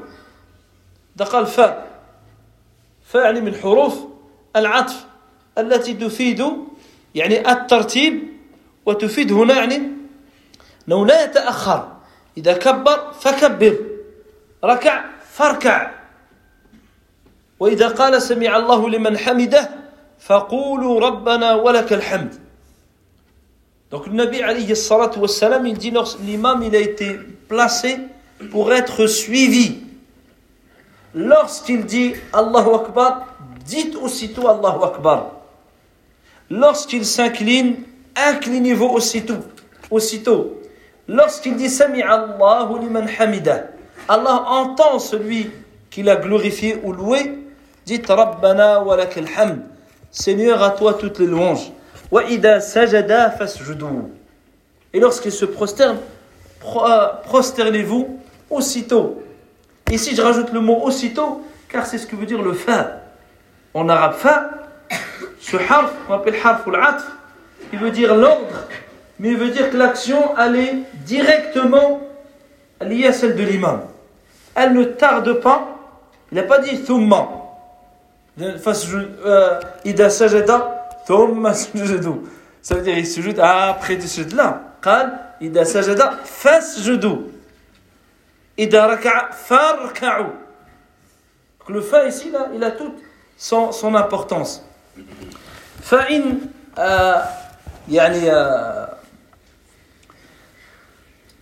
ده 1.16 1.26
قال 1.26 1.48
فاء. 1.48 1.88
فاء 3.06 3.24
يعني 3.24 3.42
من 3.42 3.56
حروف 3.56 4.00
العطف 4.56 5.06
التي 5.58 5.94
تفيد 5.94 6.44
يعني 7.16 7.52
الترتيب 7.52 8.24
وتفيد 8.86 9.32
هنا 9.32 9.54
يعني 9.54 9.82
أنه 10.88 11.06
لا 11.06 11.24
يتأخر 11.24 11.92
إذا 12.38 12.54
كبر 12.54 13.12
فكبر. 13.20 13.93
ركع 14.64 15.06
فاركع 15.32 15.92
وإذا 17.60 17.88
قال 17.88 18.22
سمع 18.22 18.58
الله 18.58 18.90
لمن 18.90 19.18
حمده 19.18 19.70
فقولوا 20.20 21.00
ربنا 21.00 21.54
ولك 21.54 21.94
الحمد 21.94 22.44
Donc 23.90 24.08
le 24.08 24.14
Nabi 24.14 24.42
alayhi 24.42 24.76
salatu 24.76 25.20
wassalam, 25.20 25.68
il 25.68 25.78
dit 25.78 25.94
l'imam 26.26 26.64
il 26.64 26.76
a 26.76 26.80
été 26.80 27.20
placé 27.48 28.00
pour 28.50 28.74
être 28.74 29.06
suivi. 29.06 29.84
Lorsqu'il 31.14 31.86
dit 31.86 32.16
Allahu 32.34 32.74
Akbar, 32.74 33.28
dites 33.68 33.96
aussitôt 33.96 34.48
Allahu 34.48 34.84
Akbar. 34.84 35.30
Lorsqu'il 36.50 37.06
s'incline, 37.06 37.84
inclinez-vous 38.16 38.88
aussitôt. 38.88 39.38
aussitôt. 39.92 40.60
Lorsqu'il 41.08 41.56
dit 41.56 41.70
Sami 41.70 42.02
Allahu 42.02 42.80
liman 42.80 43.06
hamida, 43.20 43.68
Allah 44.08 44.46
entend 44.48 45.00
celui 45.00 45.52
qu'il 45.90 46.10
a 46.10 46.16
glorifié 46.16 46.80
ou 46.84 46.92
loué, 46.92 47.40
dites 47.86 48.08
Rabbana 48.08 48.84
wa. 48.84 48.98
Seigneur, 50.12 50.62
à 50.62 50.72
toi 50.72 50.94
toutes 50.94 51.20
les 51.20 51.26
louanges. 51.26 51.72
Et 54.94 55.00
lorsqu'il 55.00 55.32
se 55.32 55.46
prosterne, 55.46 55.98
euh, 56.64 57.08
prosternez-vous 57.24 58.20
aussitôt. 58.50 59.24
Ici, 59.92 60.16
je 60.16 60.22
rajoute 60.22 60.52
le 60.54 60.60
mot 60.60 60.82
aussitôt, 60.84 61.42
car 61.68 61.86
c'est 61.86 61.98
ce 61.98 62.06
que 62.06 62.16
veut 62.16 62.26
dire 62.26 62.42
le 62.42 62.54
fa. 62.54 63.02
En 63.74 63.90
arabe, 63.90 64.14
fa, 64.14 64.50
ce 65.40 65.58
harf, 65.58 65.92
on 66.10 66.14
appelle 66.14 66.36
harf 66.44 66.66
ou 66.68 66.72
l'atf, 66.72 67.04
il 67.72 67.80
veut 67.80 67.92
dire 67.92 68.16
l'ordre, 68.16 68.68
mais 69.20 69.30
il 69.30 69.38
veut 69.38 69.50
dire 69.50 69.72
que 69.72 69.78
l'action, 69.78 70.38
est 70.38 70.76
directement 71.06 72.02
liée 72.82 73.08
à 73.08 73.14
celle 73.14 73.36
de 73.36 73.44
l'imam 73.44 73.82
Elle 74.55 74.73
ne 74.73 74.85
tarde 74.85 75.41
pas, 75.41 75.79
il 76.33 76.37
n'a 76.37 76.43
pas 76.45 76.59
dit 76.59 76.83
thumma. 76.83 77.29
Euh, 78.41 79.61
ida 79.85 80.11
sajada, 80.11 80.79
ثم 81.09 81.53
سجدوا 81.53 82.17
ça 82.63 82.75
veut 82.75 82.83
dire 82.83 82.99
il 82.99 83.07
sujoute 83.07 83.39
après 83.39 83.97
du 83.97 84.07
sujud 84.07 84.35
là 84.35 84.61
قال 84.83 85.19
إذا 85.41 85.65
سجد 85.65 86.03
فاسجدوا 86.25 87.19
إذا 88.59 88.87
ركع 88.87 89.31
فاركعوا 89.31 90.33
le 91.69 91.83
fa 91.83 92.07
ici 92.07 92.31
là 92.31 92.49
il 92.55 92.65
a 92.65 92.71
toute 92.71 92.97
son, 93.37 93.73
son 93.73 93.95
importance 93.95 94.63
فإن 95.83 96.41
آه 96.79 97.25
يعني 97.89 98.33
آه 98.33 98.89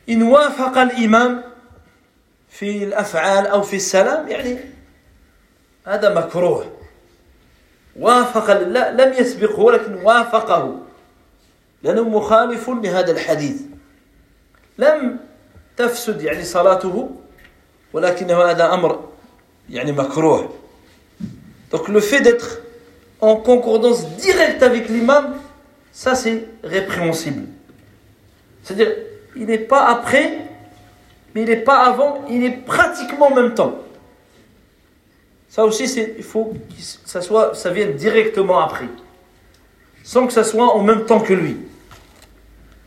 إن 0.08 0.22
وافق 0.22 0.78
الإمام 0.78 1.42
في 2.61 2.83
الأفعال 2.83 3.47
أو 3.47 3.61
في 3.61 3.75
السلام 3.75 4.27
يعني 4.27 4.57
هذا 5.87 6.13
مكروه. 6.13 6.71
وافق 7.99 8.61
لا 8.61 8.91
لم 8.91 9.13
يسبقه 9.13 9.59
ولكن 9.59 9.93
وافقه. 9.93 10.79
لأنه 11.83 12.09
مخالف 12.09 12.69
لهذا 12.69 13.11
الحديث. 13.11 13.61
لم 14.77 15.17
تفسد 15.77 16.21
يعني 16.21 16.43
صلاته 16.43 17.09
ولكنه 17.93 18.41
هذا 18.41 18.73
أمر 18.73 19.09
يعني 19.69 19.91
مكروه. 19.91 20.53
Donc 21.71 21.87
le 21.87 21.99
fait 21.99 22.21
d'être 22.21 22.61
en 23.21 23.37
concordance 23.37 24.05
directe 24.17 24.61
avec 24.61 24.87
l'imam, 24.87 25.33
ça 25.91 26.13
c'est 26.13 26.45
répréhensible. 26.63 27.47
C'est-à-dire, 28.63 28.93
il 29.35 29.47
n'est 29.47 29.57
pas 29.57 29.87
après, 29.87 30.50
mais 31.34 31.42
il 31.42 31.48
n'est 31.48 31.56
pas 31.56 31.84
avant, 31.84 32.24
il 32.30 32.44
est 32.44 32.50
pratiquement 32.50 33.26
en 33.26 33.34
même 33.34 33.54
temps. 33.54 33.74
Ça 35.48 35.64
aussi, 35.64 35.84
il 36.18 36.24
faut 36.24 36.46
que 36.46 36.56
ça, 36.78 37.20
soit, 37.20 37.54
ça 37.54 37.70
vienne 37.70 37.94
directement 37.94 38.60
après, 38.60 38.88
sans 40.02 40.26
que 40.26 40.32
ça 40.32 40.44
soit 40.44 40.74
en 40.74 40.82
même 40.82 41.04
temps 41.04 41.20
que 41.20 41.32
lui. 41.32 41.56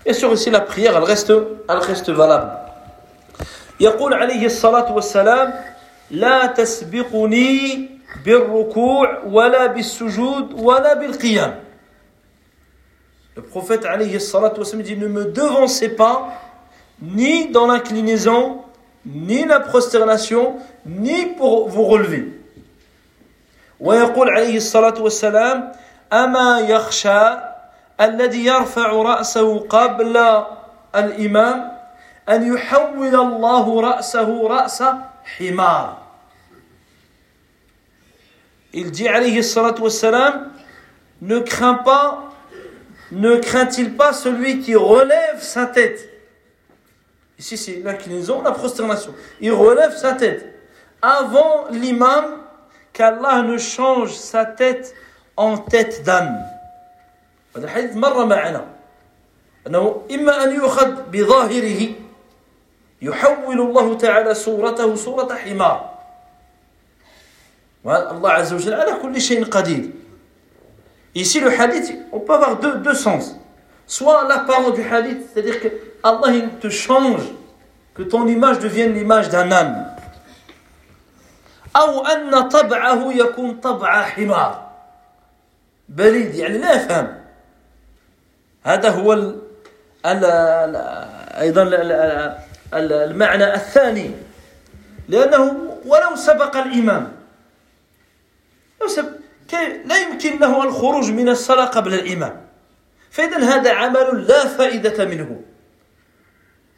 Bien 0.03 0.13
sûr, 0.13 0.32
ici, 0.34 0.49
la 0.49 0.61
prière, 0.61 0.95
elle 0.97 1.03
reste, 1.03 1.32
elle 1.69 1.77
reste 1.77 2.09
valable. 2.09 2.51
يقول 3.80 4.13
عليه 4.13 4.45
الصلاة 4.45 4.91
والسلام 4.93 5.53
لا 6.11 6.45
تسبقني 6.45 7.89
بالركوع 8.25 9.23
ولا 9.25 9.65
بالسجود 9.65 10.53
ولا 10.53 10.93
بالقيام 10.93 11.59
Le 13.36 13.41
prophète 13.41 13.86
alayhi 13.86 14.19
salatu 14.19 14.59
wa 14.59 14.82
dit 14.84 14.97
ne 14.97 15.07
me 15.07 15.25
devancez 15.25 15.89
pas 15.95 16.42
ni 17.01 17.47
dans 17.49 17.67
l'inclinaison, 17.67 18.61
ni 19.05 19.45
la 19.45 19.59
prosternation, 19.59 20.57
ni 20.86 21.27
pour 21.38 21.69
vous 21.69 21.86
relever. 21.86 22.25
ويقول 23.80 24.30
عليه 24.30 24.57
الصلاة 24.57 25.01
والسلام 25.01 25.71
أما 26.13 26.59
يخشى 26.59 27.23
الذي 28.01 28.45
يرفع 28.45 28.91
رأسه 28.91 29.59
قبل 29.59 30.43
الإمام 30.95 31.71
أن 32.30 32.53
يحول 32.53 33.15
الله 33.15 33.82
رأسه 33.82 34.47
رأس 34.47 34.84
حمار 35.38 35.97
Il 38.73 38.91
dit 38.91 39.07
عليه 39.07 39.39
الصلاة 39.39 39.75
والسلام 39.82 40.51
ne 41.21 41.39
craint 41.39 41.75
pas 41.75 42.30
ne 43.11 43.38
craint-il 43.38 43.95
pas 43.95 44.13
celui 44.13 44.59
qui 44.59 44.75
relève 44.75 45.41
sa 45.41 45.65
tête 45.65 45.99
Ici 47.38 47.57
c'est 47.57 47.80
l'inclinaison, 47.80 48.41
la 48.41 48.51
prosternation. 48.51 49.13
Il 49.39 49.53
relève 49.53 49.95
sa 49.95 50.13
tête. 50.13 50.45
Avant 51.01 51.67
l'imam, 51.71 52.39
qu'Allah 52.91 53.43
ne 53.43 53.57
change 53.57 54.13
sa 54.13 54.45
tête 54.45 54.93
en 55.38 55.57
tête 55.57 56.03
d'âne. 56.03 56.45
هذا 57.55 57.65
الحديث 57.65 57.95
مر 57.95 58.25
معنا 58.25 58.65
أنه 59.67 60.01
إما 60.11 60.43
أن 60.43 60.55
يؤخذ 60.55 61.09
بظاهره 61.11 61.89
يحول 63.01 63.61
الله 63.61 63.97
تعالى 63.97 64.34
صورته 64.34 64.95
صورة 64.95 65.36
حمار 65.36 65.99
الله 67.86 68.30
عز 68.30 68.53
وجل 68.53 68.73
على 68.73 68.93
كل 69.01 69.21
شيء 69.21 69.45
قدير 69.45 69.91
Ici, 71.15 71.39
le 71.39 71.49
hadith, 71.49 71.91
on 72.11 72.19
peut 72.19 72.34
avoir 72.34 72.57
deux, 72.57 72.75
deux 72.75 72.93
sens. 72.93 73.36
Soit 73.88 74.27
l'apparence 74.27 74.75
du 74.75 74.84
hadith, 74.84 75.17
c'est-à-dire 75.34 75.59
que 75.59 75.67
Allah 76.05 76.32
il 76.32 76.48
te 76.61 76.68
change, 76.68 77.22
que 77.94 78.02
ton 78.02 78.28
image 78.28 78.59
devienne 78.59 78.92
l'image 78.92 79.30
d'un 79.30 79.50
âne. 79.50 79.90
أو 81.76 82.07
أن 82.07 82.48
طبعه 82.48 83.12
يكون 83.12 83.61
طبع 83.61 84.02
حمار 84.02 84.70
بليد 85.88 86.34
يعني 86.34 86.59
لا 86.59 86.72
يفهم 86.72 87.20
هذا 88.62 88.88
هو 88.88 89.12
ال 89.12 89.42
ال 90.07 90.24
ال 90.24 90.76
أيضا 91.40 91.62
ال 91.62 92.92
المعنى 92.92 93.55
الثاني 93.55 94.11
لأنه 95.09 95.74
ولو 95.86 96.16
سبق 96.16 96.57
الإمام 96.57 97.12
لو 98.80 98.88
سبق 98.88 99.11
لا 99.84 99.98
يمكن 99.98 100.38
له 100.38 100.62
الخروج 100.64 101.11
من 101.11 101.28
الصلاة 101.28 101.64
قبل 101.64 101.94
الإمام 101.94 102.40
فإذا 103.11 103.38
هذا 103.38 103.72
عمل 103.72 104.26
لا 104.28 104.46
فائدة 104.46 105.05
منه 105.05 105.40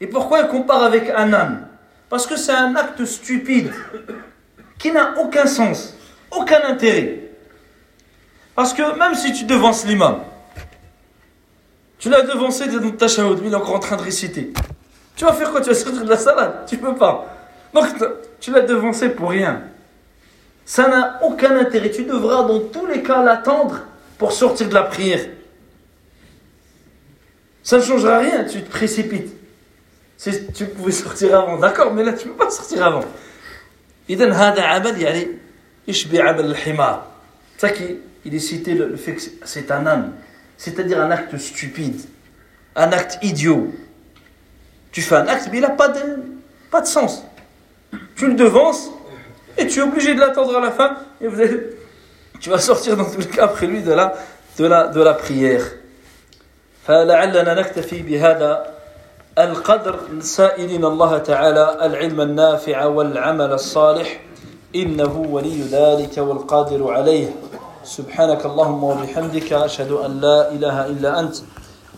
Et 0.00 0.06
pourquoi 0.06 0.40
il 0.40 0.48
compare 0.48 0.82
avec 0.82 1.10
un 1.10 1.32
âne? 1.32 1.68
Parce 2.08 2.26
que 2.26 2.36
c'est 2.36 2.52
un 2.52 2.76
acte 2.76 3.04
stupide 3.04 3.72
qui 4.78 4.92
n'a 4.92 5.18
aucun 5.18 5.46
sens, 5.46 5.96
aucun 6.30 6.62
intérêt. 6.64 7.30
Parce 8.54 8.72
que 8.72 8.98
même 8.98 9.14
si 9.14 9.32
tu 9.32 9.44
devances 9.44 9.86
l'imam, 9.86 10.20
tu 11.98 12.10
l'as 12.10 12.22
devancé 12.22 12.68
dans 12.68 12.90
ta 12.90 13.06
il 13.06 13.52
est 13.52 13.54
encore 13.54 13.74
en 13.74 13.80
train 13.80 13.96
de 13.96 14.02
réciter. 14.02 14.52
Tu 15.16 15.24
vas 15.24 15.32
faire 15.32 15.50
quoi? 15.50 15.60
Tu 15.62 15.70
vas 15.70 15.74
sortir 15.74 16.04
de 16.04 16.08
la 16.08 16.18
salade? 16.18 16.66
Tu 16.66 16.76
peux 16.76 16.94
pas. 16.94 17.34
Donc 17.72 17.86
tu 18.38 18.52
l'as 18.52 18.60
devancé 18.60 19.08
pour 19.08 19.30
rien. 19.30 19.62
Ça 20.64 20.88
n'a 20.88 21.20
aucun 21.22 21.56
intérêt. 21.56 21.90
Tu 21.90 22.04
devras 22.04 22.44
dans 22.44 22.60
tous 22.60 22.86
les 22.86 23.02
cas 23.02 23.22
l'attendre 23.22 23.80
pour 24.18 24.32
sortir 24.32 24.68
de 24.68 24.74
la 24.74 24.82
prière. 24.82 25.24
Ça 27.62 27.78
ne 27.78 27.82
changera 27.82 28.18
rien, 28.18 28.44
tu 28.44 28.62
te 28.62 28.70
précipites. 28.70 29.32
Si 30.17 30.47
tu 30.53 30.65
pouvais 30.67 30.91
sortir 30.91 31.39
avant, 31.39 31.57
d'accord, 31.57 31.93
mais 31.93 32.03
là 32.03 32.13
tu 32.13 32.27
ne 32.27 32.33
peux 32.33 32.45
pas 32.45 32.51
sortir 32.51 32.85
avant. 32.85 33.05
إذن 34.09 34.31
هذا 34.31 34.61
عمل 34.61 35.01
يعني 35.01 35.27
يشبه 35.87 36.23
عمل 36.23 36.45
الحمار. 36.45 37.07
C'est 37.57 37.67
ça 37.67 37.73
qu'il 37.73 38.35
est 38.35 38.39
cité 38.39 38.73
le, 38.73 38.95
fait 38.95 39.15
que 39.15 39.21
c'est 39.43 39.71
un 39.71 39.85
âne. 39.85 40.13
C'est-à-dire 40.57 40.99
un 41.01 41.11
acte 41.11 41.37
stupide, 41.37 41.99
un 42.75 42.91
acte 42.91 43.17
idiot. 43.23 43.71
Tu 44.91 45.01
fais 45.01 45.15
un 45.15 45.27
acte, 45.27 45.49
mais 45.51 45.57
il 45.57 45.61
n'a 45.61 45.69
pas 45.69 45.87
de, 45.87 46.01
pas 46.69 46.81
de 46.81 46.87
sens. 46.87 47.23
Tu 48.15 48.27
le 48.27 48.33
devances 48.33 48.89
et 49.57 49.67
tu 49.67 49.79
es 49.79 49.81
obligé 49.81 50.13
de 50.13 50.19
l'attendre 50.19 50.55
à 50.57 50.59
la 50.59 50.71
fin 50.71 50.97
et 51.19 51.27
vous 51.27 51.41
tu 52.39 52.49
vas 52.49 52.59
sortir 52.59 52.97
dans 52.97 53.05
tous 53.05 53.19
les 53.19 53.27
cas 53.27 53.45
après 53.45 53.67
lui 53.67 53.81
de 53.81 53.93
la, 53.93 54.13
de 54.57 54.65
la, 54.65 54.87
de 54.87 55.01
la 55.01 55.13
prière. 55.13 55.65
فلعلنا 56.87 57.53
نكتفي 57.53 58.01
بهذا 58.01 58.74
القدر 59.38 59.98
سائلين 60.20 60.84
الله 60.84 61.18
تعالى 61.18 61.86
العلم 61.86 62.20
النافع 62.20 62.84
والعمل 62.86 63.52
الصالح 63.52 64.20
إنه 64.76 65.26
ولي 65.30 65.62
ذلك 65.62 66.18
والقادر 66.18 66.90
عليه. 66.90 67.28
سبحانك 67.84 68.46
اللهم 68.46 68.84
وبحمدك 68.84 69.52
أشهد 69.52 69.90
أن 69.92 70.20
لا 70.20 70.50
إله 70.50 70.86
إلا 70.86 71.20
أنت 71.20 71.36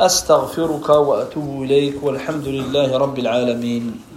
أستغفرك 0.00 0.88
وأتوب 0.88 1.62
إليك 1.62 2.02
والحمد 2.02 2.48
لله 2.48 2.98
رب 2.98 3.18
العالمين. 3.18 4.07